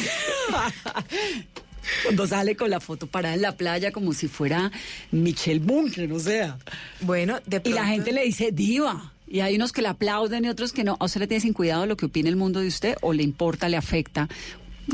Cuando 2.04 2.28
sale 2.28 2.56
con 2.56 2.70
la 2.70 2.80
foto 2.80 3.08
parada 3.08 3.36
en 3.36 3.42
la 3.42 3.56
playa, 3.56 3.92
como 3.92 4.14
si 4.14 4.28
fuera 4.28 4.72
Michelle 5.12 5.60
Bunker, 5.60 6.12
o 6.14 6.20
sea. 6.20 6.58
Bueno, 7.02 7.40
de 7.46 7.62
Y 7.64 7.70
la 7.70 7.82
pronto- 7.82 7.92
gente 7.94 8.12
le 8.12 8.24
dice 8.26 8.52
diva. 8.52 9.14
Y 9.28 9.40
hay 9.40 9.56
unos 9.56 9.72
que 9.72 9.82
le 9.82 9.88
aplauden 9.88 10.44
y 10.44 10.50
otros 10.50 10.74
que 10.74 10.84
no. 10.84 10.98
¿A 11.00 11.06
usted 11.06 11.22
le 11.22 11.28
tiene 11.28 11.40
sin 11.42 11.54
cuidado 11.54 11.86
lo 11.86 11.96
que 11.96 12.06
opina 12.06 12.28
el 12.28 12.36
mundo 12.36 12.60
de 12.60 12.68
usted 12.68 12.96
o 13.02 13.14
le 13.14 13.24
importa, 13.24 13.70
le 13.70 13.78
afecta 13.78 14.28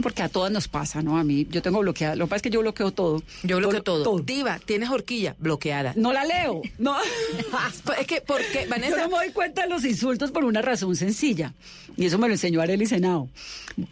Porque 0.04 0.22
a 0.22 0.30
todas 0.30 0.52
nos 0.52 0.68
pasa, 0.68 1.02
¿no? 1.02 1.18
A 1.18 1.24
mí, 1.24 1.48
yo 1.50 1.62
tengo 1.64 1.80
bloqueada. 1.80 2.16
Lo 2.16 2.26
que 2.26 2.30
pasa 2.30 2.36
es 2.36 2.42
que 2.44 2.50
yo 2.52 2.60
bloqueo 2.60 2.92
todo. 2.92 3.24
Yo 3.42 3.58
bloqueo 3.58 3.82
todo. 3.82 4.20
Diva, 4.20 4.60
tienes 4.64 4.90
horquilla 4.92 5.36
bloqueada. 5.40 5.94
No 5.96 6.14
la 6.14 6.24
leo. 6.24 6.62
No. 6.78 6.96
es 8.00 8.06
que, 8.06 8.22
porque, 8.22 8.68
Vanessa. 8.70 8.98
Yo 8.98 9.04
no 9.04 9.18
me 9.18 9.26
doy 9.26 9.32
cuenta 9.34 9.64
de 9.64 9.70
los 9.70 9.86
insultos 9.86 10.30
por 10.30 10.44
una 10.44 10.62
razón 10.62 10.96
sencilla. 10.96 11.54
Y 11.96 12.06
eso 12.06 12.20
me 12.20 12.28
lo 12.28 12.34
enseñó 12.36 12.62
Arely 12.62 12.86
Senado. 12.86 13.28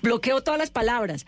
Bloqueo 0.03 0.41
todas 0.43 0.59
las 0.59 0.69
palabras. 0.69 1.25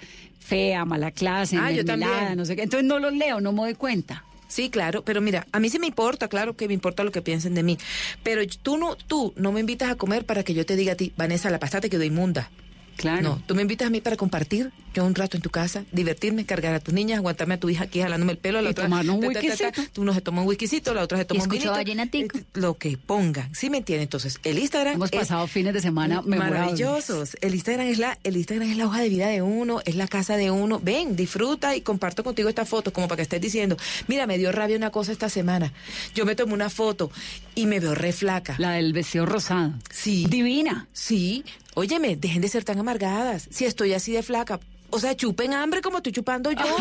Fea, 0.48 0.86
mala 0.86 1.12
clase, 1.12 1.58
Ah, 1.58 1.72
yo 1.72 1.84
mermelada, 1.84 2.16
también. 2.18 2.38
no 2.38 2.46
sé 2.46 2.56
qué. 2.56 2.64
Entonces 2.64 2.88
no 2.88 3.00
los 3.00 3.14
leo, 3.14 3.42
no 3.42 3.52
me 3.52 3.62
doy 3.64 3.74
cuenta. 3.76 4.24
Sí, 4.48 4.70
claro, 4.70 5.04
pero 5.04 5.20
mira, 5.20 5.46
a 5.52 5.60
mí 5.60 5.70
sí 5.70 5.78
me 5.78 5.88
importa, 5.88 6.30
claro 6.30 6.56
que 6.56 6.68
me 6.70 6.74
importa 6.74 7.04
lo 7.04 7.12
que 7.12 7.22
piensen 7.22 7.54
de 7.54 7.64
mí. 7.64 7.78
Pero 8.24 8.42
tú 8.62 8.78
no, 8.78 8.96
tú 8.96 9.34
no 9.36 9.52
me 9.52 9.60
invitas 9.60 9.92
a 9.92 9.96
comer 9.96 10.26
para 10.26 10.44
que 10.44 10.54
yo 10.54 10.66
te 10.66 10.78
diga 10.78 10.94
a 10.94 10.96
ti, 10.96 11.12
Vanessa, 11.18 11.50
la 11.50 11.60
pasta 11.60 11.82
te 11.82 11.90
quedó 11.90 12.04
inmunda. 12.06 12.50
Claro. 12.98 13.22
No, 13.22 13.42
tú 13.46 13.56
me 13.56 13.62
invitas 13.62 13.88
a 13.88 13.90
mí 13.90 14.02
para 14.02 14.18
compartir 14.18 14.72
yo 14.94 15.06
un 15.06 15.14
rato 15.14 15.38
en 15.38 15.44
tu 15.44 15.52
casa, 15.52 15.86
divertirme, 15.92 16.46
cargar 16.46 16.74
a 16.74 16.80
tus 16.80 16.92
niñas, 16.92 17.20
aguantarme 17.20 17.54
a 17.54 17.60
tu 17.60 17.70
hija 17.70 17.84
aquí 17.84 18.02
jalándome 18.02 18.32
el 18.32 18.40
pelo, 18.40 18.58
a 18.58 18.62
la 18.64 18.70
Y 18.70 18.72
otra 18.72 18.86
tomarnos 18.86 19.18
un 19.18 19.32
ta, 19.32 19.42
ta. 19.42 19.72
Tú 19.94 20.12
se 20.12 20.22
toma 20.22 20.42
un 20.42 20.48
whiskycito, 20.48 20.94
la 20.96 21.04
otra 21.04 21.20
se 21.20 21.26
toma 21.26 21.44
un 21.44 21.54
escucha 21.54 21.84
vinito. 21.84 22.36
Eh, 22.36 22.46
Lo 22.56 22.80
que 22.80 22.98
pongan, 22.98 23.54
¿sí 23.54 23.70
me 23.70 23.78
entiendes? 23.78 24.06
Entonces, 24.06 24.40
el 24.44 24.58
Instagram 24.58 24.96
Hemos 24.96 25.14
es 25.14 25.20
pasado 25.20 25.46
fines 25.46 25.76
de 25.76 25.82
semana 25.82 26.24
maravillosos. 26.24 27.38
El 27.42 27.54
Instagram 27.54 27.88
es 27.88 28.00
la 28.00 28.18
el 28.24 28.38
Instagram 28.38 28.72
es 28.72 28.78
la 28.78 28.88
hoja 28.88 29.02
de 29.02 29.10
vida 29.10 29.28
de 29.28 29.44
uno, 29.44 29.82
es 29.86 29.96
la 29.96 30.08
casa 30.08 30.36
de 30.36 30.50
uno. 30.50 30.80
Ven, 30.82 31.16
disfruta 31.16 31.76
y 31.76 31.82
comparto 31.82 32.24
contigo 32.24 32.50
esta 32.50 32.66
foto 32.66 32.92
como 32.92 33.08
para 33.08 33.18
que 33.18 33.24
estés 33.24 33.42
diciendo, 33.42 33.78
mira, 34.08 34.26
me 34.26 34.40
dio 34.40 34.52
rabia 34.52 34.78
una 34.78 34.90
cosa 34.90 35.12
esta 35.12 35.30
semana. 35.30 35.72
Yo 36.16 36.26
me 36.26 36.36
tomé 36.36 36.54
una 36.54 36.72
foto 36.72 37.12
y 37.54 37.68
me 37.68 37.80
veo 37.80 37.94
re 37.94 38.14
flaca. 38.14 38.56
La 38.58 38.72
del 38.72 38.94
vestido 38.94 39.28
rosado. 39.28 39.74
Sí. 39.92 40.26
Divina. 40.28 40.88
Sí. 40.92 41.44
Óyeme, 41.78 42.16
dejen 42.16 42.42
de 42.42 42.50
ser 42.50 42.64
tan 42.64 42.80
amargadas. 42.80 43.48
Si 43.52 43.64
estoy 43.66 43.94
así 43.94 44.12
de 44.12 44.24
flaca, 44.24 44.60
o 44.90 45.00
sea, 45.00 45.16
chupen 45.16 45.54
hambre 45.54 45.84
como 45.84 45.98
estoy 45.98 46.12
chupando 46.12 46.52
yo. 46.52 46.64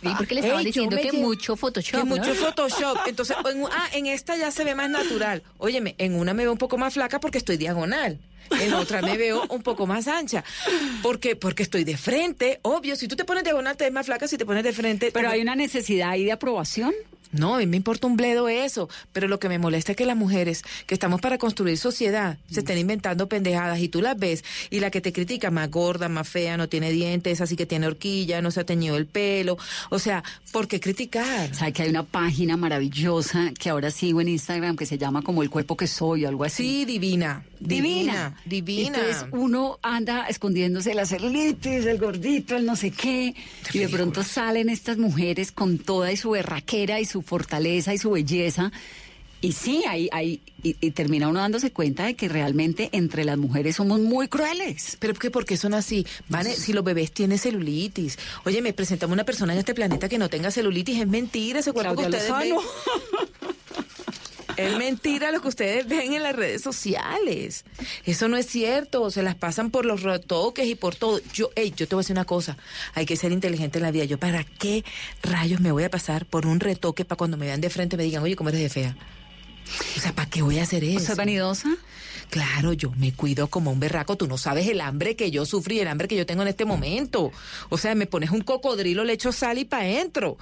Sí, 0.00 0.08
porque 0.16 0.34
le 0.36 0.40
estaban 0.40 0.60
Ey, 0.60 0.66
diciendo 0.66 0.96
que 0.96 1.12
mucho 1.12 1.56
Photoshop. 1.56 1.90
Que 2.00 2.06
¿no? 2.08 2.16
mucho 2.16 2.32
Photoshop. 2.36 2.98
Entonces, 3.08 3.36
en, 3.52 3.62
un- 3.62 3.70
ah, 3.72 3.88
en 3.92 4.06
esta 4.06 4.36
ya 4.36 4.52
se 4.52 4.62
ve 4.62 4.76
más 4.76 4.88
natural. 4.88 5.42
Óyeme, 5.58 5.96
en 5.98 6.14
una 6.14 6.32
me 6.32 6.44
veo 6.44 6.52
un 6.52 6.58
poco 6.58 6.78
más 6.78 6.94
flaca 6.94 7.18
porque 7.18 7.38
estoy 7.38 7.56
diagonal. 7.56 8.20
En 8.60 8.72
otra 8.74 9.02
me 9.02 9.16
veo 9.16 9.44
un 9.50 9.62
poco 9.62 9.86
más 9.88 10.06
ancha. 10.06 10.44
Porque, 11.02 11.34
porque 11.34 11.64
estoy 11.64 11.82
de 11.82 11.96
frente. 11.96 12.60
Obvio, 12.62 12.94
si 12.94 13.08
tú 13.08 13.16
te 13.16 13.24
pones 13.24 13.42
diagonal 13.42 13.76
te 13.76 13.84
ves 13.84 13.92
más 13.92 14.06
flaca, 14.06 14.28
si 14.28 14.38
te 14.38 14.46
pones 14.46 14.62
de 14.62 14.72
frente. 14.72 15.10
Pero 15.12 15.28
hay 15.28 15.40
una 15.42 15.56
necesidad 15.56 16.10
ahí 16.10 16.24
de 16.24 16.32
aprobación. 16.32 16.94
No, 17.32 17.56
a 17.56 17.58
mí 17.58 17.66
me 17.66 17.76
importa 17.76 18.06
un 18.06 18.16
bledo 18.16 18.48
eso, 18.48 18.88
pero 19.12 19.28
lo 19.28 19.38
que 19.38 19.48
me 19.48 19.58
molesta 19.58 19.92
es 19.92 19.96
que 19.96 20.06
las 20.06 20.16
mujeres 20.16 20.62
que 20.86 20.94
estamos 20.94 21.20
para 21.20 21.38
construir 21.38 21.78
sociedad 21.78 22.38
se 22.50 22.60
estén 22.60 22.78
inventando 22.78 23.28
pendejadas 23.28 23.78
y 23.80 23.88
tú 23.88 24.00
las 24.00 24.18
ves 24.18 24.44
y 24.70 24.80
la 24.80 24.90
que 24.90 25.00
te 25.00 25.12
critica 25.12 25.50
más 25.50 25.70
gorda, 25.70 26.08
más 26.08 26.28
fea, 26.28 26.56
no 26.56 26.68
tiene 26.68 26.90
dientes, 26.90 27.40
así 27.40 27.56
que 27.56 27.66
tiene 27.66 27.86
horquilla, 27.86 28.40
no 28.40 28.50
se 28.50 28.60
ha 28.60 28.64
teñido 28.64 28.96
el 28.96 29.06
pelo, 29.06 29.58
o 29.90 29.98
sea, 29.98 30.24
¿por 30.52 30.68
qué 30.68 30.80
criticar? 30.80 31.54
Sabe 31.54 31.72
que 31.72 31.82
hay 31.82 31.90
una 31.90 32.02
página 32.02 32.56
maravillosa 32.56 33.52
que 33.58 33.70
ahora 33.70 33.90
sigo 33.90 34.20
en 34.20 34.28
Instagram 34.28 34.76
que 34.76 34.86
se 34.86 34.98
llama 34.98 35.22
como 35.22 35.42
El 35.42 35.50
cuerpo 35.50 35.76
que 35.76 35.86
soy 35.86 36.24
o 36.24 36.28
algo 36.28 36.44
así. 36.44 36.62
Sí, 36.62 36.84
divina, 36.84 37.44
divina, 37.60 38.36
divina. 38.44 38.98
Entonces 38.98 39.26
uno 39.32 39.78
anda 39.82 40.26
escondiéndose 40.28 40.94
la 40.94 41.06
celulitis, 41.06 41.86
el 41.86 41.98
gordito, 41.98 42.56
el 42.56 42.64
no 42.64 42.76
sé 42.76 42.90
qué, 42.90 43.34
y 43.72 43.78
de 43.78 43.88
pronto 43.88 44.22
salen 44.22 44.68
estas 44.68 44.98
mujeres 44.98 45.52
con 45.52 45.78
toda 45.78 46.12
y 46.12 46.16
su 46.16 46.30
berraquera 46.30 47.00
y 47.00 47.04
su 47.04 47.17
fortaleza 47.22 47.94
y 47.94 47.98
su 47.98 48.10
belleza. 48.10 48.72
Y 49.40 49.52
sí, 49.52 49.84
hay, 49.86 50.08
hay, 50.10 50.40
y, 50.64 50.76
y 50.80 50.90
termina 50.90 51.28
uno 51.28 51.38
dándose 51.38 51.70
cuenta 51.70 52.06
de 52.06 52.16
que 52.16 52.28
realmente 52.28 52.88
entre 52.90 53.24
las 53.24 53.38
mujeres 53.38 53.76
somos 53.76 54.00
muy 54.00 54.26
crueles. 54.26 54.96
Pero 54.98 55.14
que 55.14 55.30
porque 55.30 55.56
son 55.56 55.74
así, 55.74 56.04
Vane, 56.28 56.56
si 56.56 56.72
los 56.72 56.82
bebés 56.82 57.12
tienen 57.12 57.38
celulitis. 57.38 58.18
Oye, 58.44 58.60
me 58.62 58.72
presentamos 58.72 59.14
una 59.14 59.24
persona 59.24 59.52
en 59.52 59.60
este 59.60 59.74
planeta 59.74 60.08
que 60.08 60.18
no 60.18 60.28
tenga 60.28 60.50
celulitis, 60.50 61.00
es 61.00 61.06
mentira 61.06 61.60
ese 61.60 61.72
cuerpo 61.72 61.94
Claudia 61.94 62.18
que 62.18 62.32
ustedes. 62.32 62.54
Es 64.56 64.76
mentira 64.76 65.30
lo 65.30 65.40
que 65.40 65.48
ustedes 65.48 65.86
ven 65.86 66.14
en 66.14 66.22
las 66.22 66.34
redes 66.34 66.62
sociales. 66.62 67.64
Eso 68.04 68.28
no 68.28 68.36
es 68.36 68.46
cierto. 68.46 69.10
Se 69.10 69.22
las 69.22 69.34
pasan 69.34 69.70
por 69.70 69.84
los 69.84 70.02
retoques 70.02 70.66
y 70.66 70.74
por 70.74 70.94
todo. 70.94 71.20
Yo, 71.32 71.50
hey, 71.54 71.72
yo 71.76 71.86
te 71.86 71.94
voy 71.94 72.00
a 72.00 72.04
decir 72.04 72.14
una 72.14 72.24
cosa. 72.24 72.56
Hay 72.94 73.06
que 73.06 73.16
ser 73.16 73.32
inteligente 73.32 73.78
en 73.78 73.84
la 73.84 73.90
vida. 73.90 74.04
Yo, 74.04 74.18
¿para 74.18 74.44
qué 74.44 74.84
rayos 75.22 75.60
me 75.60 75.72
voy 75.72 75.84
a 75.84 75.90
pasar 75.90 76.26
por 76.26 76.46
un 76.46 76.60
retoque 76.60 77.04
para 77.04 77.16
cuando 77.16 77.36
me 77.36 77.46
vean 77.46 77.60
de 77.60 77.70
frente 77.70 77.96
me 77.96 78.02
digan, 78.04 78.22
oye, 78.22 78.36
¿cómo 78.36 78.48
eres 78.48 78.62
de 78.62 78.68
fea? 78.68 78.96
O 79.96 80.00
sea, 80.00 80.12
¿para 80.12 80.28
qué 80.28 80.42
voy 80.42 80.58
a 80.58 80.62
hacer 80.62 80.82
eso? 80.82 80.98
¿Usted 80.98 81.12
es 81.12 81.16
vanidosa? 81.16 81.68
Claro, 82.30 82.72
yo 82.72 82.90
me 82.96 83.12
cuido 83.12 83.48
como 83.48 83.72
un 83.72 83.80
berraco. 83.80 84.16
Tú 84.16 84.26
no 84.26 84.36
sabes 84.36 84.68
el 84.68 84.80
hambre 84.80 85.16
que 85.16 85.30
yo 85.30 85.46
sufrí, 85.46 85.80
el 85.80 85.88
hambre 85.88 86.08
que 86.08 86.16
yo 86.16 86.26
tengo 86.26 86.42
en 86.42 86.48
este 86.48 86.64
momento. 86.64 87.32
O 87.68 87.78
sea, 87.78 87.94
me 87.94 88.06
pones 88.06 88.30
un 88.30 88.42
cocodrilo, 88.42 89.04
le 89.04 89.14
echo 89.14 89.32
sal 89.32 89.58
y 89.58 89.64
pa' 89.64 89.80
adentro. 89.80 90.36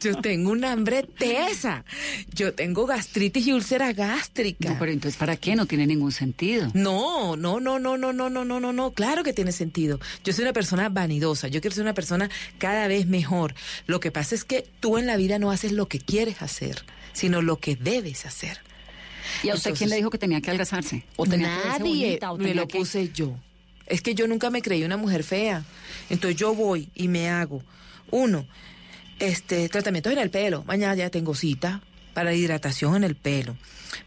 Yo 0.00 0.20
tengo 0.20 0.50
un 0.50 0.64
hambre 0.64 1.02
tesa. 1.02 1.84
Yo 2.32 2.54
tengo 2.54 2.86
gastritis 2.86 3.46
y 3.46 3.52
úlcera 3.52 3.92
gástrica. 3.92 4.70
No, 4.70 4.78
pero 4.78 4.92
entonces, 4.92 5.18
¿para 5.18 5.36
qué? 5.36 5.56
No 5.56 5.66
tiene 5.66 5.86
ningún 5.86 6.12
sentido. 6.12 6.70
No, 6.74 7.36
no, 7.36 7.60
no, 7.60 7.78
no, 7.78 7.96
no, 7.96 8.12
no, 8.12 8.30
no, 8.30 8.44
no, 8.44 8.60
no, 8.60 8.72
no. 8.72 8.90
Claro 8.92 9.24
que 9.24 9.32
tiene 9.32 9.52
sentido. 9.52 9.98
Yo 10.24 10.32
soy 10.32 10.42
una 10.42 10.52
persona 10.52 10.88
vanidosa. 10.88 11.48
Yo 11.48 11.60
quiero 11.60 11.74
ser 11.74 11.82
una 11.82 11.94
persona 11.94 12.30
cada 12.58 12.86
vez 12.86 13.06
mejor. 13.06 13.54
Lo 13.86 14.00
que 14.00 14.10
pasa 14.10 14.34
es 14.34 14.44
que 14.44 14.66
tú 14.80 14.98
en 14.98 15.06
la 15.06 15.16
vida 15.16 15.38
no 15.38 15.50
haces 15.50 15.72
lo 15.72 15.86
que 15.86 15.98
quieres 15.98 16.42
hacer, 16.42 16.84
sino 17.12 17.42
lo 17.42 17.58
que 17.58 17.76
debes 17.76 18.26
hacer. 18.26 18.60
¿Y 19.42 19.48
a 19.50 19.54
usted 19.54 19.74
quién 19.74 19.90
le 19.90 19.96
dijo 19.96 20.10
que 20.10 20.18
tenía 20.18 20.40
que 20.40 20.50
algazarse? 20.50 21.04
¿O 21.16 21.26
tenía 21.26 21.48
que 21.62 21.68
Nadie 21.68 21.78
bonita, 22.06 22.32
o 22.32 22.38
me 22.38 22.54
lo 22.54 22.66
que- 22.68 22.78
puse 22.78 23.10
yo. 23.12 23.34
Es 23.86 24.00
que 24.00 24.14
yo 24.14 24.26
nunca 24.28 24.48
me 24.50 24.62
creí 24.62 24.84
una 24.84 24.96
mujer 24.96 25.24
fea. 25.24 25.64
Entonces 26.08 26.38
yo 26.38 26.54
voy 26.54 26.88
y 26.94 27.08
me 27.08 27.28
hago, 27.28 27.62
uno, 28.10 28.46
este, 29.18 29.68
tratamientos 29.68 30.12
en 30.12 30.18
el 30.18 30.30
pelo. 30.30 30.64
Mañana 30.66 30.94
ya 30.94 31.10
tengo 31.10 31.34
cita 31.34 31.80
para 32.14 32.34
hidratación 32.34 32.96
en 32.96 33.04
el 33.04 33.14
pelo. 33.16 33.56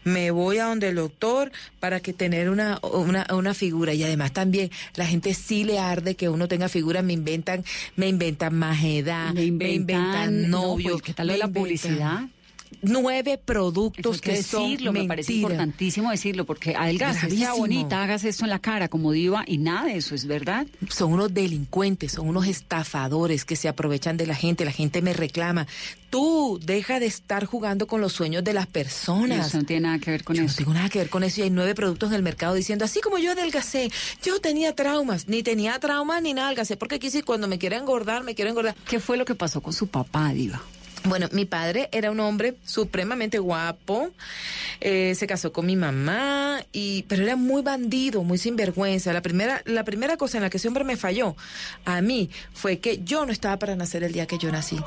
Me 0.02 0.30
voy 0.32 0.58
a 0.58 0.64
donde 0.64 0.88
el 0.88 0.96
doctor 0.96 1.52
para 1.78 2.00
que 2.00 2.12
tener 2.12 2.50
una, 2.50 2.78
una, 2.82 3.26
una 3.32 3.54
figura. 3.54 3.94
Y 3.94 4.02
además 4.02 4.32
también 4.32 4.70
la 4.96 5.06
gente 5.06 5.32
sí 5.34 5.62
le 5.64 5.78
arde 5.78 6.14
que 6.16 6.28
uno 6.28 6.48
tenga 6.48 6.68
figura. 6.68 7.02
Me 7.02 7.12
inventan, 7.12 7.64
me 7.94 8.08
inventan 8.08 8.54
más 8.58 8.82
edad, 8.82 9.32
Me 9.34 9.44
inventan, 9.44 10.50
no, 10.50 10.62
novios. 10.62 10.92
pues, 10.94 11.02
¿qué 11.02 11.14
tal 11.14 11.28
lo 11.28 11.32
de 11.34 11.38
me 11.38 11.44
la 11.46 11.52
publicidad? 11.52 12.20
Nueve 12.82 13.32
Eso 13.32 13.42
productos 13.44 14.20
que 14.20 14.32
que 14.32 14.42
son 14.42 14.70
decirlo, 14.70 14.92
me 14.92 15.04
parece 15.04 15.34
importantísimo 15.34 16.10
decirlo, 16.10 16.44
porque 16.44 16.74
adelgace, 16.76 17.30
sea 17.30 17.54
bonita, 17.54 18.02
hagas 18.02 18.24
esto 18.24 18.44
en 18.44 18.50
la 18.50 18.58
cara 18.58 18.88
como 18.88 19.12
diva 19.12 19.44
y 19.46 19.58
nada 19.58 19.84
de 19.86 19.96
eso 19.96 20.14
es 20.14 20.26
verdad. 20.26 20.66
son 20.88 21.12
unos 21.12 21.32
delincuentes, 21.32 22.12
son 22.12 22.28
unos 22.28 22.46
estafadores 22.46 23.44
que 23.44 23.56
se 23.56 23.68
aprovechan 23.68 24.16
de 24.16 24.26
la 24.26 24.34
gente, 24.34 24.64
la 24.64 24.72
gente 24.72 25.02
me 25.02 25.12
reclama. 25.12 25.66
Tú 26.10 26.60
deja 26.62 27.00
de 27.00 27.06
estar 27.06 27.44
jugando 27.44 27.86
con 27.86 28.00
los 28.00 28.12
sueños 28.12 28.44
de 28.44 28.52
las 28.52 28.66
personas. 28.66 29.48
eso 29.48 29.58
no 29.58 29.64
tiene 29.64 29.88
nada 29.88 29.98
que 29.98 30.10
ver 30.10 30.24
con 30.24 30.36
Yo 30.36 30.42
no 30.42 30.48
eso. 30.48 30.58
tengo 30.58 30.72
nada 30.72 30.88
que 30.88 30.98
ver 31.00 31.10
con 31.10 31.24
eso 31.24 31.40
y 31.40 31.44
hay 31.44 31.50
nueve 31.50 31.74
productos 31.74 32.10
en 32.10 32.16
el 32.16 32.22
mercado 32.22 32.54
diciendo, 32.54 32.84
así 32.84 33.00
como 33.00 33.18
yo 33.18 33.32
adelgacé, 33.32 33.90
yo 34.22 34.40
tenía 34.40 34.74
traumas, 34.74 35.28
ni 35.28 35.42
tenía 35.42 35.78
traumas 35.78 36.22
ni 36.22 36.32
nada, 36.32 36.48
adelgacé 36.48 36.76
porque 36.76 36.98
quise 36.98 37.22
cuando 37.22 37.48
me 37.48 37.58
quiero 37.58 37.76
engordar, 37.76 38.22
me 38.22 38.34
quiero 38.34 38.50
engordar. 38.50 38.74
¿Qué 38.88 39.00
fue 39.00 39.16
lo 39.16 39.24
que 39.24 39.34
pasó 39.34 39.60
con 39.60 39.72
su 39.72 39.88
papá, 39.88 40.32
diva? 40.32 40.62
Bueno, 41.06 41.28
mi 41.32 41.44
padre 41.44 41.88
era 41.92 42.10
un 42.10 42.18
hombre 42.18 42.56
supremamente 42.64 43.38
guapo, 43.38 44.10
eh, 44.80 45.14
se 45.14 45.26
casó 45.26 45.52
con 45.52 45.64
mi 45.64 45.76
mamá, 45.76 46.64
y, 46.72 47.04
pero 47.04 47.22
era 47.22 47.36
muy 47.36 47.62
bandido, 47.62 48.24
muy 48.24 48.38
sinvergüenza. 48.38 49.12
La 49.12 49.22
primera, 49.22 49.62
la 49.66 49.84
primera 49.84 50.16
cosa 50.16 50.38
en 50.38 50.42
la 50.42 50.50
que 50.50 50.56
ese 50.56 50.66
hombre 50.68 50.84
me 50.84 50.96
falló 50.96 51.36
a 51.84 52.00
mí 52.00 52.28
fue 52.52 52.78
que 52.78 53.02
yo 53.04 53.24
no 53.24 53.32
estaba 53.32 53.58
para 53.58 53.76
nacer 53.76 54.02
el 54.02 54.12
día 54.12 54.26
que 54.26 54.38
yo 54.38 54.50
nací. 54.50 54.78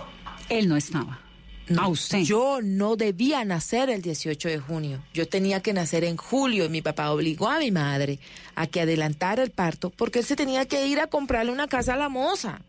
Él 0.49 0.67
no 0.67 0.75
estaba. 0.75 1.21
No, 1.69 1.83
a 1.83 1.87
usted. 1.87 2.19
Yo 2.19 2.59
no 2.63 2.95
debía 2.95 3.45
nacer 3.45 3.89
el 3.89 4.01
18 4.01 4.49
de 4.49 4.59
junio. 4.59 5.03
Yo 5.13 5.27
tenía 5.27 5.61
que 5.61 5.71
nacer 5.71 6.03
en 6.03 6.17
julio 6.17 6.65
y 6.65 6.69
mi 6.69 6.81
papá 6.81 7.11
obligó 7.11 7.47
a 7.47 7.59
mi 7.59 7.71
madre 7.71 8.19
a 8.55 8.67
que 8.67 8.81
adelantara 8.81 9.43
el 9.43 9.51
parto 9.51 9.91
porque 9.91 10.19
él 10.19 10.25
se 10.25 10.35
tenía 10.35 10.65
que 10.65 10.87
ir 10.87 10.99
a 10.99 11.07
comprarle 11.07 11.51
una 11.51 11.67
casa 11.67 11.93
a 11.93 11.97
la 11.97 12.09
moza. 12.09 12.61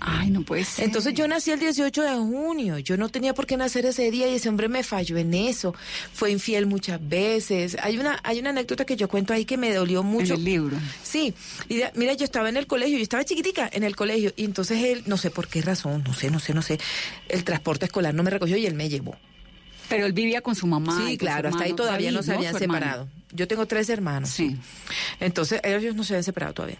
Ay, 0.00 0.30
no 0.30 0.42
puede 0.42 0.64
ser. 0.64 0.84
Entonces 0.84 1.12
yo 1.14 1.26
nací 1.26 1.50
el 1.50 1.58
18 1.58 2.02
de 2.02 2.14
junio, 2.16 2.78
yo 2.78 2.96
no 2.96 3.08
tenía 3.08 3.34
por 3.34 3.46
qué 3.46 3.56
nacer 3.56 3.84
ese 3.86 4.10
día 4.10 4.28
y 4.28 4.34
ese 4.36 4.48
hombre 4.48 4.68
me 4.68 4.82
falló 4.84 5.16
en 5.18 5.34
eso, 5.34 5.74
fue 6.12 6.30
infiel 6.30 6.66
muchas 6.66 7.00
veces. 7.08 7.76
Hay 7.82 7.98
una 7.98 8.20
hay 8.22 8.38
una 8.38 8.50
anécdota 8.50 8.84
que 8.84 8.96
yo 8.96 9.08
cuento 9.08 9.32
ahí 9.32 9.44
que 9.44 9.56
me 9.56 9.72
dolió 9.74 10.02
mucho. 10.02 10.34
En 10.34 10.38
el 10.40 10.44
libro. 10.44 10.76
Sí, 11.02 11.34
y 11.68 11.78
de- 11.78 11.90
mira, 11.96 12.14
yo 12.14 12.24
estaba 12.24 12.48
en 12.48 12.56
el 12.56 12.66
colegio, 12.66 12.96
yo 12.96 13.02
estaba 13.02 13.24
chiquitica 13.24 13.68
en 13.72 13.82
el 13.82 13.96
colegio 13.96 14.32
y 14.36 14.44
entonces 14.44 14.82
él, 14.84 15.02
no 15.06 15.16
sé 15.16 15.30
por 15.30 15.48
qué 15.48 15.62
razón, 15.62 16.04
no 16.06 16.14
sé, 16.14 16.30
no 16.30 16.38
sé, 16.38 16.54
no 16.54 16.62
sé, 16.62 16.78
el 17.28 17.42
transporte 17.44 17.86
escolar 17.86 18.14
no 18.14 18.22
me 18.22 18.30
recogió 18.30 18.56
y 18.56 18.66
él 18.66 18.74
me 18.74 18.88
llevó. 18.88 19.16
Pero 19.88 20.04
él 20.06 20.12
vivía 20.12 20.42
con 20.42 20.54
su 20.54 20.66
mamá. 20.66 21.02
Sí, 21.08 21.16
claro, 21.16 21.48
hasta 21.48 21.64
ahí 21.64 21.72
todavía 21.72 22.12
no 22.12 22.22
se 22.22 22.32
habían 22.34 22.54
hermano. 22.54 22.74
separado. 22.74 23.08
Yo 23.32 23.48
tengo 23.48 23.66
tres 23.66 23.88
hermanos. 23.88 24.28
Sí. 24.30 24.56
Entonces 25.18 25.60
ellos 25.64 25.94
no 25.94 26.04
se 26.04 26.12
habían 26.14 26.24
separado 26.24 26.52
todavía. 26.54 26.78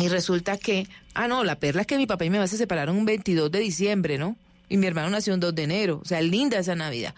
Y 0.00 0.08
resulta 0.08 0.56
que, 0.56 0.86
ah, 1.14 1.28
no, 1.28 1.44
la 1.44 1.56
perla 1.56 1.82
es 1.82 1.86
que 1.86 1.96
mi 1.96 2.06
papá 2.06 2.24
y 2.24 2.30
mi 2.30 2.36
mamá 2.38 2.46
se 2.46 2.56
separaron 2.56 2.96
un 2.96 3.04
22 3.04 3.50
de 3.50 3.60
diciembre, 3.60 4.18
¿no? 4.18 4.36
Y 4.68 4.78
mi 4.78 4.86
hermano 4.86 5.10
nació 5.10 5.34
un 5.34 5.40
2 5.40 5.54
de 5.54 5.64
enero. 5.64 6.00
O 6.02 6.06
sea, 6.06 6.22
linda 6.22 6.58
esa 6.58 6.74
Navidad. 6.74 7.14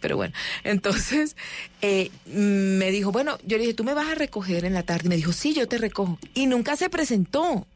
Pero 0.00 0.16
bueno, 0.16 0.34
entonces 0.64 1.36
eh, 1.82 2.10
me 2.26 2.90
dijo, 2.90 3.12
bueno, 3.12 3.38
yo 3.46 3.56
le 3.56 3.62
dije, 3.62 3.74
tú 3.74 3.84
me 3.84 3.94
vas 3.94 4.08
a 4.08 4.14
recoger 4.16 4.64
en 4.64 4.74
la 4.74 4.82
tarde. 4.82 5.06
Y 5.06 5.08
me 5.10 5.16
dijo, 5.16 5.32
sí, 5.32 5.54
yo 5.54 5.68
te 5.68 5.78
recojo. 5.78 6.18
Y 6.34 6.46
nunca 6.46 6.74
se 6.76 6.90
presentó. 6.90 7.66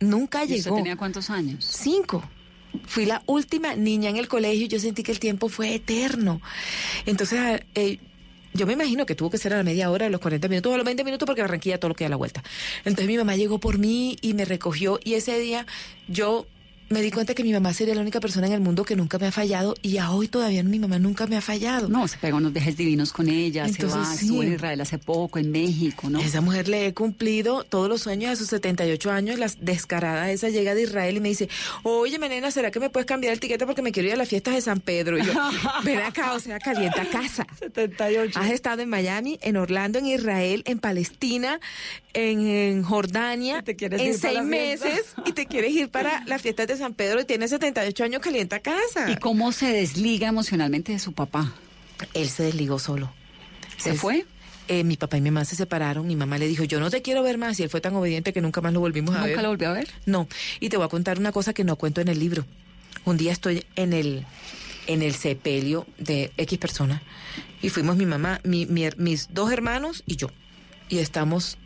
Nunca 0.00 0.40
¿Y 0.40 0.54
usted 0.54 0.64
llegó. 0.64 0.76
tenía 0.76 0.96
cuántos 0.96 1.30
años? 1.30 1.64
Cinco. 1.64 2.28
Fui 2.86 3.04
la 3.04 3.22
última 3.26 3.74
niña 3.74 4.10
en 4.10 4.16
el 4.16 4.28
colegio 4.28 4.64
y 4.64 4.68
yo 4.68 4.80
sentí 4.80 5.02
que 5.02 5.12
el 5.12 5.20
tiempo 5.20 5.48
fue 5.48 5.74
eterno. 5.74 6.40
Entonces, 7.06 7.62
eh, 7.74 7.98
yo 8.52 8.66
me 8.66 8.72
imagino 8.72 9.06
que 9.06 9.14
tuvo 9.14 9.30
que 9.30 9.38
ser 9.38 9.54
a 9.54 9.58
la 9.58 9.62
media 9.62 9.90
hora, 9.90 10.06
a 10.06 10.10
los 10.10 10.20
40 10.20 10.48
minutos, 10.48 10.70
o 10.70 10.74
a 10.74 10.78
los 10.78 10.84
20 10.84 11.04
minutos, 11.04 11.26
porque 11.26 11.42
Barranquilla 11.42 11.78
todo 11.78 11.90
lo 11.90 11.94
que 11.94 12.04
da 12.04 12.10
la 12.10 12.16
vuelta. 12.16 12.42
Entonces 12.84 13.06
mi 13.06 13.16
mamá 13.16 13.36
llegó 13.36 13.58
por 13.58 13.78
mí 13.78 14.16
y 14.20 14.34
me 14.34 14.44
recogió 14.44 14.98
y 15.02 15.14
ese 15.14 15.38
día 15.38 15.66
yo 16.08 16.46
me 16.90 17.02
di 17.02 17.12
cuenta 17.12 17.34
que 17.34 17.44
mi 17.44 17.52
mamá 17.52 17.72
sería 17.72 17.94
la 17.94 18.00
única 18.00 18.18
persona 18.18 18.48
en 18.48 18.52
el 18.52 18.60
mundo 18.60 18.84
que 18.84 18.96
nunca 18.96 19.16
me 19.16 19.28
ha 19.28 19.30
fallado 19.32 19.76
y 19.80 19.98
a 19.98 20.10
hoy 20.10 20.26
todavía 20.26 20.64
mi 20.64 20.80
mamá 20.80 20.98
nunca 20.98 21.28
me 21.28 21.36
ha 21.36 21.40
fallado. 21.40 21.88
No, 21.88 22.08
se 22.08 22.18
pegó 22.18 22.38
unos 22.38 22.52
viajes 22.52 22.76
divinos 22.76 23.12
con 23.12 23.28
ella, 23.28 23.64
Entonces, 23.64 23.92
se 23.92 23.96
va, 23.96 24.04
sí. 24.06 24.24
estuvo 24.24 24.42
en 24.42 24.54
Israel 24.54 24.80
hace 24.80 24.98
poco, 24.98 25.38
en 25.38 25.52
México, 25.52 26.10
¿no? 26.10 26.18
Esa 26.18 26.40
mujer 26.40 26.66
le 26.66 26.86
he 26.86 26.92
cumplido 26.92 27.62
todos 27.62 27.88
los 27.88 28.02
sueños 28.02 28.32
a 28.32 28.36
sus 28.36 28.48
78 28.48 29.08
años. 29.12 29.38
La 29.38 29.48
descarada 29.60 30.32
esa 30.32 30.48
llega 30.48 30.74
de 30.74 30.82
Israel 30.82 31.18
y 31.18 31.20
me 31.20 31.28
dice, 31.28 31.48
oye, 31.84 32.18
nena, 32.18 32.50
¿será 32.50 32.72
que 32.72 32.80
me 32.80 32.90
puedes 32.90 33.06
cambiar 33.06 33.34
el 33.34 33.38
tiquete 33.38 33.66
porque 33.66 33.82
me 33.82 33.92
quiero 33.92 34.08
ir 34.08 34.14
a 34.14 34.16
las 34.16 34.28
fiestas 34.28 34.54
de 34.54 34.60
San 34.60 34.80
Pedro? 34.80 35.16
Y 35.16 35.24
yo, 35.24 35.32
ven 35.84 36.00
acá, 36.00 36.32
o 36.32 36.40
sea, 36.40 36.58
calienta 36.58 37.04
casa. 37.08 37.46
78. 37.60 38.36
Has 38.36 38.50
estado 38.50 38.82
en 38.82 38.88
Miami, 38.88 39.38
en 39.42 39.56
Orlando, 39.56 40.00
en 40.00 40.06
Israel, 40.06 40.64
en 40.66 40.80
Palestina, 40.80 41.60
en, 42.14 42.40
en 42.40 42.82
Jordania, 42.82 43.62
en 43.64 44.18
seis 44.18 44.42
meses 44.42 45.14
y 45.24 45.32
te 45.32 45.46
quieres 45.46 45.70
ir 45.72 45.88
para 45.88 46.24
las 46.26 46.42
fiestas 46.42 46.66
de 46.66 46.79
San 46.80 46.94
Pedro 46.94 47.20
y 47.20 47.24
tienes 47.24 47.50
78 47.50 48.04
años, 48.04 48.20
calienta 48.20 48.60
casa. 48.60 49.10
¿Y 49.10 49.16
cómo 49.16 49.52
se 49.52 49.72
desliga 49.72 50.28
emocionalmente 50.28 50.92
de 50.92 50.98
su 50.98 51.12
papá? 51.12 51.54
Él 52.14 52.28
se 52.28 52.42
desligó 52.44 52.78
solo. 52.78 53.12
¿Se 53.78 53.94
fue? 53.94 54.26
Eh, 54.68 54.84
mi 54.84 54.96
papá 54.96 55.16
y 55.16 55.20
mi 55.20 55.30
mamá 55.30 55.44
se 55.44 55.56
separaron. 55.56 56.06
Mi 56.06 56.16
mamá 56.16 56.38
le 56.38 56.46
dijo, 56.46 56.64
yo 56.64 56.80
no 56.80 56.90
te 56.90 57.02
quiero 57.02 57.22
ver 57.22 57.38
más. 57.38 57.58
Y 57.58 57.62
él 57.64 57.70
fue 57.70 57.80
tan 57.80 57.94
obediente 57.96 58.32
que 58.32 58.40
nunca 58.40 58.60
más 58.60 58.72
lo 58.72 58.80
volvimos 58.80 59.14
a 59.16 59.20
ver. 59.22 59.30
¿Nunca 59.30 59.42
lo 59.42 59.48
volvió 59.48 59.68
a 59.68 59.72
ver? 59.72 59.88
No. 60.06 60.28
Y 60.60 60.68
te 60.68 60.76
voy 60.76 60.86
a 60.86 60.88
contar 60.88 61.18
una 61.18 61.32
cosa 61.32 61.52
que 61.52 61.64
no 61.64 61.76
cuento 61.76 62.00
en 62.00 62.08
el 62.08 62.18
libro. 62.18 62.44
Un 63.04 63.16
día 63.16 63.32
estoy 63.32 63.64
en 63.76 63.92
el 63.92 64.24
en 64.86 65.02
el 65.02 65.14
sepelio 65.14 65.86
de 65.98 66.32
X 66.36 66.58
persona 66.58 67.02
y 67.62 67.68
fuimos 67.68 67.96
mi 67.96 68.06
mamá, 68.06 68.40
mi- 68.44 68.66
mi 68.66 68.88
mis 68.96 69.28
dos 69.32 69.52
hermanos 69.52 70.02
y 70.06 70.16
yo. 70.16 70.28
Y 70.88 70.98
estamos, 70.98 71.58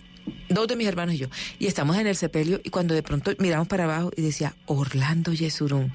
dos 0.48 0.68
de 0.68 0.76
mis 0.76 0.86
hermanos 0.86 1.14
y 1.14 1.18
yo. 1.18 1.28
Y 1.58 1.66
estamos 1.66 1.96
en 1.96 2.06
el 2.06 2.16
sepelio 2.16 2.60
y 2.64 2.70
cuando 2.70 2.94
de 2.94 3.02
pronto 3.02 3.32
miramos 3.38 3.68
para 3.68 3.84
abajo 3.84 4.10
y 4.16 4.22
decía 4.22 4.54
Orlando 4.66 5.32
Yesurún. 5.32 5.92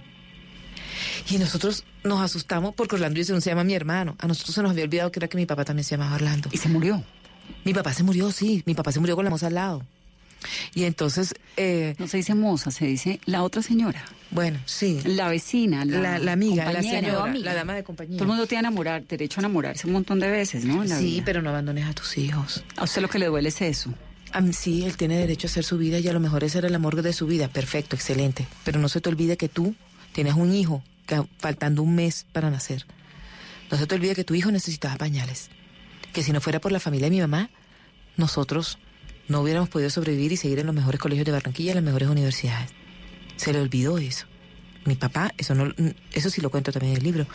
Y 1.30 1.38
nosotros 1.38 1.86
nos 2.04 2.20
asustamos 2.22 2.74
porque 2.76 2.96
Orlando 2.96 3.18
Yesurún 3.18 3.42
se 3.42 3.50
llama 3.52 3.64
mi 3.64 3.74
hermano. 3.74 4.16
A 4.20 4.28
nosotros 4.28 4.56
se 4.56 4.62
nos 4.62 4.72
había 4.72 4.84
olvidado 4.84 5.12
que 5.12 5.20
era 5.20 5.28
que 5.28 5.38
mi 5.38 5.46
papá 5.46 5.66
también 5.66 5.84
se 5.84 5.96
llamaba 5.96 6.16
Orlando. 6.16 6.50
¿Y 6.52 6.58
se 6.58 6.70
murió? 6.70 7.04
Mi 7.64 7.74
papá 7.74 7.94
se 7.94 8.04
murió, 8.04 8.32
sí. 8.32 8.64
Mi 8.66 8.74
papá 8.76 8.92
se 8.92 9.00
murió 9.00 9.16
con 9.16 9.26
la 9.26 9.32
moza 9.32 9.48
al 9.48 9.56
lado. 9.56 9.86
Y 10.74 10.84
entonces... 10.86 11.34
eh, 11.58 11.96
No 12.00 12.08
se 12.08 12.18
dice 12.18 12.34
moza, 12.36 12.72
se 12.72 12.86
dice 12.86 13.20
la 13.26 13.44
otra 13.44 13.62
señora. 13.62 14.04
Bueno, 14.32 14.60
sí. 14.66 15.00
La 15.04 15.28
vecina, 15.28 15.84
la, 15.84 16.00
La, 16.00 16.20
la 16.20 16.32
amiga, 16.34 16.72
la 16.72 16.82
señora, 16.82 17.24
amiga. 17.24 17.46
la 17.46 17.54
dama 17.56 17.74
de 17.74 17.84
compañía. 17.84 18.18
Todo 18.18 18.24
el 18.24 18.30
mundo 18.30 18.48
tiene 18.48 18.60
enamorar, 18.62 19.06
derecho 19.06 19.40
a 19.40 19.42
enamorarse 19.42 19.88
un 19.88 19.94
montón 19.94 20.20
de 20.20 20.30
veces, 20.30 20.64
¿no? 20.66 20.84
En 20.84 20.90
la 20.90 20.98
Sí, 21.00 21.06
vida. 21.06 21.24
pero 21.26 21.42
no 21.42 21.50
abandones 21.50 21.86
a 21.86 21.94
tus 21.94 22.18
hijos. 22.18 22.64
A 22.78 22.84
usted 22.86 23.02
lo 23.02 23.10
que 23.10 23.20
le 23.20 23.26
duele 23.26 23.50
es 23.50 23.62
eso. 23.62 23.94
Mí, 24.42 24.54
sí, 24.54 24.84
él 24.86 24.96
tiene 24.98 25.18
derecho 25.18 25.48
a 25.48 25.50
hacer 25.50 25.64
su 25.64 25.78
vida 25.78 26.00
y 26.00 26.08
a 26.08 26.14
lo 26.14 26.20
mejor 26.20 26.44
ese 26.44 26.60
era 26.60 26.68
el 26.68 26.76
amor 26.76 27.02
de 27.02 27.14
su 27.14 27.26
vida. 27.26 27.48
Perfecto, 27.48 27.96
excelente. 27.96 28.48
Pero 28.64 28.80
no 28.80 28.88
se 28.90 29.02
te 29.02 29.10
olvide 29.10 29.38
que 29.38 29.50
tú 29.50 29.76
tienes 30.14 30.36
un 30.36 30.54
hijo 30.54 30.84
que, 31.08 31.24
faltando 31.40 31.82
un 31.84 31.96
mes 31.96 32.26
para 32.32 32.50
nacer. 32.50 32.86
No 33.72 33.78
se 33.78 33.88
te 33.88 33.96
olvide 33.96 34.16
que 34.16 34.24
tu 34.24 34.36
hijo 34.36 34.52
necesitaba 34.52 34.96
pañales. 34.98 35.50
Que 36.14 36.24
si 36.24 36.32
no 36.32 36.42
fuera 36.42 36.60
por 36.62 36.72
la 36.72 36.80
familia 36.80 37.08
de 37.08 37.12
mi 37.16 37.22
mamá, 37.22 37.50
nosotros 38.18 38.78
no 39.28 39.42
hubiéramos 39.42 39.70
podido 39.70 39.90
sobrevivir 39.90 40.32
y 40.32 40.38
seguir 40.38 40.60
en 40.60 40.66
los 40.68 40.76
mejores 40.76 41.00
colegios 41.00 41.26
de 41.26 41.32
Barranquilla, 41.32 41.72
en 41.72 41.76
las 41.76 41.84
mejores 41.84 42.10
universidades. 42.10 42.72
Se 43.36 43.54
le 43.54 43.60
olvidó 43.62 43.98
eso. 43.98 44.26
Mi 44.86 44.96
papá, 44.96 45.34
eso 45.38 45.54
no, 45.56 45.74
eso 46.14 46.30
sí 46.30 46.42
lo 46.42 46.50
cuento 46.50 46.72
también 46.72 46.94
en 46.94 46.98
el 46.98 47.04
libro. 47.04 47.28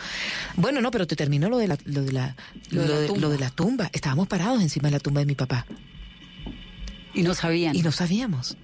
Bueno, 0.57 0.81
no, 0.81 0.91
pero 0.91 1.07
te 1.07 1.15
termino 1.15 1.47
lo 1.49 1.57
de 1.57 1.67
la, 1.67 1.77
lo 1.85 2.01
de 2.03 2.11
la, 2.11 2.35
Lo 2.71 2.81
la 2.81 2.87
lo 2.87 2.99
de- 2.99 3.07
tumba. 3.07 3.21
lo 3.21 3.29
de 3.29 3.37
la 3.39 3.49
tumba. 3.49 3.89
Estábamos 3.93 4.27
parados 4.27 4.61
encima 4.61 4.87
de 4.89 4.93
la 4.93 4.99
tumba 4.99 5.19
de 5.21 5.25
mi 5.25 5.35
papá. 5.35 5.65
Y 7.15 7.23
no 7.23 7.33
sabían. 7.33 7.75
Y 7.75 7.81
no 7.81 7.91
sabíamos. 7.91 8.57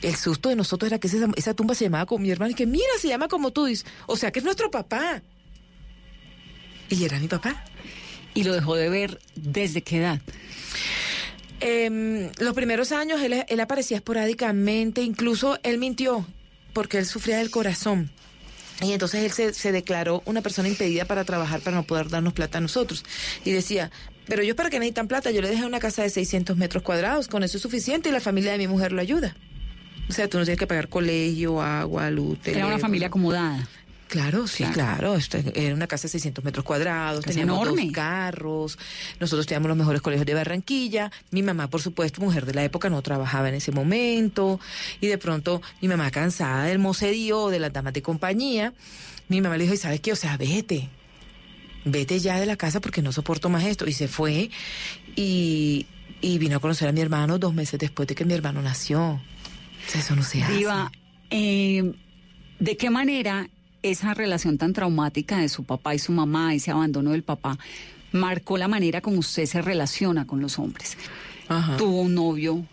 El 0.00 0.14
susto 0.16 0.48
de 0.48 0.56
nosotros 0.56 0.90
era 0.90 0.98
que 0.98 1.08
esa, 1.08 1.26
esa 1.36 1.54
tumba 1.54 1.74
se 1.74 1.84
llamaba 1.84 2.06
como 2.06 2.22
mi 2.22 2.30
hermano 2.30 2.52
y 2.52 2.54
que 2.54 2.66
mira, 2.66 2.86
se 2.98 3.08
llama 3.08 3.28
como 3.28 3.50
tú 3.50 3.66
dices. 3.66 3.86
O 4.06 4.16
sea 4.16 4.30
que 4.30 4.38
es 4.38 4.44
nuestro 4.44 4.70
papá. 4.70 5.22
Y 6.88 7.04
era 7.04 7.18
mi 7.18 7.28
papá. 7.28 7.64
¿Y 8.34 8.44
lo 8.44 8.52
dejó 8.52 8.76
de 8.76 8.88
ver 8.88 9.18
desde 9.34 9.82
qué 9.82 9.98
edad? 9.98 10.20
Em, 11.60 12.30
los 12.38 12.54
primeros 12.54 12.92
años 12.92 13.20
él, 13.22 13.44
él 13.48 13.60
aparecía 13.60 13.96
esporádicamente, 13.96 15.02
incluso 15.02 15.58
él 15.62 15.78
mintió 15.78 16.26
porque 16.72 16.98
él 16.98 17.06
sufría 17.06 17.38
del 17.38 17.50
corazón. 17.50 18.10
Y 18.82 18.92
entonces 18.92 19.22
él 19.22 19.30
se, 19.30 19.54
se 19.54 19.72
declaró 19.72 20.22
una 20.26 20.42
persona 20.42 20.68
impedida 20.68 21.04
para 21.04 21.24
trabajar, 21.24 21.60
para 21.60 21.76
no 21.76 21.84
poder 21.84 22.08
darnos 22.08 22.34
plata 22.34 22.58
a 22.58 22.60
nosotros. 22.60 23.04
Y 23.44 23.52
decía, 23.52 23.90
pero 24.26 24.42
yo 24.42 24.56
para 24.56 24.70
qué 24.70 24.78
necesitan 24.78 25.08
plata, 25.08 25.30
yo 25.30 25.42
le 25.42 25.48
dejé 25.48 25.64
una 25.64 25.80
casa 25.80 26.02
de 26.02 26.10
600 26.10 26.56
metros 26.56 26.82
cuadrados, 26.82 27.28
con 27.28 27.42
eso 27.42 27.56
es 27.56 27.62
suficiente 27.62 28.08
y 28.08 28.12
la 28.12 28.20
familia 28.20 28.52
de 28.52 28.58
mi 28.58 28.68
mujer 28.68 28.92
lo 28.92 29.00
ayuda. 29.00 29.36
O 30.08 30.12
sea, 30.12 30.28
tú 30.28 30.38
no 30.38 30.44
tienes 30.44 30.58
que 30.58 30.66
pagar 30.66 30.88
colegio, 30.88 31.62
agua, 31.62 32.10
luz, 32.10 32.38
Era 32.44 32.66
una 32.66 32.78
familia 32.78 33.08
acomodada. 33.08 33.66
Claro, 34.08 34.46
sí, 34.46 34.62
claro. 34.66 35.16
Era 35.54 35.74
una 35.74 35.86
casa 35.86 36.02
de 36.04 36.10
600 36.10 36.44
metros 36.44 36.64
cuadrados, 36.64 37.24
teníamos 37.24 37.62
enorme. 37.62 37.84
dos 37.86 37.92
carros, 37.92 38.78
nosotros 39.18 39.46
teníamos 39.46 39.68
los 39.68 39.76
mejores 39.76 40.02
colegios 40.02 40.26
de 40.26 40.34
Barranquilla. 40.34 41.10
Mi 41.30 41.42
mamá, 41.42 41.68
por 41.68 41.82
supuesto, 41.82 42.20
mujer 42.20 42.46
de 42.46 42.54
la 42.54 42.62
época, 42.62 42.88
no 42.90 43.02
trabajaba 43.02 43.48
en 43.48 43.56
ese 43.56 43.72
momento. 43.72 44.60
Y 45.00 45.08
de 45.08 45.18
pronto, 45.18 45.62
mi 45.80 45.88
mamá, 45.88 46.10
cansada 46.12 46.64
del 46.64 46.78
mocedío, 46.78 47.48
de 47.48 47.58
las 47.58 47.72
damas 47.72 47.92
de 47.92 48.02
compañía, 48.02 48.72
mi 49.28 49.40
mamá 49.40 49.56
le 49.56 49.64
dijo, 49.64 49.74
¿y 49.74 49.78
sabes 49.78 50.00
qué? 50.00 50.12
O 50.12 50.16
sea, 50.16 50.36
vete. 50.36 50.90
Vete 51.84 52.18
ya 52.18 52.38
de 52.40 52.46
la 52.46 52.56
casa 52.56 52.80
porque 52.80 53.02
no 53.02 53.12
soporto 53.12 53.48
más 53.48 53.64
esto. 53.64 53.86
Y 53.86 53.92
se 53.92 54.08
fue 54.08 54.50
y, 55.16 55.86
y 56.20 56.38
vino 56.38 56.56
a 56.56 56.60
conocer 56.60 56.88
a 56.88 56.92
mi 56.92 57.00
hermano 57.00 57.38
dos 57.38 57.54
meses 57.54 57.78
después 57.78 58.08
de 58.08 58.14
que 58.14 58.24
mi 58.24 58.34
hermano 58.34 58.62
nació. 58.62 59.20
Eso 59.94 60.16
no 60.16 60.22
se 60.22 60.42
hace. 60.42 60.54
Diva, 60.54 60.90
eh, 61.30 61.92
¿de 62.58 62.76
qué 62.76 62.90
manera 62.90 63.48
esa 63.82 64.14
relación 64.14 64.56
tan 64.56 64.72
traumática 64.72 65.38
de 65.38 65.48
su 65.48 65.64
papá 65.64 65.94
y 65.94 65.98
su 65.98 66.12
mamá, 66.12 66.54
ese 66.54 66.70
abandono 66.70 67.10
del 67.10 67.22
papá, 67.22 67.58
marcó 68.12 68.56
la 68.56 68.68
manera 68.68 69.00
como 69.00 69.18
usted 69.18 69.44
se 69.44 69.60
relaciona 69.60 70.26
con 70.26 70.40
los 70.40 70.58
hombres? 70.58 70.96
Tuvo 71.76 72.00
un 72.00 72.14
novio 72.14 72.66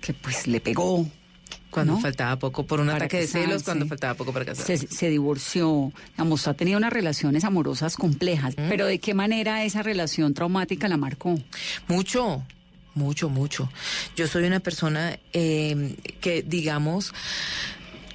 que 0.00 0.14
pues 0.14 0.46
le 0.46 0.60
pegó. 0.60 1.08
Cuando 1.74 1.94
¿no? 1.94 2.00
faltaba 2.00 2.38
poco 2.38 2.64
por 2.64 2.78
un 2.78 2.86
Para 2.86 2.98
ataque 2.98 3.18
de 3.18 3.26
celos, 3.26 3.64
cuando 3.64 3.84
faltaba 3.86 4.14
poco 4.14 4.32
para 4.32 4.44
casarse. 4.44 4.78
Se, 4.78 4.86
se 4.86 5.10
divorció, 5.10 5.92
digamos, 6.12 6.46
ha 6.46 6.54
tenido 6.54 6.78
unas 6.78 6.92
relaciones 6.92 7.42
amorosas 7.42 7.96
complejas, 7.96 8.54
pero 8.54 8.86
¿de 8.86 9.00
qué 9.00 9.12
manera 9.12 9.64
esa 9.64 9.82
relación 9.82 10.34
traumática 10.34 10.86
la 10.86 10.96
marcó? 10.96 11.36
Mucho, 11.88 12.44
mucho, 12.94 13.28
mucho. 13.28 13.72
Yo 14.14 14.28
soy 14.28 14.44
una 14.44 14.60
persona 14.60 15.18
eh, 15.32 15.96
que, 16.20 16.44
digamos, 16.44 17.12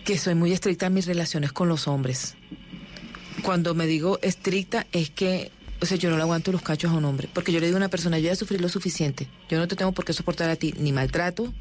que 0.05 0.17
soy 0.17 0.35
muy 0.35 0.53
estricta 0.53 0.85
en 0.85 0.93
mis 0.93 1.05
relaciones 1.05 1.51
con 1.51 1.67
los 1.67 1.89
hombres. 1.89 2.35
Cuando 3.43 3.73
me 3.75 3.87
digo 3.87 4.19
estricta 4.21 4.87
es 4.93 5.09
que, 5.09 5.51
o 5.81 5.85
sea, 5.85 5.97
yo 5.97 6.09
no 6.09 6.15
le 6.15 6.21
aguanto 6.21 6.53
los 6.53 6.61
cachos 6.61 6.91
a 6.91 6.93
un 6.95 7.03
hombre, 7.03 7.27
porque 7.33 7.51
yo 7.51 7.59
le 7.59 7.65
digo 7.65 7.75
a 7.75 7.79
una 7.79 7.89
persona, 7.89 8.19
yo 8.19 8.27
ya 8.27 8.37
sufrí 8.37 8.57
lo 8.57 8.69
suficiente. 8.69 9.27
Yo 9.49 9.57
no 9.57 9.67
te 9.67 9.75
tengo 9.75 9.91
por 9.91 10.05
qué 10.05 10.13
soportar 10.13 10.49
a 10.49 10.55
ti 10.55 10.73
ni 10.77 10.93
maltrato, 10.93 11.53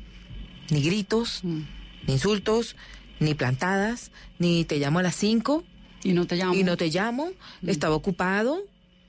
ni 0.70 0.80
gritos, 0.80 1.40
Mm. 1.42 1.77
Ni 2.06 2.14
insultos, 2.14 2.76
ni 3.20 3.34
plantadas, 3.34 4.10
ni 4.38 4.64
te 4.64 4.78
llamo 4.78 4.98
a 4.98 5.02
las 5.02 5.14
cinco. 5.16 5.64
Y 6.04 6.12
no 6.12 6.26
te 6.26 6.36
llamo. 6.36 6.54
Y 6.54 6.62
no 6.62 6.76
te 6.76 6.88
llamo, 6.88 7.30
estaba 7.66 7.94
ocupado. 7.96 8.60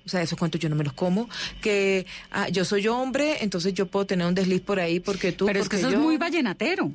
O 0.06 0.10
sea, 0.10 0.24
esos 0.24 0.40
cuentos 0.40 0.60
yo 0.60 0.70
no 0.70 0.76
me 0.76 0.84
los 0.84 0.94
como. 0.94 1.30
Que 1.62 2.08
ah, 2.32 2.50
yo 2.50 2.66
soy 2.66 2.88
hombre, 2.88 3.38
entonces 3.44 3.74
yo 3.76 3.86
puedo 3.86 4.06
tener 4.08 4.26
un 4.26 4.34
desliz 4.34 4.62
por 4.62 4.80
ahí 4.80 5.00
porque 5.00 5.32
tú. 5.32 5.46
Pero 5.46 5.60
es 5.60 5.70
que 5.70 5.76
eso 5.78 5.92
yo- 5.92 5.98
es 5.98 6.04
muy 6.04 6.18
vallenatero. 6.18 6.92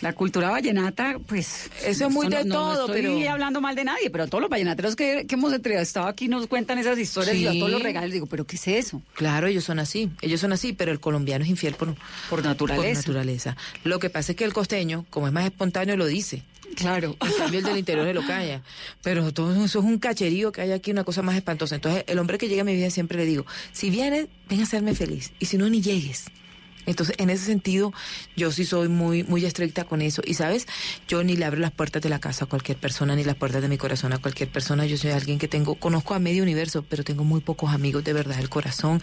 La 0.00 0.12
cultura 0.12 0.50
vallenata, 0.50 1.18
pues... 1.26 1.70
Eso 1.84 2.06
es 2.06 2.12
muy 2.12 2.28
de 2.28 2.44
no- 2.44 2.54
todo, 2.54 2.86
no 2.88 2.94
estoy 2.94 3.02
pero- 3.18 3.30
hablando 3.30 3.60
mal 3.60 3.74
de 3.74 3.84
nadie, 3.84 4.10
pero 4.10 4.26
todos 4.26 4.42
los 4.42 4.50
vallenateros 4.50 4.96
que, 4.96 5.26
que 5.26 5.34
hemos 5.34 5.52
entrevistado 5.52 6.06
aquí 6.06 6.28
nos 6.28 6.46
cuentan 6.46 6.78
esas 6.78 6.98
historias 6.98 7.36
y 7.36 7.42
yo 7.42 7.52
todos 7.54 7.70
los 7.70 7.82
regalos 7.82 8.10
digo, 8.12 8.26
¿pero 8.26 8.46
qué 8.46 8.56
es 8.56 8.68
eso? 8.68 9.02
Claro, 9.14 9.46
ellos 9.46 9.64
son 9.64 9.78
así, 9.78 10.10
ellos 10.22 10.40
son 10.40 10.52
así, 10.52 10.72
pero 10.72 10.92
el 10.92 11.00
colombiano 11.00 11.44
es 11.44 11.50
infiel 11.50 11.74
por, 11.74 11.94
por 12.28 12.44
naturaleza. 12.44 13.02
Por 13.02 13.08
naturaleza. 13.14 13.56
Lo 13.84 13.98
que 13.98 14.10
pasa 14.10 14.32
es 14.32 14.36
que 14.36 14.44
el 14.44 14.52
costeño, 14.52 15.06
como 15.10 15.26
es 15.26 15.32
más 15.32 15.44
espontáneo, 15.44 15.96
lo 15.96 16.06
dice. 16.06 16.42
Claro. 16.76 17.16
En 17.20 17.32
cambio, 17.32 17.58
el 17.58 17.64
del 17.64 17.78
interior 17.78 18.06
se 18.06 18.14
lo 18.14 18.24
calla. 18.24 18.62
Pero 19.02 19.32
todo 19.32 19.52
eso 19.64 19.80
es 19.80 19.84
un 19.84 19.98
cacherío 19.98 20.52
que 20.52 20.60
hay 20.60 20.70
aquí, 20.70 20.92
una 20.92 21.02
cosa 21.02 21.20
más 21.20 21.34
espantosa. 21.36 21.74
Entonces, 21.74 22.04
el 22.06 22.16
hombre 22.20 22.38
que 22.38 22.48
llega 22.48 22.62
a 22.62 22.64
mi 22.64 22.74
vida 22.76 22.90
siempre 22.90 23.18
le 23.18 23.24
digo, 23.24 23.44
si 23.72 23.90
vienes, 23.90 24.28
ven 24.48 24.60
a 24.60 24.62
hacerme 24.62 24.94
feliz. 24.94 25.32
Y 25.40 25.46
si 25.46 25.58
no, 25.58 25.68
ni 25.68 25.82
llegues. 25.82 26.26
Entonces, 26.86 27.14
en 27.18 27.30
ese 27.30 27.44
sentido, 27.46 27.92
yo 28.36 28.50
sí 28.52 28.64
soy 28.64 28.88
muy, 28.88 29.22
muy 29.24 29.44
estricta 29.44 29.84
con 29.84 30.02
eso. 30.02 30.22
Y 30.24 30.34
sabes, 30.34 30.66
yo 31.08 31.22
ni 31.22 31.36
le 31.36 31.44
abro 31.44 31.60
las 31.60 31.72
puertas 31.72 32.02
de 32.02 32.08
la 32.08 32.18
casa 32.20 32.44
a 32.44 32.48
cualquier 32.48 32.78
persona, 32.78 33.14
ni 33.16 33.24
las 33.24 33.36
puertas 33.36 33.62
de 33.62 33.68
mi 33.68 33.78
corazón 33.78 34.12
a 34.12 34.18
cualquier 34.18 34.48
persona. 34.50 34.86
Yo 34.86 34.96
soy 34.96 35.10
alguien 35.10 35.38
que 35.38 35.48
tengo, 35.48 35.74
conozco 35.74 36.14
a 36.14 36.18
medio 36.18 36.42
universo, 36.42 36.84
pero 36.88 37.04
tengo 37.04 37.24
muy 37.24 37.40
pocos 37.40 37.72
amigos 37.72 38.04
de 38.04 38.12
verdad 38.12 38.36
del 38.36 38.48
corazón. 38.48 39.00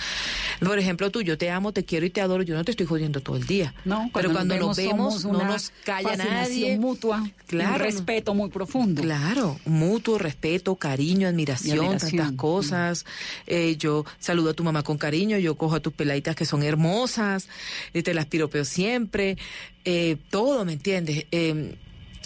Por 0.59 0.79
ejemplo, 0.79 1.11
tú, 1.11 1.21
yo 1.21 1.37
te 1.37 1.49
amo, 1.49 1.71
te 1.71 1.85
quiero 1.85 2.05
y 2.05 2.09
te 2.09 2.21
adoro. 2.21 2.43
Yo 2.43 2.55
no 2.55 2.63
te 2.63 2.71
estoy 2.71 2.85
jodiendo 2.85 3.21
todo 3.21 3.37
el 3.37 3.45
día. 3.45 3.73
No, 3.85 4.09
pero 4.13 4.31
cuando 4.31 4.57
nos 4.57 4.77
vemos, 4.77 5.25
no 5.25 5.43
nos 5.43 5.71
calla 5.85 6.15
nadie. 6.17 6.77
mutua, 6.77 7.29
Claro. 7.47 7.75
un 7.75 7.79
respeto 7.79 8.33
muy 8.33 8.49
profundo. 8.49 9.01
Claro, 9.01 9.59
mutuo 9.65 10.17
respeto, 10.17 10.75
cariño, 10.75 11.27
admiración, 11.27 11.97
tantas 11.97 12.31
cosas. 12.33 13.05
Eh, 13.45 13.75
yo 13.77 14.05
saludo 14.19 14.51
a 14.51 14.53
tu 14.53 14.63
mamá 14.63 14.83
con 14.83 14.97
cariño, 14.97 15.37
yo 15.37 15.55
cojo 15.55 15.75
a 15.75 15.79
tus 15.79 15.93
peladitas 15.93 16.35
que 16.35 16.45
son 16.45 16.63
hermosas, 16.63 17.47
te 17.93 18.13
las 18.13 18.25
piropeo 18.25 18.65
siempre, 18.65 19.37
eh, 19.85 20.17
todo, 20.29 20.65
¿me 20.65 20.73
entiendes? 20.73 21.25
Eh, 21.31 21.75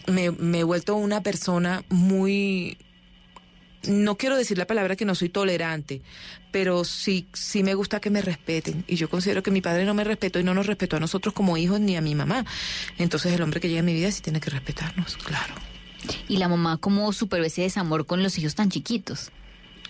me, 0.07 0.31
me 0.31 0.59
he 0.59 0.63
vuelto 0.63 0.95
una 0.95 1.21
persona 1.21 1.83
muy 1.89 2.77
no 3.87 4.15
quiero 4.15 4.37
decir 4.37 4.57
la 4.57 4.67
palabra 4.67 4.95
que 4.95 5.05
no 5.05 5.15
soy 5.15 5.29
tolerante, 5.29 6.01
pero 6.51 6.83
sí, 6.83 7.27
sí 7.33 7.63
me 7.63 7.73
gusta 7.73 7.99
que 7.99 8.09
me 8.09 8.21
respeten. 8.21 8.83
Y 8.87 8.95
yo 8.95 9.09
considero 9.09 9.41
que 9.41 9.51
mi 9.51 9.61
padre 9.61 9.85
no 9.85 9.93
me 9.93 10.03
respetó 10.03 10.39
y 10.39 10.43
no 10.43 10.53
nos 10.53 10.67
respetó 10.67 10.97
a 10.97 10.99
nosotros 10.99 11.33
como 11.33 11.57
hijos 11.57 11.79
ni 11.79 11.95
a 11.95 12.01
mi 12.01 12.13
mamá. 12.13 12.45
Entonces 12.97 13.33
el 13.33 13.41
hombre 13.41 13.59
que 13.59 13.69
llega 13.69 13.79
a 13.79 13.83
mi 13.83 13.93
vida 13.93 14.11
sí 14.11 14.21
tiene 14.21 14.39
que 14.39 14.49
respetarnos, 14.49 15.17
claro. 15.17 15.55
Y 16.27 16.37
la 16.37 16.47
mamá, 16.47 16.77
¿cómo 16.77 17.11
superó 17.13 17.43
ese 17.43 17.61
desamor 17.61 18.05
con 18.05 18.23
los 18.23 18.37
hijos 18.37 18.55
tan 18.55 18.69
chiquitos? 18.69 19.31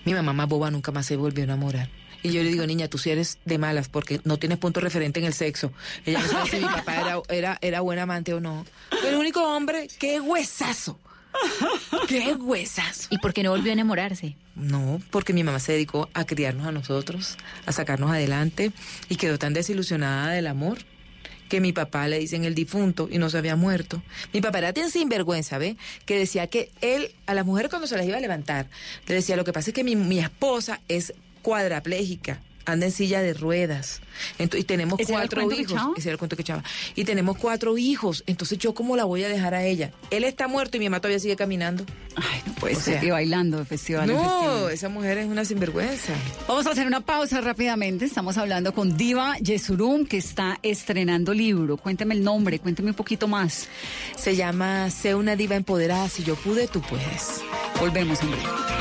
Mi 0.05 0.13
mamá 0.13 0.33
más 0.33 0.47
boba 0.47 0.71
nunca 0.71 0.91
más 0.91 1.05
se 1.05 1.15
volvió 1.15 1.43
a 1.43 1.45
enamorar. 1.45 1.89
Y 2.23 2.31
yo 2.31 2.43
le 2.43 2.49
digo, 2.49 2.65
niña, 2.65 2.87
tú 2.87 2.97
sí 2.97 3.09
eres 3.09 3.39
de 3.45 3.57
malas 3.57 3.89
porque 3.89 4.21
no 4.23 4.37
tienes 4.37 4.57
punto 4.57 4.79
referente 4.79 5.19
en 5.19 5.25
el 5.25 5.33
sexo. 5.33 5.71
Ella 6.05 6.19
no 6.19 6.27
sabe 6.27 6.49
si 6.49 6.57
mi 6.57 6.65
papá 6.65 7.01
era, 7.01 7.21
era, 7.29 7.57
era 7.61 7.81
buen 7.81 7.99
amante 7.99 8.33
o 8.33 8.39
no. 8.39 8.65
El 9.05 9.15
único 9.15 9.43
hombre, 9.43 9.87
qué 9.99 10.19
huesazo. 10.19 10.99
Qué 12.07 12.33
huesazo. 12.33 13.07
¿Y 13.09 13.17
por 13.17 13.33
qué 13.33 13.41
no 13.43 13.51
volvió 13.51 13.71
a 13.71 13.73
enamorarse? 13.73 14.35
No, 14.55 15.01
porque 15.11 15.33
mi 15.33 15.43
mamá 15.43 15.59
se 15.59 15.71
dedicó 15.71 16.09
a 16.13 16.25
criarnos 16.25 16.67
a 16.67 16.71
nosotros, 16.71 17.37
a 17.65 17.71
sacarnos 17.71 18.11
adelante 18.11 18.71
y 19.09 19.15
quedó 19.15 19.39
tan 19.39 19.53
desilusionada 19.53 20.31
del 20.31 20.47
amor 20.47 20.79
que 21.47 21.59
mi 21.59 21.73
papá 21.73 22.07
le 22.07 22.17
dicen 22.17 22.45
el 22.45 22.55
difunto 22.55 23.09
y 23.11 23.17
no 23.17 23.29
se 23.29 23.37
había 23.37 23.57
muerto. 23.57 24.01
Mi 24.31 24.39
papá 24.39 24.59
era 24.59 24.73
tan 24.73 24.89
sinvergüenza, 24.89 25.57
¿ve? 25.57 25.75
Que 26.05 26.17
decía 26.17 26.47
que 26.47 26.71
él, 26.79 27.11
a 27.25 27.33
las 27.33 27.45
mujeres 27.45 27.69
cuando 27.69 27.87
se 27.87 27.97
las 27.97 28.05
iba 28.05 28.15
a 28.17 28.21
levantar, 28.21 28.67
le 29.05 29.15
decía, 29.15 29.35
lo 29.35 29.43
que 29.43 29.51
pasa 29.51 29.71
es 29.71 29.73
que 29.73 29.83
mi, 29.83 29.97
mi 29.97 30.19
esposa 30.19 30.79
es 30.87 31.13
cuadraplégica, 31.41 32.39
anda 32.65 32.85
en 32.85 32.91
silla 32.91 33.21
de 33.21 33.33
ruedas. 33.33 34.01
Ento- 34.37 34.57
y 34.59 34.63
tenemos 34.63 34.99
¿Ese 34.99 35.13
era 35.13 35.23
el 35.23 35.29
cuatro 35.29 35.49
que 35.49 35.61
hijos. 35.61 35.81
Ese 35.97 36.09
era 36.09 36.13
el 36.13 36.17
cuento 36.19 36.35
que 36.35 36.43
echaba. 36.43 36.63
Y 36.95 37.05
tenemos 37.05 37.37
cuatro 37.37 37.77
hijos. 37.77 38.23
Entonces, 38.27 38.59
¿yo 38.59 38.73
cómo 38.75 38.95
la 38.95 39.03
voy 39.05 39.23
a 39.23 39.29
dejar 39.29 39.55
a 39.55 39.63
ella? 39.65 39.91
Él 40.11 40.23
está 40.23 40.47
muerto 40.47 40.77
y 40.77 40.79
mi 40.79 40.85
mamá 40.87 40.99
todavía 40.99 41.17
sigue 41.19 41.35
caminando. 41.35 41.85
Ay, 42.15 42.41
no 42.45 42.53
puede 42.53 42.75
O 42.75 42.79
ser. 42.79 42.99
sea, 43.01 43.13
bailando 43.13 43.65
festival 43.65 44.07
no, 44.07 44.19
festival. 44.21 44.71
esa 44.73 44.89
mujer 44.89 45.17
es 45.17 45.25
una 45.27 45.43
sinvergüenza. 45.43 46.13
Vamos 46.47 46.67
a 46.67 46.71
hacer 46.71 46.85
una 46.85 47.01
pausa 47.01 47.41
rápidamente. 47.41 48.05
Estamos 48.05 48.37
hablando 48.37 48.73
con 48.73 48.95
Diva 48.95 49.37
Yesurum, 49.39 50.05
que 50.05 50.17
está 50.17 50.59
estrenando 50.61 51.33
libro. 51.33 51.77
Cuénteme 51.77 52.13
el 52.13 52.23
nombre, 52.23 52.59
cuénteme 52.59 52.89
un 52.89 52.95
poquito 52.95 53.27
más. 53.27 53.69
Se 54.17 54.35
llama 54.35 54.89
Sé 54.91 55.15
una 55.15 55.35
diva 55.35 55.55
empoderada. 55.55 56.09
Si 56.09 56.23
yo 56.23 56.35
pude, 56.35 56.67
tú 56.67 56.81
puedes. 56.81 57.41
Volvemos 57.79 58.21
en 58.21 58.29
breve. 58.31 58.80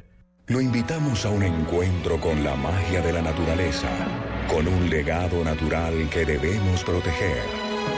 Lo 0.51 0.59
invitamos 0.59 1.25
a 1.25 1.29
un 1.29 1.43
encuentro 1.43 2.19
con 2.19 2.43
la 2.43 2.57
magia 2.57 2.99
de 2.99 3.13
la 3.13 3.21
naturaleza, 3.21 3.87
con 4.49 4.67
un 4.67 4.89
legado 4.89 5.45
natural 5.45 6.09
que 6.09 6.25
debemos 6.25 6.83
proteger. 6.83 7.41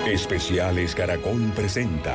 Especiales 0.06 0.94
Caracol 0.94 1.52
presenta 1.56 2.14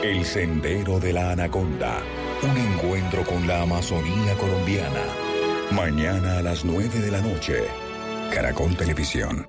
El 0.00 0.24
Sendero 0.24 1.00
de 1.00 1.12
la 1.12 1.32
Anaconda, 1.32 2.00
un 2.44 2.56
encuentro 2.56 3.24
con 3.24 3.48
la 3.48 3.62
Amazonía 3.62 4.34
colombiana. 4.38 5.02
Mañana 5.72 6.38
a 6.38 6.42
las 6.42 6.64
9 6.64 7.00
de 7.00 7.10
la 7.10 7.20
noche. 7.20 7.64
Caracol 8.32 8.76
Televisión. 8.76 9.48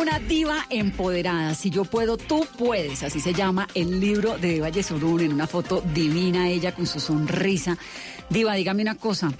Una 0.00 0.18
diva 0.18 0.64
empoderada. 0.70 1.52
Si 1.54 1.68
yo 1.68 1.84
puedo, 1.84 2.16
tú 2.16 2.46
puedes. 2.56 3.02
Así 3.02 3.20
se 3.20 3.34
llama 3.34 3.68
el 3.74 4.00
libro 4.00 4.38
de 4.38 4.54
Diva 4.54 4.70
Yesurún 4.70 5.20
en 5.20 5.30
una 5.34 5.46
foto 5.46 5.82
divina, 5.92 6.48
ella 6.48 6.74
con 6.74 6.86
su 6.86 7.00
sonrisa. 7.00 7.76
Diva, 8.30 8.54
dígame 8.54 8.80
una 8.80 8.94
cosa. 8.94 9.30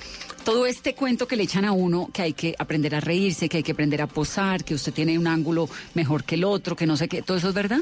Todo 0.44 0.66
este 0.66 0.94
cuento 0.94 1.26
que 1.26 1.36
le 1.36 1.44
echan 1.44 1.64
a 1.64 1.72
uno, 1.72 2.10
que 2.12 2.20
hay 2.20 2.32
que 2.34 2.54
aprender 2.58 2.94
a 2.94 3.00
reírse, 3.00 3.48
que 3.48 3.56
hay 3.56 3.62
que 3.62 3.72
aprender 3.72 4.02
a 4.02 4.06
posar, 4.06 4.62
que 4.62 4.74
usted 4.74 4.92
tiene 4.92 5.18
un 5.18 5.28
ángulo 5.28 5.66
mejor 5.94 6.24
que 6.24 6.34
el 6.34 6.44
otro, 6.44 6.76
que 6.76 6.86
no 6.86 6.98
sé 6.98 7.08
qué, 7.08 7.22
¿todo 7.22 7.38
eso 7.38 7.48
es 7.48 7.54
verdad? 7.54 7.80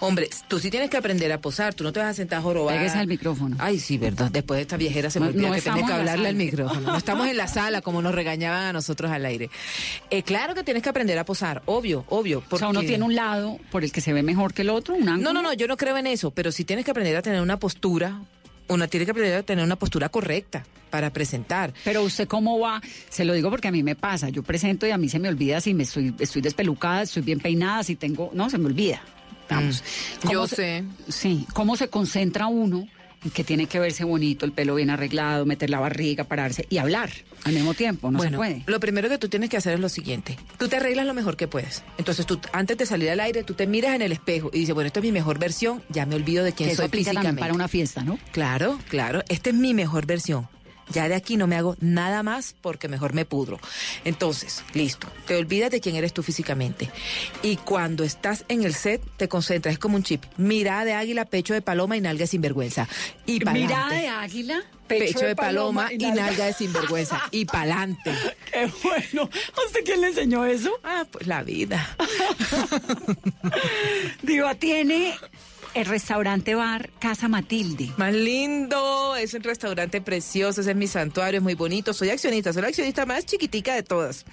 Hombre, 0.00 0.28
tú 0.48 0.58
sí 0.60 0.70
tienes 0.70 0.90
que 0.90 0.96
aprender 0.96 1.30
a 1.32 1.40
posar, 1.40 1.74
tú 1.74 1.82
no 1.84 1.92
te 1.92 1.98
vas 2.00 2.08
a 2.10 2.14
sentar 2.14 2.38
a 2.38 2.42
jorobar. 2.42 2.76
Pégese 2.78 2.98
al 2.98 3.06
micrófono. 3.08 3.56
Ay, 3.58 3.78
sí, 3.80 3.98
verdad. 3.98 4.30
Después 4.30 4.58
de 4.58 4.62
esta 4.62 4.76
viejera 4.76 5.10
se 5.10 5.18
me 5.20 5.26
No- 5.26 5.30
olvida 5.32 5.46
no 5.48 5.52
que 5.54 5.58
estamos 5.58 5.86
que 5.86 5.92
hablarle 5.92 6.28
al 6.28 6.34
micrófono. 6.36 6.80
No 6.92 6.96
estamos 6.96 7.26
en 7.28 7.36
la 7.36 7.48
sala 7.48 7.80
como 7.80 8.00
nos 8.02 8.14
regañaban 8.14 8.62
a 8.64 8.72
nosotros 8.72 9.10
al 9.10 9.24
aire. 9.26 9.50
Eh, 10.10 10.22
claro 10.22 10.54
que 10.54 10.62
tienes 10.62 10.82
que 10.82 10.88
aprender 10.88 11.18
a 11.18 11.24
posar, 11.24 11.62
obvio, 11.66 12.04
obvio. 12.08 12.42
O 12.48 12.58
sea, 12.58 12.68
uno 12.68 12.80
tiene 12.80 13.04
un 13.04 13.14
lado 13.14 13.58
por 13.70 13.82
el 13.84 13.90
que 13.92 14.00
se 14.00 14.12
ve 14.12 14.22
mejor 14.22 14.54
que 14.54 14.62
el 14.62 14.70
otro, 14.70 14.94
un 14.94 15.08
ángulo. 15.08 15.32
No, 15.32 15.32
no, 15.32 15.42
no, 15.42 15.52
yo 15.52 15.66
no 15.66 15.76
creo 15.76 15.96
en 15.96 16.06
eso, 16.06 16.30
pero 16.30 16.52
sí 16.52 16.64
tienes 16.64 16.84
que 16.84 16.90
aprender 16.92 17.16
a 17.16 17.22
tener 17.22 17.40
una 17.40 17.58
postura, 17.58 18.20
una 18.68 18.86
tiene 18.86 19.04
que 19.04 19.10
aprender 19.12 19.34
a 19.36 19.42
tener 19.42 19.64
una 19.64 19.76
postura 19.76 20.08
correcta 20.10 20.64
para 20.90 21.10
presentar. 21.12 21.72
Pero 21.84 22.02
usted 22.02 22.28
cómo 22.28 22.58
va, 22.60 22.80
se 23.10 23.24
lo 23.24 23.32
digo 23.34 23.50
porque 23.50 23.68
a 23.68 23.72
mí 23.72 23.82
me 23.82 23.96
pasa, 23.96 24.28
yo 24.28 24.42
presento 24.42 24.86
y 24.86 24.90
a 24.90 24.96
mí 24.98 25.08
se 25.08 25.18
me 25.18 25.28
olvida 25.28 25.60
si 25.60 25.74
me 25.74 25.82
estoy, 25.82 26.14
estoy 26.18 26.40
despelucada, 26.40 27.02
estoy 27.02 27.22
bien 27.22 27.40
peinada, 27.40 27.82
si 27.82 27.96
tengo, 27.96 28.30
no, 28.32 28.48
se 28.48 28.58
me 28.58 28.66
olvida. 28.66 29.02
Vamos. 29.48 29.82
¿Cómo 30.22 30.30
Mm. 30.30 30.34
yo 30.34 30.46
se- 30.46 30.56
sé. 30.56 30.84
Sí, 31.08 31.46
cómo 31.54 31.76
se 31.76 31.88
concentra 31.88 32.46
uno 32.46 32.86
en 33.24 33.30
que 33.32 33.42
tiene 33.42 33.66
que 33.66 33.80
verse 33.80 34.04
bonito, 34.04 34.46
el 34.46 34.52
pelo 34.52 34.76
bien 34.76 34.90
arreglado, 34.90 35.44
meter 35.44 35.70
la 35.70 35.80
barriga, 35.80 36.22
pararse 36.24 36.66
y 36.70 36.78
hablar 36.78 37.10
al 37.44 37.52
mismo 37.52 37.74
tiempo, 37.74 38.12
no 38.12 38.18
bueno, 38.18 38.30
se 38.32 38.36
puede. 38.36 38.62
lo 38.66 38.78
primero 38.78 39.08
que 39.08 39.18
tú 39.18 39.28
tienes 39.28 39.50
que 39.50 39.56
hacer 39.56 39.74
es 39.74 39.80
lo 39.80 39.88
siguiente. 39.88 40.38
Tú 40.56 40.68
te 40.68 40.76
arreglas 40.76 41.04
lo 41.04 41.14
mejor 41.14 41.36
que 41.36 41.48
puedes. 41.48 41.82
Entonces 41.98 42.26
tú, 42.26 42.38
antes 42.52 42.78
de 42.78 42.86
salir 42.86 43.10
al 43.10 43.18
aire, 43.18 43.42
tú 43.42 43.54
te 43.54 43.66
miras 43.66 43.96
en 43.96 44.02
el 44.02 44.12
espejo 44.12 44.50
y 44.52 44.60
dices, 44.60 44.72
bueno, 44.74 44.86
esta 44.86 45.00
es 45.00 45.04
mi 45.04 45.10
mejor 45.10 45.38
versión, 45.40 45.82
ya 45.88 46.06
me 46.06 46.14
olvido 46.14 46.44
de 46.44 46.52
quién 46.52 46.68
Que 46.68 46.74
eso 46.74 46.82
soy 46.82 46.90
físicamente. 46.90 47.40
para 47.40 47.52
una 47.54 47.66
fiesta, 47.66 48.04
¿no? 48.04 48.20
Claro, 48.30 48.78
claro, 48.88 49.24
esta 49.28 49.50
es 49.50 49.56
mi 49.56 49.74
mejor 49.74 50.06
versión. 50.06 50.46
Ya 50.90 51.08
de 51.08 51.14
aquí 51.14 51.36
no 51.36 51.46
me 51.46 51.56
hago 51.56 51.76
nada 51.80 52.22
más 52.22 52.54
porque 52.60 52.88
mejor 52.88 53.12
me 53.14 53.24
pudro. 53.24 53.58
Entonces, 54.04 54.62
listo, 54.74 55.08
te 55.26 55.36
olvidas 55.36 55.70
de 55.70 55.80
quién 55.80 55.96
eres 55.96 56.12
tú 56.12 56.22
físicamente. 56.22 56.90
Y 57.42 57.56
cuando 57.56 58.04
estás 58.04 58.44
en 58.48 58.62
el 58.62 58.74
set, 58.74 59.02
te 59.16 59.28
concentras, 59.28 59.74
es 59.74 59.78
como 59.78 59.96
un 59.96 60.02
chip. 60.02 60.24
Mirada 60.36 60.84
de 60.84 60.94
águila, 60.94 61.24
pecho 61.24 61.54
de 61.54 61.62
paloma 61.62 61.96
y 61.96 62.00
nalga 62.00 62.20
de 62.20 62.26
sinvergüenza. 62.26 62.88
Y 63.26 63.40
Mirada 63.40 63.90
de 63.90 64.08
águila, 64.08 64.62
pecho, 64.86 65.20
de 65.20 65.36
paloma, 65.36 65.92
y 65.92 65.98
nalga 65.98 66.46
de 66.46 66.52
sinvergüenza. 66.52 67.22
Y 67.30 67.44
pa'lante. 67.44 68.12
Qué 68.52 68.70
bueno. 68.82 69.28
¿A 69.56 69.66
usted 69.66 69.80
quién 69.84 70.00
le 70.00 70.08
enseñó 70.08 70.44
eso? 70.44 70.72
Ah, 70.82 71.04
pues 71.10 71.26
la 71.26 71.42
vida. 71.42 71.96
Diva, 74.22 74.54
tiene 74.54 75.14
el 75.80 75.86
restaurante 75.86 76.54
bar 76.54 76.90
Casa 76.98 77.28
Matilde. 77.28 77.90
Más 77.96 78.12
lindo, 78.12 79.16
es 79.16 79.34
un 79.34 79.42
restaurante 79.42 80.00
precioso, 80.00 80.60
ese 80.60 80.70
es 80.70 80.76
mi 80.76 80.86
santuario, 80.86 81.38
es 81.38 81.42
muy 81.44 81.54
bonito. 81.54 81.92
Soy 81.92 82.10
accionista, 82.10 82.52
soy 82.52 82.62
la 82.62 82.68
accionista 82.68 83.06
más 83.06 83.24
chiquitica 83.26 83.74
de 83.74 83.82
todas. 83.82 84.24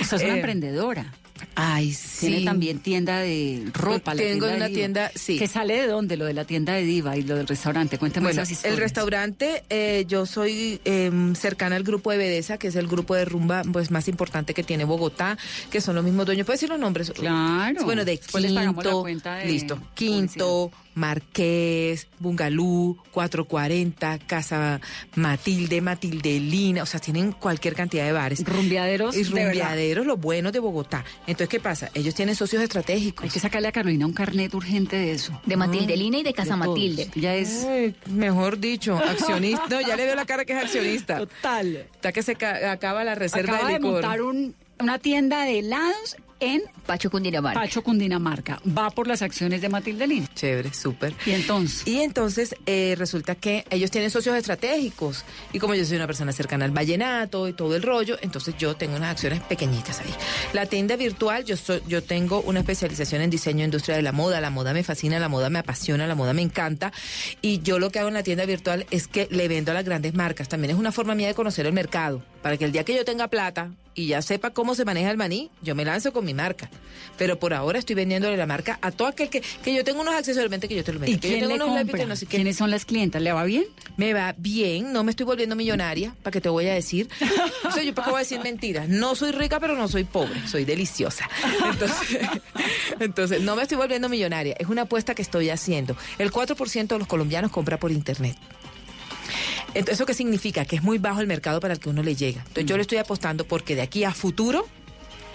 Usted 0.00 0.16
es 0.16 0.22
una 0.22 0.34
Eh, 0.34 0.36
emprendedora. 0.36 1.12
Ay, 1.56 1.92
sí. 1.92 2.28
Tiene 2.28 2.44
también 2.44 2.78
tienda 2.78 3.18
de 3.18 3.68
ropa. 3.74 4.14
la 4.14 4.22
Tengo 4.22 4.46
de 4.46 4.56
una 4.56 4.66
Diva. 4.68 4.76
tienda, 4.76 5.10
sí. 5.16 5.36
¿Que 5.36 5.48
sale 5.48 5.74
de 5.80 5.88
dónde? 5.88 6.16
Lo 6.16 6.24
de 6.24 6.32
la 6.32 6.44
tienda 6.44 6.74
de 6.74 6.84
Diva 6.84 7.16
y 7.16 7.22
lo 7.22 7.34
del 7.36 7.46
restaurante. 7.48 7.98
Cuéntame 7.98 8.26
Bueno, 8.28 8.40
esas 8.42 8.50
el 8.50 8.54
historias. 8.54 8.78
restaurante, 8.78 9.64
eh, 9.68 10.04
yo 10.06 10.26
soy 10.26 10.80
em, 10.84 11.34
cercana 11.34 11.74
al 11.76 11.82
grupo 11.82 12.12
de 12.12 12.18
Bedesa, 12.18 12.56
que 12.56 12.68
es 12.68 12.76
el 12.76 12.86
grupo 12.86 13.14
de 13.16 13.24
rumba 13.24 13.62
pues 13.72 13.90
más 13.90 14.06
importante 14.08 14.54
que 14.54 14.62
tiene 14.62 14.84
Bogotá, 14.84 15.36
que 15.70 15.80
son 15.80 15.96
los 15.96 16.04
mismos 16.04 16.24
dueños. 16.24 16.46
¿Puedes 16.46 16.60
decir 16.60 16.70
los 16.70 16.78
nombres? 16.78 17.10
Claro. 17.10 17.84
Bueno, 17.84 18.04
de 18.04 18.20
les 18.40 18.50
la 18.52 18.62
Quinto, 18.72 19.00
cuenta 19.02 19.34
de 19.36 19.46
listo, 19.46 19.78
Quinto, 19.94 20.70
Marqués, 20.94 22.06
Bungalú, 22.18 22.98
440, 23.12 24.18
Casa 24.26 24.80
Matilde, 25.14 25.80
Matildelina, 25.80 26.82
o 26.82 26.86
sea, 26.86 27.00
tienen 27.00 27.32
cualquier 27.32 27.74
cantidad 27.74 28.04
de 28.04 28.12
bares. 28.12 28.44
Rumbeaderos, 28.44 29.16
Y 29.16 29.24
de 29.24 29.30
verdad. 29.30 29.50
rumbeaderos, 29.50 30.06
los 30.06 30.20
buenos 30.20 30.52
de 30.52 30.58
Bogotá. 30.60 31.04
Entonces, 31.26 31.48
¿qué 31.48 31.60
pasa? 31.60 31.90
Ellos 31.94 32.14
tienen 32.14 32.34
socios 32.36 32.62
estratégicos. 32.62 33.24
Hay 33.24 33.30
que 33.30 33.40
sacarle 33.40 33.68
a 33.68 33.72
Carolina 33.72 34.06
un 34.06 34.12
carnet 34.12 34.52
urgente 34.54 34.96
de 34.96 35.12
eso. 35.12 35.40
De 35.46 35.56
Matildelina 35.56 36.18
y 36.18 36.22
de 36.22 36.32
Casa. 36.34 36.56
Matilde. 36.56 37.10
Ya 37.14 37.34
es. 37.34 37.64
Ay, 37.64 37.94
mejor 38.10 38.58
dicho, 38.58 38.96
accionista. 39.08 39.64
No, 39.68 39.80
ya 39.80 39.96
le 39.96 40.04
veo 40.06 40.14
la 40.14 40.24
cara 40.26 40.44
que 40.44 40.52
es 40.52 40.62
accionista. 40.62 41.18
Total. 41.18 41.76
Está 41.94 42.12
que 42.12 42.22
se 42.22 42.36
ca- 42.36 42.70
acaba 42.70 43.02
la 43.04 43.14
reserva 43.14 43.54
Acaba 43.54 43.68
de 43.68 43.74
de 43.74 43.78
licor. 43.80 43.92
montar 43.92 44.22
un- 44.22 44.54
una 44.80 44.98
tienda 44.98 45.44
de 45.44 45.60
helados 45.60 46.16
en 46.40 46.62
Pacho 46.86 47.10
Cundinamarca. 47.10 47.60
Pacho, 47.60 47.82
Cundinamarca. 47.82 48.60
Va 48.66 48.90
por 48.90 49.06
las 49.06 49.22
acciones 49.22 49.60
de 49.60 49.68
Matilde 49.68 50.06
Lin. 50.06 50.28
Chévere, 50.34 50.72
súper. 50.72 51.14
Y 51.26 51.32
entonces. 51.32 51.86
Y 51.86 52.00
entonces 52.00 52.54
eh, 52.66 52.94
resulta 52.98 53.34
que 53.34 53.64
ellos 53.70 53.90
tienen 53.90 54.10
socios 54.10 54.36
estratégicos. 54.36 55.24
Y 55.52 55.58
como 55.58 55.74
yo 55.74 55.84
soy 55.84 55.96
una 55.96 56.06
persona 56.06 56.32
cercana 56.32 56.64
al 56.64 56.72
vallenato 56.72 57.48
y 57.48 57.52
todo 57.52 57.76
el 57.76 57.82
rollo, 57.82 58.18
entonces 58.20 58.56
yo 58.58 58.76
tengo 58.76 58.96
unas 58.96 59.12
acciones 59.12 59.40
pequeñitas 59.40 60.00
ahí. 60.00 60.14
La 60.52 60.66
tienda 60.66 60.96
virtual, 60.96 61.44
yo, 61.44 61.56
yo 61.86 62.02
tengo 62.02 62.40
una 62.42 62.60
especialización 62.60 63.22
en 63.22 63.30
diseño 63.30 63.62
e 63.62 63.64
industria 63.64 63.96
de 63.96 64.02
la 64.02 64.12
moda. 64.12 64.40
La 64.40 64.50
moda 64.50 64.72
me 64.72 64.82
fascina, 64.82 65.18
la 65.18 65.28
moda 65.28 65.50
me 65.50 65.60
apasiona, 65.60 66.06
la 66.06 66.14
moda 66.14 66.32
me 66.32 66.42
encanta. 66.42 66.92
Y 67.40 67.60
yo 67.60 67.78
lo 67.78 67.90
que 67.90 67.98
hago 67.98 68.08
en 68.08 68.14
la 68.14 68.22
tienda 68.22 68.44
virtual 68.44 68.86
es 68.90 69.08
que 69.08 69.28
le 69.30 69.48
vendo 69.48 69.70
a 69.70 69.74
las 69.74 69.84
grandes 69.84 70.14
marcas. 70.14 70.48
También 70.48 70.72
es 70.72 70.76
una 70.76 70.92
forma 70.92 71.14
mía 71.14 71.28
de 71.28 71.34
conocer 71.34 71.66
el 71.66 71.72
mercado. 71.72 72.22
Para 72.44 72.58
que 72.58 72.66
el 72.66 72.72
día 72.72 72.84
que 72.84 72.94
yo 72.94 73.06
tenga 73.06 73.28
plata 73.28 73.70
y 73.94 74.08
ya 74.08 74.20
sepa 74.20 74.50
cómo 74.50 74.74
se 74.74 74.84
maneja 74.84 75.10
el 75.10 75.16
maní, 75.16 75.50
yo 75.62 75.74
me 75.74 75.82
lanzo 75.82 76.12
con 76.12 76.26
mi 76.26 76.34
marca. 76.34 76.68
Pero 77.16 77.38
por 77.38 77.54
ahora 77.54 77.78
estoy 77.78 77.96
vendiéndole 77.96 78.36
la 78.36 78.44
marca 78.44 78.78
a 78.82 78.90
todo 78.90 79.08
aquel 79.08 79.30
que, 79.30 79.40
que 79.40 79.74
yo 79.74 79.82
tengo 79.82 80.02
unos 80.02 80.14
accesorios, 80.14 80.50
que 80.60 80.74
yo 80.74 80.84
te 80.84 80.92
lo 80.92 80.98
vendo. 80.98 81.16
¿Y 81.16 81.18
que 81.18 81.28
yo 81.28 81.34
quién 81.36 81.48
tengo 81.48 81.56
le 81.56 81.64
unos 81.64 81.78
compra? 81.78 82.04
no 82.04 82.16
sé 82.16 82.26
qué. 82.26 82.36
¿Quiénes 82.36 82.58
son 82.58 82.70
las 82.70 82.84
clientas? 82.84 83.22
¿Le 83.22 83.32
va 83.32 83.44
bien? 83.44 83.64
Me 83.96 84.12
va 84.12 84.34
bien, 84.36 84.92
no 84.92 85.04
me 85.04 85.10
estoy 85.12 85.24
volviendo 85.24 85.56
millonaria, 85.56 86.14
para 86.22 86.32
que 86.32 86.42
te 86.42 86.50
voy 86.50 86.66
a 86.66 86.74
decir. 86.74 87.08
O 87.66 87.70
sea, 87.70 87.82
yo 87.82 87.94
para 87.94 88.04
qué 88.04 88.10
voy 88.10 88.18
a 88.18 88.24
decir 88.24 88.40
mentiras. 88.40 88.90
No 88.90 89.14
soy 89.14 89.32
rica, 89.32 89.58
pero 89.58 89.74
no 89.74 89.88
soy 89.88 90.04
pobre, 90.04 90.46
soy 90.46 90.66
deliciosa. 90.66 91.26
Entonces, 91.72 92.18
entonces, 93.00 93.40
no 93.40 93.56
me 93.56 93.62
estoy 93.62 93.78
volviendo 93.78 94.10
millonaria. 94.10 94.54
Es 94.58 94.68
una 94.68 94.82
apuesta 94.82 95.14
que 95.14 95.22
estoy 95.22 95.48
haciendo. 95.48 95.96
El 96.18 96.30
4% 96.30 96.88
de 96.88 96.98
los 96.98 97.08
colombianos 97.08 97.50
compra 97.50 97.78
por 97.78 97.90
internet. 97.90 98.36
Entonces, 99.74 99.94
¿eso 99.94 100.06
qué 100.06 100.14
significa? 100.14 100.64
Que 100.64 100.76
es 100.76 100.82
muy 100.82 100.98
bajo 100.98 101.20
el 101.20 101.26
mercado 101.26 101.60
para 101.60 101.74
el 101.74 101.80
que 101.80 101.88
uno 101.88 102.02
le 102.02 102.14
llega. 102.14 102.40
Entonces, 102.40 102.66
yo 102.66 102.76
le 102.76 102.82
estoy 102.82 102.98
apostando 102.98 103.44
porque 103.44 103.74
de 103.74 103.82
aquí 103.82 104.04
a 104.04 104.12
futuro 104.12 104.66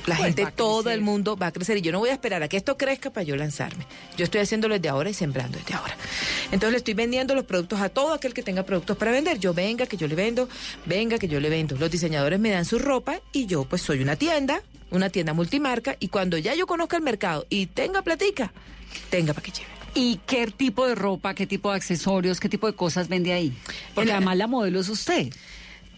la 0.06 0.16
Pues 0.16 0.28
gente, 0.28 0.48
todo 0.56 0.90
el 0.90 1.02
mundo 1.02 1.36
va 1.36 1.48
a 1.48 1.52
crecer 1.52 1.78
y 1.78 1.82
yo 1.82 1.92
no 1.92 2.00
voy 2.00 2.10
a 2.10 2.14
esperar 2.14 2.42
a 2.42 2.48
que 2.48 2.58
esto 2.58 2.78
crezca 2.78 3.12
para 3.12 3.24
yo 3.24 3.36
lanzarme. 3.36 3.86
Yo 4.18 4.24
estoy 4.24 4.42
haciéndolo 4.42 4.76
desde 4.76 4.90
ahora 4.90 5.10
y 5.10 5.14
sembrando 5.14 5.58
desde 5.58 5.74
ahora. 5.74 5.96
Entonces 6.46 6.72
le 6.72 6.78
estoy 6.78 6.94
vendiendo 6.94 7.36
los 7.36 7.46
productos 7.46 7.80
a 7.80 7.90
todo 7.90 8.14
aquel 8.14 8.34
que 8.34 8.42
tenga 8.42 8.64
productos 8.64 8.98
para 8.98 9.12
vender. 9.12 9.40
Yo 9.40 9.54
venga 9.54 9.86
que 9.86 9.98
yo 9.98 10.08
le 10.08 10.16
vendo, 10.16 10.50
venga 10.86 11.20
que 11.20 11.28
yo 11.28 11.40
le 11.40 11.50
vendo. 11.50 11.76
Los 11.78 11.92
diseñadores 11.92 12.40
me 12.40 12.50
dan 12.50 12.66
su 12.66 12.80
ropa 12.80 13.20
y 13.32 13.46
yo 13.46 13.66
pues 13.66 13.82
soy 13.82 14.02
una 14.02 14.16
tienda, 14.16 14.64
una 14.90 15.10
tienda 15.10 15.34
multimarca 15.34 15.96
y 16.00 16.08
cuando 16.08 16.38
ya 16.38 16.56
yo 16.56 16.66
conozca 16.66 16.98
el 16.98 17.04
mercado 17.04 17.46
y 17.50 17.68
tenga 17.68 18.02
platica, 18.02 18.52
tenga 19.10 19.34
para 19.34 19.44
que 19.44 19.52
lleve. 19.52 19.79
¿Y 19.96 20.20
qué 20.28 20.48
tipo 20.48 20.88
de 20.88 20.96
ropa, 20.96 21.34
qué 21.34 21.48
tipo 21.48 21.70
de 21.72 21.78
accesorios, 21.78 22.40
qué 22.40 22.50
tipo 22.50 22.68
de 22.68 22.74
cosas 22.74 23.08
vende 23.08 23.34
ahí? 23.34 23.54
Porque 23.96 24.12
además 24.12 24.38
la 24.38 24.48
modelo 24.48 24.80
es 24.80 24.90
usted. 24.90 25.30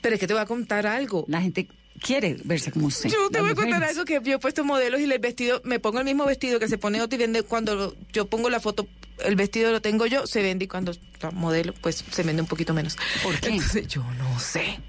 Pero 0.02 0.16
es 0.16 0.20
que 0.20 0.28
te 0.28 0.34
voy 0.34 0.42
a 0.42 0.46
contar 0.46 0.88
algo. 0.88 1.26
La 1.28 1.42
gente 1.42 1.68
quiere 2.00 2.38
verse 2.44 2.72
como 2.72 2.88
usted. 2.88 3.10
Yo 3.10 3.30
te 3.30 3.40
voy 3.42 3.52
a 3.52 3.56
contar 3.56 3.84
algo 3.84 4.06
que 4.06 4.20
yo 4.24 4.36
he 4.36 4.40
puesto 4.40 4.64
modelos 4.64 5.00
y 5.00 5.04
el 5.04 5.20
vestido, 5.20 5.62
me 5.64 5.80
pongo 5.80 6.00
el 6.00 6.06
mismo 6.06 6.26
vestido 6.26 6.60
que 6.60 6.68
se 6.68 6.78
pone 6.78 7.02
otro 7.02 7.16
y 7.16 7.20
vende 7.20 7.44
cuando 7.44 7.76
lo- 7.76 7.96
yo 8.12 8.26
pongo 8.28 8.50
la 8.50 8.60
foto, 8.60 8.88
el 9.24 9.36
vestido 9.36 9.72
lo 9.72 9.82
tengo 9.82 10.08
yo, 10.08 10.26
se 10.26 10.42
vende 10.42 10.66
y 10.66 10.68
cuando 10.68 10.94
la 11.22 11.30
modelo, 11.32 11.74
pues 11.82 12.04
se 12.10 12.24
vende 12.24 12.42
un 12.42 12.48
poquito 12.48 12.74
menos. 12.74 12.98
¿Por 13.22 13.40
qué? 13.40 13.50
Entonces, 13.50 13.88
yo 13.88 14.04
no 14.18 14.40
sé. 14.40 14.80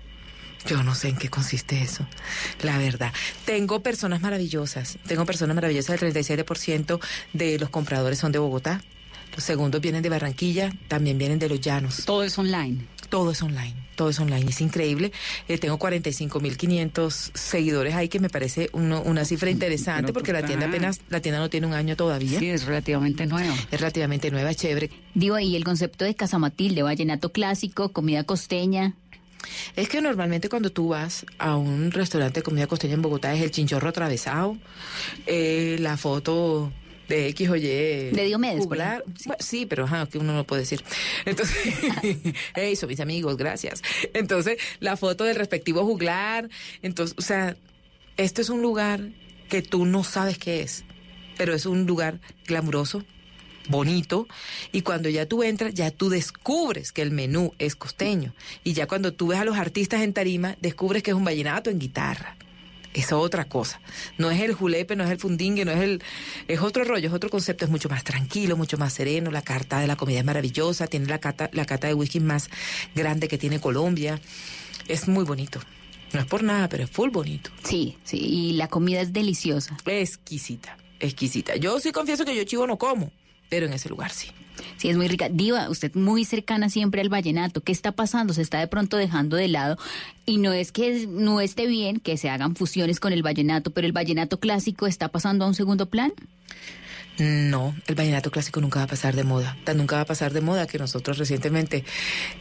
Yo 0.64 0.82
no 0.84 0.94
sé 0.94 1.08
en 1.08 1.16
qué 1.16 1.28
consiste 1.28 1.82
eso, 1.82 2.06
la 2.62 2.78
verdad. 2.78 3.12
Tengo 3.44 3.82
personas 3.82 4.20
maravillosas, 4.20 4.96
tengo 5.08 5.26
personas 5.26 5.56
maravillosas, 5.56 6.00
el 6.00 6.12
37% 6.14 7.00
de 7.32 7.58
los 7.58 7.68
compradores 7.68 8.20
son 8.20 8.30
de 8.30 8.38
Bogotá, 8.38 8.80
los 9.34 9.42
segundos 9.44 9.80
vienen 9.80 10.02
de 10.02 10.08
Barranquilla, 10.08 10.72
también 10.88 11.18
vienen 11.18 11.38
de 11.38 11.48
los 11.48 11.60
llanos. 11.60 12.04
Todo 12.04 12.22
es 12.24 12.38
online. 12.38 12.86
Todo 13.08 13.30
es 13.32 13.42
online, 13.42 13.74
todo 13.94 14.08
es 14.08 14.18
online, 14.20 14.48
es 14.48 14.60
increíble. 14.62 15.12
Eh, 15.46 15.58
tengo 15.58 15.78
45.500 15.78 17.30
seguidores 17.34 17.94
ahí, 17.94 18.08
que 18.08 18.20
me 18.20 18.30
parece 18.30 18.70
uno- 18.72 19.02
una 19.02 19.24
cifra 19.26 19.50
interesante, 19.50 20.04
Pero 20.04 20.14
porque 20.14 20.32
la 20.32 20.44
tienda 20.46 20.66
apenas, 20.66 21.00
la 21.10 21.20
tienda 21.20 21.38
no 21.38 21.50
tiene 21.50 21.66
un 21.66 21.74
año 21.74 21.94
todavía. 21.96 22.38
Sí, 22.38 22.48
es 22.48 22.64
relativamente 22.64 23.26
nueva. 23.26 23.54
Es 23.70 23.80
relativamente 23.80 24.30
nueva, 24.30 24.54
chévere. 24.54 24.90
Digo, 25.14 25.38
y 25.38 25.56
el 25.56 25.64
concepto 25.64 26.04
de 26.06 26.14
Casa 26.14 26.38
Matilde, 26.38 26.82
vallenato 26.82 27.32
clásico, 27.32 27.90
comida 27.90 28.24
costeña. 28.24 28.94
Es 29.76 29.88
que 29.88 30.00
normalmente 30.00 30.48
cuando 30.48 30.70
tú 30.70 30.88
vas 30.88 31.26
a 31.38 31.56
un 31.56 31.90
restaurante 31.90 32.40
de 32.40 32.44
comida 32.44 32.66
costeña 32.68 32.94
en 32.94 33.02
Bogotá 33.02 33.34
es 33.34 33.42
el 33.42 33.50
chinchorro 33.50 33.88
atravesado, 33.88 34.56
eh, 35.26 35.76
la 35.80 35.96
foto 35.96 36.72
de 37.08 37.28
X 37.28 37.50
o 37.50 37.56
Y. 37.56 37.62
De 37.62 38.24
Diomedes, 38.26 38.64
juglar. 38.64 39.04
Bueno, 39.24 39.36
sí, 39.40 39.66
pero 39.66 39.84
ajá, 39.84 40.06
que 40.06 40.18
uno 40.18 40.32
no 40.34 40.44
puede 40.44 40.62
decir. 40.62 40.82
Entonces, 41.24 41.74
hey, 42.54 42.76
son 42.76 42.88
mis 42.88 43.00
amigos, 43.00 43.36
gracias. 43.36 43.82
Entonces, 44.14 44.58
la 44.80 44.96
foto 44.96 45.24
del 45.24 45.36
respectivo 45.36 45.84
juglar. 45.84 46.48
Entonces, 46.82 47.16
o 47.18 47.22
sea, 47.22 47.56
esto 48.16 48.40
es 48.40 48.48
un 48.48 48.62
lugar 48.62 49.00
que 49.48 49.62
tú 49.62 49.84
no 49.84 50.04
sabes 50.04 50.38
qué 50.38 50.62
es, 50.62 50.84
pero 51.36 51.54
es 51.54 51.66
un 51.66 51.86
lugar 51.86 52.20
glamuroso, 52.46 53.04
bonito 53.68 54.26
y 54.72 54.82
cuando 54.82 55.08
ya 55.08 55.26
tú 55.26 55.42
entras 55.42 55.72
ya 55.74 55.90
tú 55.90 56.08
descubres 56.08 56.92
que 56.92 57.02
el 57.02 57.10
menú 57.10 57.52
es 57.58 57.76
costeño 57.76 58.34
y 58.64 58.72
ya 58.72 58.86
cuando 58.86 59.12
tú 59.12 59.28
ves 59.28 59.38
a 59.38 59.44
los 59.44 59.56
artistas 59.56 60.02
en 60.02 60.12
tarima 60.12 60.56
descubres 60.60 61.02
que 61.02 61.12
es 61.12 61.16
un 61.16 61.24
vallenato 61.24 61.70
en 61.70 61.78
guitarra 61.78 62.36
es 62.94 63.12
otra 63.12 63.44
cosa. 63.44 63.80
No 64.18 64.30
es 64.30 64.40
el 64.40 64.52
julepe 64.54 64.96
no 64.96 65.04
es 65.04 65.10
el 65.10 65.18
fundingue 65.18 65.64
no 65.64 65.72
es 65.72 65.80
el 65.80 66.02
es 66.48 66.60
otro 66.60 66.84
rollo 66.84 67.08
es 67.08 67.14
otro 67.14 67.30
concepto 67.30 67.64
es 67.64 67.70
mucho 67.70 67.88
más 67.88 68.04
tranquilo 68.04 68.56
mucho 68.56 68.78
más 68.78 68.92
sereno 68.92 69.30
la 69.30 69.42
carta 69.42 69.80
de 69.80 69.86
la 69.86 69.96
comida 69.96 70.18
es 70.18 70.24
maravillosa 70.24 70.86
tiene 70.86 71.06
la 71.06 71.18
cata 71.18 71.50
la 71.52 71.64
cata 71.64 71.86
de 71.86 71.94
whisky 71.94 72.20
más 72.20 72.50
grande 72.94 73.28
que 73.28 73.38
tiene 73.38 73.60
Colombia 73.60 74.20
es 74.88 75.08
muy 75.08 75.24
bonito. 75.24 75.60
No 76.12 76.20
es 76.20 76.26
por 76.26 76.42
nada 76.42 76.68
pero 76.68 76.84
es 76.84 76.90
full 76.90 77.10
bonito. 77.10 77.50
Sí, 77.64 77.96
sí, 78.04 78.18
y 78.18 78.52
la 78.52 78.68
comida 78.68 79.00
es 79.00 79.12
deliciosa. 79.12 79.76
exquisita 79.86 80.76
exquisita. 81.00 81.56
Yo 81.56 81.80
sí 81.80 81.90
confieso 81.90 82.24
que 82.24 82.36
yo 82.36 82.44
chivo 82.44 82.66
no 82.66 82.78
como 82.78 83.10
pero 83.48 83.66
en 83.66 83.72
ese 83.72 83.88
lugar 83.88 84.10
sí 84.10 84.30
Sí, 84.76 84.88
es 84.88 84.96
muy 84.96 85.08
rica. 85.08 85.28
Diva, 85.28 85.68
usted 85.70 85.94
muy 85.94 86.24
cercana 86.24 86.68
siempre 86.68 87.00
al 87.00 87.08
vallenato. 87.08 87.60
¿Qué 87.60 87.72
está 87.72 87.92
pasando? 87.92 88.34
Se 88.34 88.42
está 88.42 88.58
de 88.58 88.66
pronto 88.66 88.96
dejando 88.96 89.36
de 89.36 89.48
lado. 89.48 89.78
Y 90.26 90.38
no 90.38 90.52
es 90.52 90.72
que 90.72 91.06
no 91.06 91.40
esté 91.40 91.66
bien 91.66 92.00
que 92.00 92.16
se 92.16 92.30
hagan 92.30 92.56
fusiones 92.56 93.00
con 93.00 93.12
el 93.12 93.22
vallenato, 93.22 93.70
pero 93.70 93.86
el 93.86 93.92
vallenato 93.92 94.38
clásico 94.38 94.86
está 94.86 95.08
pasando 95.08 95.44
a 95.44 95.48
un 95.48 95.54
segundo 95.54 95.86
plan. 95.86 96.12
No, 97.18 97.74
el 97.86 97.94
vallenato 97.94 98.30
clásico 98.30 98.60
nunca 98.60 98.80
va 98.80 98.84
a 98.84 98.88
pasar 98.88 99.14
de 99.14 99.22
moda. 99.22 99.56
Tan 99.64 99.76
nunca 99.76 99.96
va 99.96 100.02
a 100.02 100.06
pasar 100.06 100.32
de 100.32 100.40
moda 100.40 100.66
que 100.66 100.78
nosotros 100.78 101.18
recientemente 101.18 101.84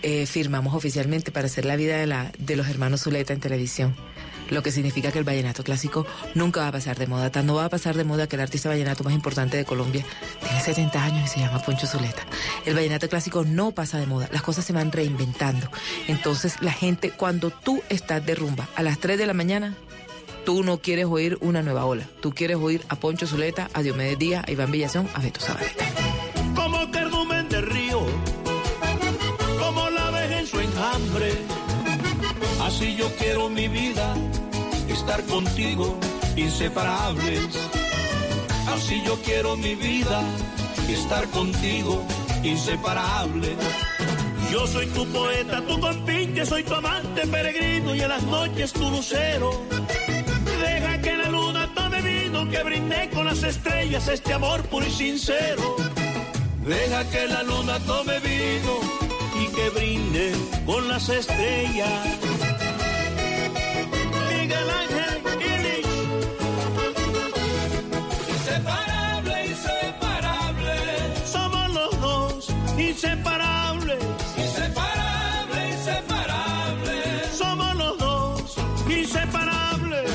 eh, 0.02 0.26
firmamos 0.26 0.74
oficialmente 0.74 1.32
para 1.32 1.48
hacer 1.48 1.66
la 1.66 1.76
vida 1.76 1.98
de, 1.98 2.08
la, 2.08 2.32
de 2.38 2.56
los 2.56 2.68
hermanos 2.68 3.02
Zuleta 3.02 3.34
en 3.34 3.42
televisión. 3.42 3.96
Lo 4.52 4.62
que 4.62 4.72
significa 4.72 5.12
que 5.12 5.18
el 5.18 5.26
vallenato 5.26 5.64
clásico 5.64 6.06
nunca 6.36 6.62
va 6.62 6.68
a 6.68 6.72
pasar 6.72 7.00
de 7.00 7.08
moda. 7.08 7.32
Tan 7.32 7.48
no 7.48 7.56
va 7.56 7.66
a 7.66 7.70
pasar 7.70 7.98
de 7.98 8.04
moda 8.04 8.28
que 8.28 8.36
el 8.36 8.42
artista 8.44 8.70
vallenato 8.70 9.04
más 9.04 9.14
importante 9.14 9.58
de 9.58 9.66
Colombia 9.66 10.06
tiene 10.44 10.62
70 10.62 11.04
años 11.04 11.26
y 11.26 11.28
se 11.34 11.40
llama 11.40 11.60
Poncho 11.60 11.88
Zuleta. 11.88 12.24
El 12.66 12.76
vallenato 12.76 13.10
clásico 13.10 13.44
no 13.44 13.72
pasa 13.72 13.98
de 13.98 14.06
moda. 14.06 14.30
Las 14.32 14.44
cosas 14.44 14.64
se 14.64 14.74
van 14.74 14.92
reinventando. 14.92 15.68
Entonces 16.08 16.62
la 16.62 16.72
gente, 16.72 17.12
cuando 17.12 17.50
tú 17.50 17.82
estás 17.90 18.24
de 18.26 18.36
rumba 18.36 18.68
a 18.76 18.84
las 18.84 19.00
3 19.00 19.18
de 19.18 19.26
la 19.26 19.34
mañana, 19.34 19.76
tú 20.46 20.64
no 20.64 20.80
quieres 20.80 21.06
oír 21.06 21.38
una 21.42 21.62
nueva 21.62 21.86
ola. 21.86 22.06
Tú 22.22 22.34
quieres 22.34 22.58
oír 22.58 22.84
a 22.90 22.96
Poncho 22.98 23.26
Zuleta, 23.28 23.70
a 23.74 23.82
Diomedes 23.82 24.20
Díaz, 24.20 24.44
a 24.48 24.52
Iván 24.52 24.72
Villazón, 24.72 25.08
a 25.14 25.20
Beto 25.22 25.40
Zabaleta. 25.40 25.86
como 26.56 26.92
cardumen 26.92 27.48
de 27.50 27.62
río, 27.62 28.06
como 29.60 29.90
la 29.90 30.08
abeja 30.08 30.40
en 30.40 30.48
su 30.48 30.60
enjambre. 30.60 31.32
Así 32.62 32.96
yo 32.96 33.12
quiero 33.18 33.50
mi 33.50 33.68
vida, 33.68 34.16
estar 34.92 35.24
contigo, 35.26 35.98
inseparables. 36.36 37.48
Así 38.68 39.02
yo 39.06 39.16
quiero 39.22 39.56
mi 39.58 39.76
vida, 39.76 40.22
estar 40.90 41.26
contigo, 41.30 42.04
inseparables. 42.44 43.58
Yo 44.52 44.68
soy 44.68 44.88
tu 44.88 45.06
poeta, 45.08 45.62
tu 45.62 45.80
compinche, 45.80 46.46
soy 46.46 46.64
tu 46.64 46.74
amante 46.74 47.26
peregrino 47.26 47.96
y 47.96 48.02
en 48.02 48.10
las 48.10 48.24
noches 48.24 48.74
tu 48.74 48.90
lucero. 48.90 49.52
Deja 50.62 51.02
que 51.02 51.18
la 51.18 51.30
luna 51.30 51.74
tome 51.74 52.02
vino, 52.02 52.50
que 52.50 52.64
brinde 52.64 53.10
con 53.14 53.26
las 53.26 53.44
estrellas 53.44 54.08
este 54.08 54.34
amor 54.34 54.62
puro 54.64 54.86
y 54.86 54.92
sincero. 54.92 55.78
Deja 56.66 57.10
que 57.10 57.28
la 57.28 57.44
luna 57.44 57.80
tome 57.80 58.20
vino 58.20 58.74
y 59.42 59.48
que 59.56 59.70
brinde 59.70 60.34
con 60.66 60.88
las 60.88 61.08
estrellas. 61.10 62.31
Inseparables. 73.04 74.04
Inseparable, 74.38 75.70
inseparable. 75.72 76.94
Somos 77.36 77.76
los 77.76 77.98
dos, 77.98 78.56
inseparables. 78.88 80.12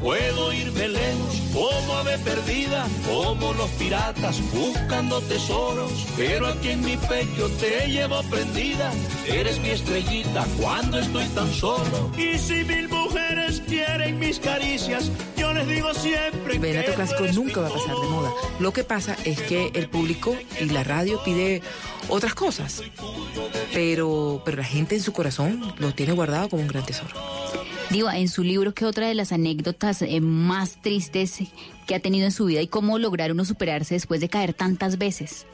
Puedo 0.00 0.52
irme 0.52 0.88
lejos 0.88 1.42
como 1.52 1.94
ave 1.98 2.18
perdida, 2.18 2.86
como 3.06 3.52
los 3.54 3.68
piratas 3.70 4.40
buscando 4.52 5.20
tesoros. 5.22 5.92
Pero 6.16 6.46
aquí 6.46 6.70
en 6.70 6.84
mi 6.84 6.96
pecho 6.96 7.50
te 7.60 7.86
llevo 7.88 8.22
prendida, 8.30 8.90
eres 9.26 9.58
mi 9.60 9.70
estrellita 9.70 10.46
cuando 10.58 10.98
estoy 10.98 11.26
tan 11.28 11.52
solo. 11.52 12.10
Y 12.16 12.38
si 12.38 12.64
mil 12.64 12.88
mujeres 12.88 13.62
quieren 13.66 14.18
mis 14.18 14.38
caricias, 14.38 15.10
les 15.56 15.68
digo 15.68 15.94
siempre 15.94 16.54
El 16.54 16.60
vallenato 16.60 16.94
clásico 16.94 17.26
nunca 17.34 17.60
va 17.60 17.68
a 17.68 17.72
pasar 17.72 17.96
de 17.96 18.08
moda. 18.08 18.30
Lo 18.60 18.72
que 18.72 18.84
pasa 18.84 19.16
es 19.24 19.40
que 19.42 19.70
el 19.74 19.88
público 19.88 20.36
y 20.60 20.66
la 20.66 20.84
radio 20.84 21.22
pide 21.24 21.62
otras 22.08 22.34
cosas, 22.34 22.82
pero, 23.72 24.42
pero 24.44 24.58
la 24.58 24.64
gente 24.64 24.94
en 24.94 25.02
su 25.02 25.12
corazón 25.12 25.74
lo 25.78 25.94
tiene 25.94 26.12
guardado 26.12 26.48
como 26.48 26.62
un 26.62 26.68
gran 26.68 26.84
tesoro. 26.84 27.14
Diva, 27.90 28.18
en 28.18 28.28
su 28.28 28.42
libro, 28.42 28.74
¿qué 28.74 28.84
otra 28.84 29.06
de 29.06 29.14
las 29.14 29.32
anécdotas 29.32 30.02
eh, 30.02 30.20
más 30.20 30.82
tristes 30.82 31.38
que 31.86 31.94
ha 31.94 32.00
tenido 32.00 32.26
en 32.26 32.32
su 32.32 32.46
vida 32.46 32.60
y 32.60 32.66
cómo 32.66 32.98
lograr 32.98 33.30
uno 33.30 33.44
superarse 33.44 33.94
después 33.94 34.20
de 34.20 34.28
caer 34.28 34.54
tantas 34.54 34.98
veces? 34.98 35.46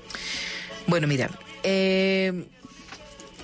Bueno, 0.86 1.06
mira, 1.06 1.30
eh, 1.62 2.46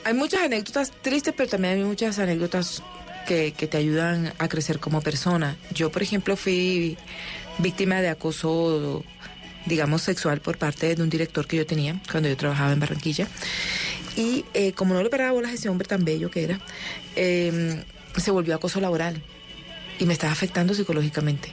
hay 0.04 0.14
muchas 0.14 0.40
anécdotas 0.40 0.90
tristes, 1.02 1.34
pero 1.36 1.50
también 1.50 1.74
hay 1.74 1.84
muchas 1.84 2.18
anécdotas 2.18 2.82
que, 3.28 3.68
te 3.68 3.76
ayudan 3.76 4.32
a 4.38 4.48
crecer 4.48 4.78
como 4.80 5.02
persona. 5.02 5.56
Yo, 5.74 5.90
por 5.90 6.02
ejemplo, 6.02 6.34
fui 6.36 6.96
víctima 7.58 8.00
de 8.00 8.08
acoso, 8.08 9.04
digamos, 9.66 10.02
sexual 10.02 10.40
por 10.40 10.56
parte 10.56 10.94
de 10.94 11.02
un 11.02 11.10
director 11.10 11.46
que 11.46 11.58
yo 11.58 11.66
tenía 11.66 12.00
cuando 12.10 12.30
yo 12.30 12.36
trabajaba 12.36 12.72
en 12.72 12.80
Barranquilla. 12.80 13.28
Y 14.16 14.46
eh, 14.54 14.72
como 14.72 14.94
no 14.94 15.02
le 15.02 15.10
paraba 15.10 15.32
bolas 15.32 15.52
a 15.52 15.54
ese 15.54 15.68
hombre 15.68 15.86
tan 15.86 16.04
bello 16.04 16.30
que 16.30 16.44
era, 16.44 16.58
eh, 17.16 17.84
se 18.16 18.30
volvió 18.30 18.54
acoso 18.54 18.80
laboral 18.80 19.22
y 19.98 20.06
me 20.06 20.14
estaba 20.14 20.32
afectando 20.32 20.72
psicológicamente 20.72 21.52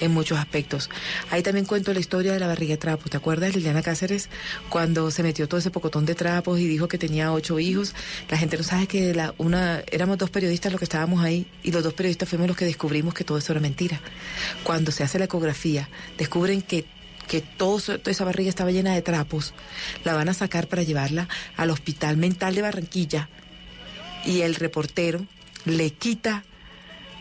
en 0.00 0.12
muchos 0.12 0.38
aspectos. 0.38 0.90
Ahí 1.30 1.42
también 1.42 1.66
cuento 1.66 1.92
la 1.92 2.00
historia 2.00 2.32
de 2.32 2.40
la 2.40 2.46
barriga 2.46 2.72
de 2.72 2.78
trapos. 2.78 3.10
¿Te 3.10 3.16
acuerdas, 3.16 3.54
Liliana 3.54 3.82
Cáceres, 3.82 4.28
cuando 4.68 5.10
se 5.10 5.22
metió 5.22 5.48
todo 5.48 5.58
ese 5.58 5.70
pocotón 5.70 6.06
de 6.06 6.14
trapos 6.14 6.58
y 6.58 6.66
dijo 6.66 6.88
que 6.88 6.98
tenía 6.98 7.32
ocho 7.32 7.58
hijos? 7.58 7.94
La 8.28 8.36
gente 8.36 8.56
no 8.56 8.62
sabe 8.62 8.86
que 8.86 9.14
la, 9.14 9.34
una, 9.38 9.82
éramos 9.90 10.18
dos 10.18 10.30
periodistas 10.30 10.72
los 10.72 10.78
que 10.78 10.84
estábamos 10.84 11.24
ahí 11.24 11.46
y 11.62 11.72
los 11.72 11.82
dos 11.82 11.94
periodistas 11.94 12.28
fuimos 12.28 12.48
los 12.48 12.56
que 12.56 12.64
descubrimos 12.64 13.14
que 13.14 13.24
todo 13.24 13.38
eso 13.38 13.52
era 13.52 13.60
mentira. 13.60 14.00
Cuando 14.62 14.92
se 14.92 15.04
hace 15.04 15.18
la 15.18 15.26
ecografía, 15.26 15.88
descubren 16.18 16.62
que 16.62 16.84
que 17.26 17.40
todo, 17.40 17.80
toda 17.80 18.12
esa 18.12 18.24
barriga 18.24 18.48
estaba 18.48 18.70
llena 18.70 18.94
de 18.94 19.02
trapos, 19.02 19.52
la 20.04 20.14
van 20.14 20.28
a 20.28 20.34
sacar 20.34 20.68
para 20.68 20.84
llevarla 20.84 21.28
al 21.56 21.70
Hospital 21.70 22.16
Mental 22.16 22.54
de 22.54 22.62
Barranquilla 22.62 23.28
y 24.24 24.42
el 24.42 24.54
reportero 24.54 25.26
le 25.64 25.90
quita 25.90 26.44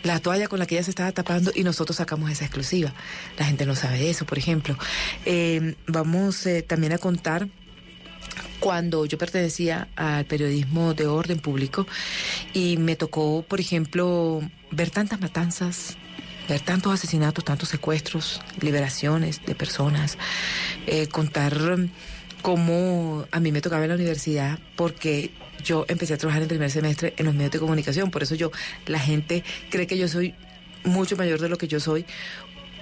la 0.05 0.19
toalla 0.19 0.47
con 0.47 0.59
la 0.59 0.67
que 0.67 0.75
ella 0.75 0.83
se 0.83 0.91
estaba 0.91 1.11
tapando 1.11 1.51
y 1.53 1.63
nosotros 1.63 1.97
sacamos 1.97 2.29
esa 2.29 2.45
exclusiva. 2.45 2.93
La 3.37 3.45
gente 3.45 3.65
no 3.65 3.75
sabe 3.75 4.09
eso, 4.09 4.25
por 4.25 4.37
ejemplo. 4.37 4.77
Eh, 5.25 5.75
vamos 5.87 6.45
eh, 6.45 6.61
también 6.61 6.93
a 6.93 6.97
contar 6.99 7.47
cuando 8.59 9.05
yo 9.05 9.17
pertenecía 9.17 9.87
al 9.95 10.25
periodismo 10.25 10.93
de 10.93 11.07
orden 11.07 11.39
público 11.39 11.87
y 12.53 12.77
me 12.77 12.95
tocó, 12.95 13.43
por 13.47 13.59
ejemplo, 13.59 14.41
ver 14.71 14.91
tantas 14.91 15.19
matanzas, 15.19 15.97
ver 16.47 16.61
tantos 16.61 16.93
asesinatos, 16.93 17.43
tantos 17.43 17.69
secuestros, 17.69 18.41
liberaciones 18.61 19.43
de 19.45 19.55
personas, 19.55 20.17
eh, 20.85 21.07
contar 21.07 21.79
cómo 22.45 23.25
a 23.31 23.39
mí 23.39 23.51
me 23.51 23.59
tocaba 23.59 23.85
en 23.85 23.89
la 23.89 23.95
universidad 23.95 24.59
porque 24.75 25.31
yo 25.63 25.83
empecé 25.87 26.13
a 26.13 26.17
trabajar 26.17 26.43
en 26.43 26.47
primer 26.47 26.69
semestre 26.69 27.15
en 27.17 27.25
los 27.25 27.33
medios 27.33 27.53
de 27.53 27.57
comunicación, 27.57 28.11
por 28.11 28.21
eso 28.21 28.35
yo, 28.35 28.51
la 28.85 28.99
gente 28.99 29.43
cree 29.71 29.87
que 29.87 29.97
yo 29.97 30.07
soy 30.07 30.35
mucho 30.83 31.17
mayor 31.17 31.41
de 31.41 31.49
lo 31.49 31.57
que 31.57 31.67
yo 31.67 31.79
soy, 31.79 32.05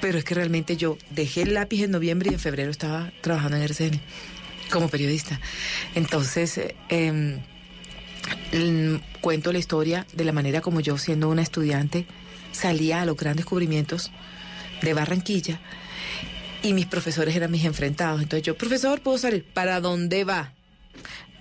pero 0.02 0.18
es 0.18 0.26
que 0.26 0.36
realmente 0.36 0.76
yo 0.76 0.98
dejé 1.12 1.44
el 1.44 1.54
lápiz 1.54 1.82
en 1.82 1.92
noviembre 1.92 2.30
y 2.30 2.34
en 2.34 2.42
febrero 2.42 2.72
estaba 2.72 3.14
trabajando 3.22 3.56
en 3.56 3.64
RCN 3.64 4.02
como 4.70 4.90
periodista. 4.90 5.40
Entonces, 5.96 6.60
eh, 6.90 7.40
mm, 8.52 8.96
cuento 9.22 9.54
la 9.54 9.60
historia 9.60 10.06
de 10.12 10.26
la 10.26 10.34
manera 10.34 10.60
como 10.60 10.82
yo, 10.82 10.98
siendo 10.98 11.30
una 11.30 11.42
estudiante, 11.42 12.06
salía 12.52 13.02
a 13.02 13.06
los 13.06 13.16
grandes 13.16 13.46
descubrimientos 13.46 14.12
de 14.82 14.94
Barranquilla 14.94 15.62
y 16.64 16.74
mis 16.74 16.86
profesores 16.88 17.36
eran 17.36 17.52
mis 17.52 17.66
enfrentados. 17.66 18.22
Entonces 18.22 18.44
yo, 18.46 18.58
profesor, 18.58 19.02
¿puedo 19.02 19.18
salir? 19.18 19.44
¿Para 19.54 19.80
dónde 19.82 20.24
va? 20.24 20.54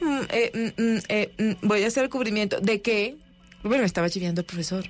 "Mm, 0.00 0.20
eh, 0.30 0.72
mm, 0.76 0.82
mm, 0.82 0.98
eh, 1.08 1.32
mm, 1.62 1.66
voy 1.66 1.84
a 1.84 1.86
hacer 1.86 2.04
el 2.04 2.10
cubrimiento. 2.10 2.60
¿De 2.60 2.82
qué? 2.82 3.16
Bueno, 3.62 3.78
me 3.82 3.86
estaba 3.86 4.10
chiviando 4.10 4.40
el 4.40 4.44
profesor. 4.46 4.84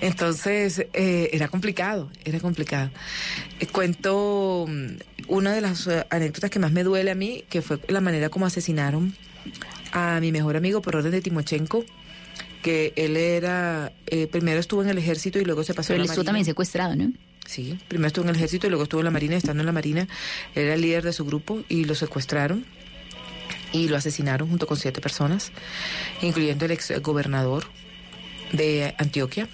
Entonces, 0.00 0.86
eh, 0.92 1.30
era 1.32 1.48
complicado, 1.48 2.10
era 2.24 2.40
complicado. 2.40 2.90
Eh, 3.60 3.66
cuento 3.66 4.66
una 5.28 5.52
de 5.54 5.60
las 5.60 5.88
anécdotas 6.10 6.50
que 6.50 6.58
más 6.58 6.72
me 6.72 6.82
duele 6.84 7.10
a 7.10 7.14
mí, 7.14 7.44
que 7.48 7.62
fue 7.62 7.78
la 7.88 8.00
manera 8.00 8.28
como 8.28 8.46
asesinaron 8.46 9.14
a 9.92 10.18
mi 10.20 10.32
mejor 10.32 10.56
amigo 10.56 10.82
por 10.82 10.96
orden 10.96 11.12
de 11.12 11.20
Timochenko, 11.22 11.84
que 12.62 12.92
él 12.96 13.16
era, 13.16 13.92
primero 14.30 14.60
estuvo 14.60 14.82
en 14.82 14.88
el 14.88 14.98
ejército 14.98 15.38
y 15.38 15.44
luego 15.44 15.62
se 15.64 15.74
pasó 15.74 15.88
Pero 15.88 15.94
a 15.94 15.96
él 15.96 16.00
la 16.08 16.12
estuvo 16.12 16.22
marina. 16.22 16.28
también 16.28 16.44
secuestrado, 16.46 16.96
¿no? 16.96 17.12
Sí, 17.46 17.78
primero 17.88 18.06
estuvo 18.06 18.24
en 18.24 18.30
el 18.30 18.36
ejército 18.36 18.66
y 18.66 18.70
luego 18.70 18.84
estuvo 18.84 19.00
en 19.00 19.06
la 19.06 19.10
marina. 19.10 19.36
Estando 19.36 19.62
en 19.62 19.66
la 19.66 19.72
marina, 19.72 20.08
era 20.54 20.74
el 20.74 20.80
líder 20.80 21.04
de 21.04 21.12
su 21.12 21.24
grupo 21.24 21.62
y 21.68 21.84
lo 21.84 21.94
secuestraron 21.94 22.64
y 23.72 23.88
lo 23.88 23.96
asesinaron 23.96 24.48
junto 24.48 24.66
con 24.66 24.76
siete 24.76 25.00
personas, 25.00 25.50
incluyendo 26.20 26.64
el 26.64 26.72
ex 26.72 27.00
gobernador 27.00 27.64
de 28.52 28.94
Antioquia. 28.98 29.48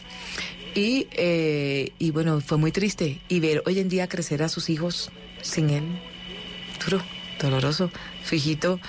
Y, 0.74 1.09
eh, 1.12 1.93
y 1.99 2.11
bueno, 2.11 2.41
fue 2.41 2.59
muy 2.59 2.72
triste. 2.72 3.20
Y 3.28 3.41
ver 3.41 3.62
hoy 3.66 3.78
en 3.78 3.89
día 3.89 4.09
crecer 4.09 4.43
a 4.43 4.49
sus 4.49 4.68
hijos 4.70 5.11
sin 5.43 5.70
él, 5.70 5.84
duro, 6.84 7.03
doloroso. 7.41 7.91
Su 8.24 8.34
hijito 8.34 8.80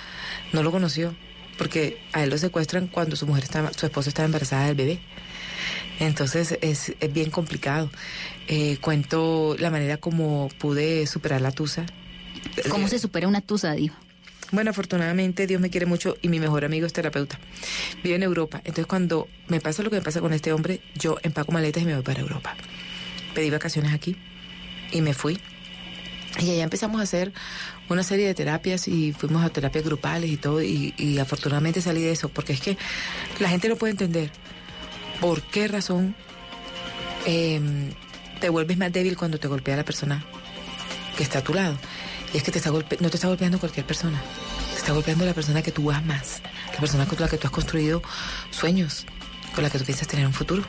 no 0.52 0.64
lo 0.64 0.72
conoció, 0.72 1.16
porque 1.58 2.02
a 2.12 2.24
él 2.24 2.30
lo 2.30 2.38
secuestran 2.38 2.88
cuando 2.88 3.16
su 3.16 3.26
mujer 3.26 3.44
estaba, 3.44 3.72
su 3.74 3.86
esposa 3.86 4.10
estaba 4.10 4.26
embarazada 4.26 4.68
del 4.68 4.76
bebé. 4.76 5.00
Entonces 6.00 6.58
es, 6.62 6.94
es 7.00 7.14
bien 7.14 7.30
complicado. 7.30 7.90
Eh, 8.48 8.78
cuento 8.82 9.56
la 9.60 9.70
manera 9.70 9.98
como 9.98 10.50
pude 10.58 11.06
superar 11.08 11.42
la 11.42 11.52
tusa. 11.52 11.86
¿Cómo 12.70 12.88
se 12.88 13.00
supera 13.00 13.28
una 13.28 13.42
tusa, 13.42 13.74
Diva? 13.74 13.96
Bueno, 14.52 14.72
afortunadamente 14.72 15.46
Dios 15.46 15.62
me 15.62 15.70
quiere 15.70 15.86
mucho 15.86 16.18
y 16.22 16.30
mi 16.30 16.40
mejor 16.40 16.66
amigo 16.66 16.88
es 16.88 16.94
terapeuta. 16.94 17.40
Vive 18.04 18.16
en 18.16 18.24
Europa. 18.24 18.58
Entonces 18.60 18.88
cuando 18.88 19.28
me 19.48 19.62
pasa 19.62 19.84
lo 19.84 19.90
que 19.90 19.98
me 19.98 20.02
pasa 20.02 20.22
con 20.22 20.34
este 20.34 20.54
hombre, 20.54 20.82
yo 20.96 21.18
empaco 21.22 21.52
maletas 21.52 21.84
y 21.84 21.86
me 21.86 21.94
voy 21.94 22.04
para 22.04 22.22
Europa. 22.22 22.56
Pedí 23.36 23.50
vacaciones 23.52 23.94
aquí 23.94 24.16
y 24.92 25.02
me 25.02 25.14
fui. 25.14 25.40
Y 26.40 26.52
allá 26.52 26.64
empezamos 26.64 27.00
a 27.00 27.04
hacer 27.04 27.34
una 27.90 28.02
serie 28.02 28.26
de 28.26 28.34
terapias 28.34 28.88
y 28.88 29.14
fuimos 29.14 29.44
a 29.44 29.50
terapias 29.50 29.84
grupales 29.84 30.32
y 30.32 30.38
todo. 30.38 30.64
Y, 30.64 30.96
y 30.98 31.20
afortunadamente 31.20 31.82
salí 31.82 32.02
de 32.02 32.12
eso, 32.12 32.30
porque 32.30 32.54
es 32.54 32.62
que 32.62 32.78
la 33.40 33.50
gente 33.50 33.70
no 33.70 33.76
puede 33.76 33.92
entender 33.92 34.32
por 35.20 35.42
qué 35.42 35.68
razón 35.68 36.16
eh, 37.26 37.94
te 38.40 38.50
vuelves 38.50 38.78
más 38.78 38.92
débil 38.92 39.18
cuando 39.18 39.38
te 39.38 39.48
golpea 39.48 39.76
la 39.76 39.84
persona 39.84 40.24
que 41.18 41.24
está 41.24 41.40
a 41.40 41.44
tu 41.44 41.54
lado. 41.54 41.78
Y 42.34 42.38
es 42.38 42.44
que 42.44 42.52
te 42.52 42.60
está 42.60 42.70
golpe 42.70 42.98
no 43.00 43.10
te 43.10 43.18
está 43.18 43.28
golpeando 43.28 43.60
cualquier 43.60 43.86
persona. 43.86 44.22
Te 44.74 44.78
está 44.78 44.94
golpeando 44.94 45.26
la 45.26 45.34
persona 45.34 45.62
que 45.62 45.72
tú 45.72 45.92
amas. 45.92 46.42
La 46.74 46.80
persona 46.80 47.06
con 47.06 47.20
la 47.20 47.28
que 47.28 47.38
tú 47.38 47.48
has 47.48 47.54
construido 47.54 48.02
sueños. 48.52 49.06
Con 49.54 49.64
la 49.64 49.70
que 49.70 49.80
tú 49.80 49.86
piensas 49.86 50.08
tener 50.08 50.26
un 50.26 50.34
futuro. 50.34 50.64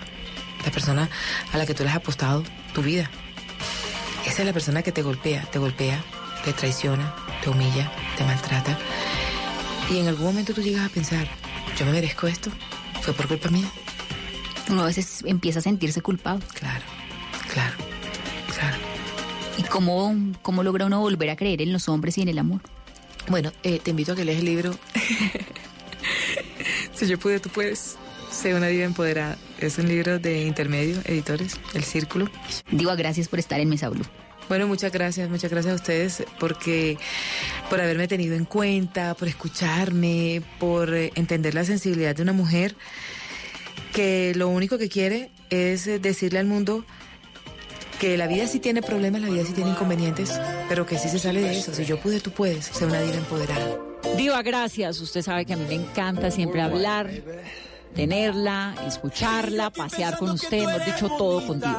La 0.64 0.72
persona 0.72 1.08
a 1.52 1.58
la 1.58 1.66
que 1.66 1.74
tú 1.74 1.84
le 1.84 1.90
has 1.90 1.96
apostado 1.96 2.42
tu 2.74 2.82
vida. 2.82 3.10
Esa 4.26 4.42
es 4.42 4.46
la 4.46 4.52
persona 4.52 4.82
que 4.82 4.92
te 4.92 5.02
golpea. 5.02 5.42
Te 5.50 5.58
golpea, 5.58 6.02
te 6.44 6.52
traiciona, 6.52 7.14
te 7.42 7.50
humilla, 7.50 7.92
te 8.16 8.24
maltrata. 8.24 8.78
Y 9.90 9.98
en 9.98 10.08
algún 10.08 10.26
momento 10.26 10.54
tú 10.54 10.62
llegas 10.62 10.86
a 10.86 10.88
pensar, 10.88 11.28
yo 11.78 11.84
me 11.86 11.92
merezco 11.92 12.26
esto. 12.26 12.50
Fue 13.02 13.12
por 13.12 13.28
culpa 13.28 13.48
mía. 13.50 13.70
Uno 14.70 14.82
a 14.82 14.86
veces 14.86 15.22
empieza 15.26 15.58
a 15.58 15.62
sentirse 15.62 16.00
culpable. 16.00 16.44
Claro, 16.54 16.84
claro, 17.52 17.76
claro. 18.54 18.76
¿Y 19.58 19.62
cómo, 19.64 20.16
cómo 20.42 20.62
logra 20.62 20.86
uno 20.86 21.00
volver 21.00 21.30
a 21.30 21.36
creer 21.36 21.60
en 21.60 21.72
los 21.72 21.88
hombres 21.88 22.16
y 22.18 22.22
en 22.22 22.28
el 22.28 22.38
amor? 22.38 22.60
Bueno, 23.28 23.52
eh, 23.62 23.80
te 23.82 23.90
invito 23.90 24.12
a 24.12 24.16
que 24.16 24.24
leas 24.24 24.38
el 24.38 24.44
libro. 24.44 24.74
si 26.94 27.06
yo 27.06 27.18
pude, 27.18 27.40
tú 27.40 27.48
puedes. 27.50 27.96
Sé 28.30 28.54
una 28.54 28.68
diva 28.68 28.84
empoderada. 28.84 29.36
Es 29.58 29.78
un 29.78 29.88
libro 29.88 30.20
de 30.20 30.44
intermedio, 30.44 31.00
editores, 31.04 31.58
El 31.74 31.82
Círculo. 31.82 32.30
Diva, 32.70 32.94
gracias 32.94 33.26
por 33.26 33.40
estar 33.40 33.58
en 33.58 33.68
Mesa 33.68 33.88
Blue. 33.88 34.06
Bueno, 34.48 34.66
muchas 34.66 34.90
gracias, 34.90 35.28
muchas 35.28 35.50
gracias 35.50 35.72
a 35.72 35.76
ustedes 35.76 36.24
porque 36.38 36.96
por 37.68 37.80
haberme 37.80 38.08
tenido 38.08 38.34
en 38.34 38.44
cuenta, 38.44 39.14
por 39.14 39.28
escucharme, 39.28 40.42
por 40.58 40.92
eh, 40.92 41.12
entender 41.14 41.54
la 41.54 41.64
sensibilidad 41.64 42.16
de 42.16 42.22
una 42.22 42.32
mujer 42.32 42.74
que 43.92 44.32
lo 44.36 44.48
único 44.48 44.78
que 44.78 44.88
quiere 44.88 45.30
es 45.50 45.86
eh, 45.86 45.98
decirle 45.98 46.38
al 46.38 46.46
mundo 46.46 46.84
que 47.98 48.16
la 48.16 48.26
vida 48.26 48.46
sí 48.46 48.60
tiene 48.60 48.80
problemas, 48.80 49.20
la 49.20 49.28
vida 49.28 49.44
sí 49.44 49.52
tiene 49.52 49.70
inconvenientes, 49.70 50.32
pero 50.68 50.86
que 50.86 50.98
sí 50.98 51.08
se 51.08 51.18
sale 51.18 51.42
de 51.42 51.58
eso. 51.58 51.74
Si 51.74 51.84
yo 51.84 52.00
pude, 52.00 52.20
tú 52.20 52.30
puedes. 52.30 52.64
Ser 52.64 52.88
una 52.88 53.00
diva 53.02 53.16
empoderada. 53.16 53.78
Diva, 54.16 54.42
gracias. 54.42 55.00
Usted 55.00 55.22
sabe 55.22 55.44
que 55.44 55.52
a 55.52 55.56
mí 55.56 55.64
me 55.68 55.74
encanta 55.74 56.30
siempre 56.30 56.62
hablar 56.62 57.10
tenerla, 57.94 58.74
escucharla, 58.86 59.70
pasear 59.70 60.18
con 60.18 60.30
usted, 60.30 60.58
hemos 60.58 60.84
dicho 60.84 61.08
todo 61.16 61.46
contigo. 61.46 61.76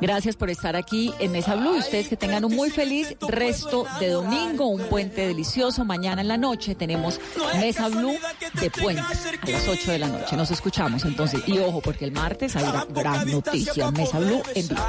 Gracias 0.00 0.36
por 0.36 0.50
estar 0.50 0.76
aquí 0.76 1.12
en 1.18 1.32
Mesa 1.32 1.54
Blue. 1.54 1.76
Ustedes 1.78 2.08
que 2.08 2.16
tengan 2.16 2.44
un 2.44 2.54
muy 2.54 2.70
feliz 2.70 3.16
resto 3.20 3.86
de 4.00 4.10
domingo, 4.10 4.66
un 4.66 4.82
puente 4.82 5.26
delicioso. 5.26 5.84
Mañana 5.84 6.22
en 6.22 6.28
la 6.28 6.36
noche 6.36 6.74
tenemos 6.74 7.20
Mesa 7.58 7.88
Blue 7.88 8.16
de 8.60 8.70
Puentes 8.70 9.26
a 9.42 9.50
las 9.50 9.68
8 9.68 9.92
de 9.92 9.98
la 9.98 10.08
noche. 10.08 10.36
Nos 10.36 10.50
escuchamos 10.50 11.04
entonces. 11.04 11.42
Y 11.46 11.58
ojo, 11.58 11.80
porque 11.80 12.04
el 12.04 12.12
martes 12.12 12.56
hay 12.56 12.64
una 12.64 12.84
gran 12.84 13.30
noticia. 13.30 13.90
Mesa 13.90 14.18
Blue 14.18 14.42
en 14.54 14.68
vivo. 14.68 14.82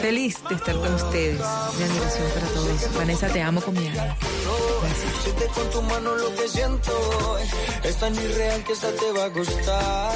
Feliz 0.00 0.36
de 0.48 0.54
estar 0.54 0.74
con 0.76 0.94
ustedes. 0.94 1.38
Mi 1.78 1.84
admiración 1.84 2.28
para 2.34 2.46
todos. 2.48 2.94
Vanessa, 2.96 3.28
te 3.28 3.42
amo 3.42 3.60
con 3.60 3.74
mi 3.74 3.86
alma. 3.88 4.16
Siente 5.22 5.46
con 5.48 5.70
tu 5.70 5.82
mano 5.82 6.14
lo 6.14 6.34
que 6.34 6.48
siento. 6.48 7.38
Es 7.82 7.96
tan 7.96 8.14
irreal 8.14 8.64
que 8.64 8.72
esta 8.72 8.90
te 8.92 9.12
va 9.12 9.24
a 9.24 9.28
gustar. 9.28 10.13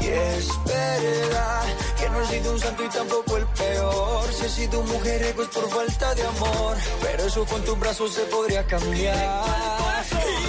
Y 0.00 0.06
es 0.06 0.48
verdad 0.64 1.62
que 1.98 2.10
no 2.10 2.20
he 2.20 2.26
sido 2.26 2.52
un 2.52 2.60
santo 2.60 2.84
y 2.84 2.88
tampoco 2.88 3.36
el 3.36 3.46
peor. 3.46 4.32
Si 4.32 4.44
he 4.44 4.48
sido 4.48 4.80
un 4.80 4.88
mujeriego 4.88 5.42
es 5.42 5.48
por 5.48 5.68
falta 5.70 6.14
de 6.14 6.26
amor. 6.26 6.76
Pero 7.02 7.24
eso 7.24 7.44
con 7.46 7.64
tus 7.64 7.78
brazos 7.78 8.12
se 8.12 8.22
podría 8.22 8.66
cambiar. 8.66 9.44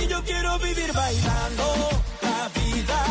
Y 0.02 0.08
yo 0.08 0.24
quiero 0.24 0.60
vivir 0.60 0.92
bailando 0.94 1.90
la 2.22 2.50
vida 2.50 3.05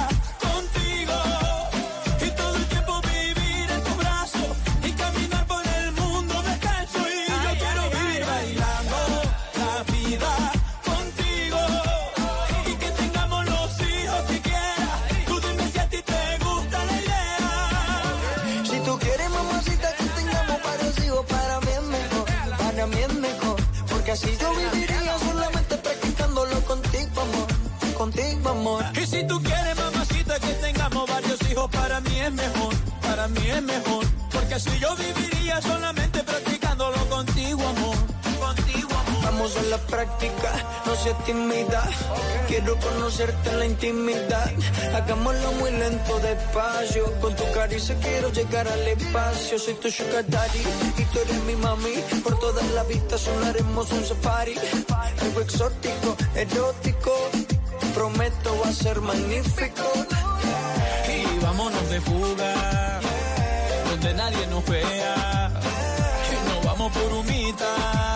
es 33.54 33.62
mejor. 33.62 34.04
Porque 34.32 34.54
así 34.54 34.70
yo 34.78 34.94
viviría 34.96 35.60
solamente 35.62 36.22
practicándolo 36.22 36.98
contigo, 37.08 37.62
amor. 37.66 37.96
Contigo, 38.40 38.90
amor. 38.90 39.24
Vamos 39.24 39.56
a 39.56 39.62
la 39.62 39.78
práctica, 39.78 40.52
no 40.86 40.94
seas 40.96 41.24
tímida. 41.24 41.82
Quiero 42.48 42.78
conocerte 42.78 43.50
en 43.50 43.58
la 43.58 43.66
intimidad. 43.66 44.52
Hagámoslo 44.94 45.52
muy 45.52 45.70
lento, 45.70 46.18
despacio. 46.20 47.04
Con 47.20 47.34
tu 47.36 47.44
caricia 47.52 47.96
quiero 48.00 48.30
llegar 48.30 48.66
al 48.68 48.86
espacio. 48.88 49.58
Soy 49.58 49.74
tu 49.74 49.90
sugar 49.90 50.24
daddy 50.28 50.62
y 50.98 51.04
tú 51.04 51.18
eres 51.20 51.42
mi 51.44 51.56
mami. 51.56 51.94
Por 52.22 52.38
todas 52.38 52.66
las 52.72 52.86
vistas 52.88 53.20
sonaremos 53.20 53.90
un 53.92 54.04
safari. 54.04 54.54
Algo 55.22 55.40
exótico, 55.40 56.16
erótico. 56.34 57.12
Prometo 57.94 58.58
va 58.60 58.68
a 58.68 58.72
ser 58.72 59.00
magnífico. 59.00 59.82
Y 61.08 61.44
vámonos 61.44 61.88
de 61.90 62.00
fuga 62.00 62.93
donde 64.04 64.22
nadie 64.22 64.46
nos 64.48 64.64
vea. 64.66 65.50
Que 66.28 66.50
nos 66.50 66.64
vamos 66.64 66.92
por 66.92 67.12
humita. 67.12 68.13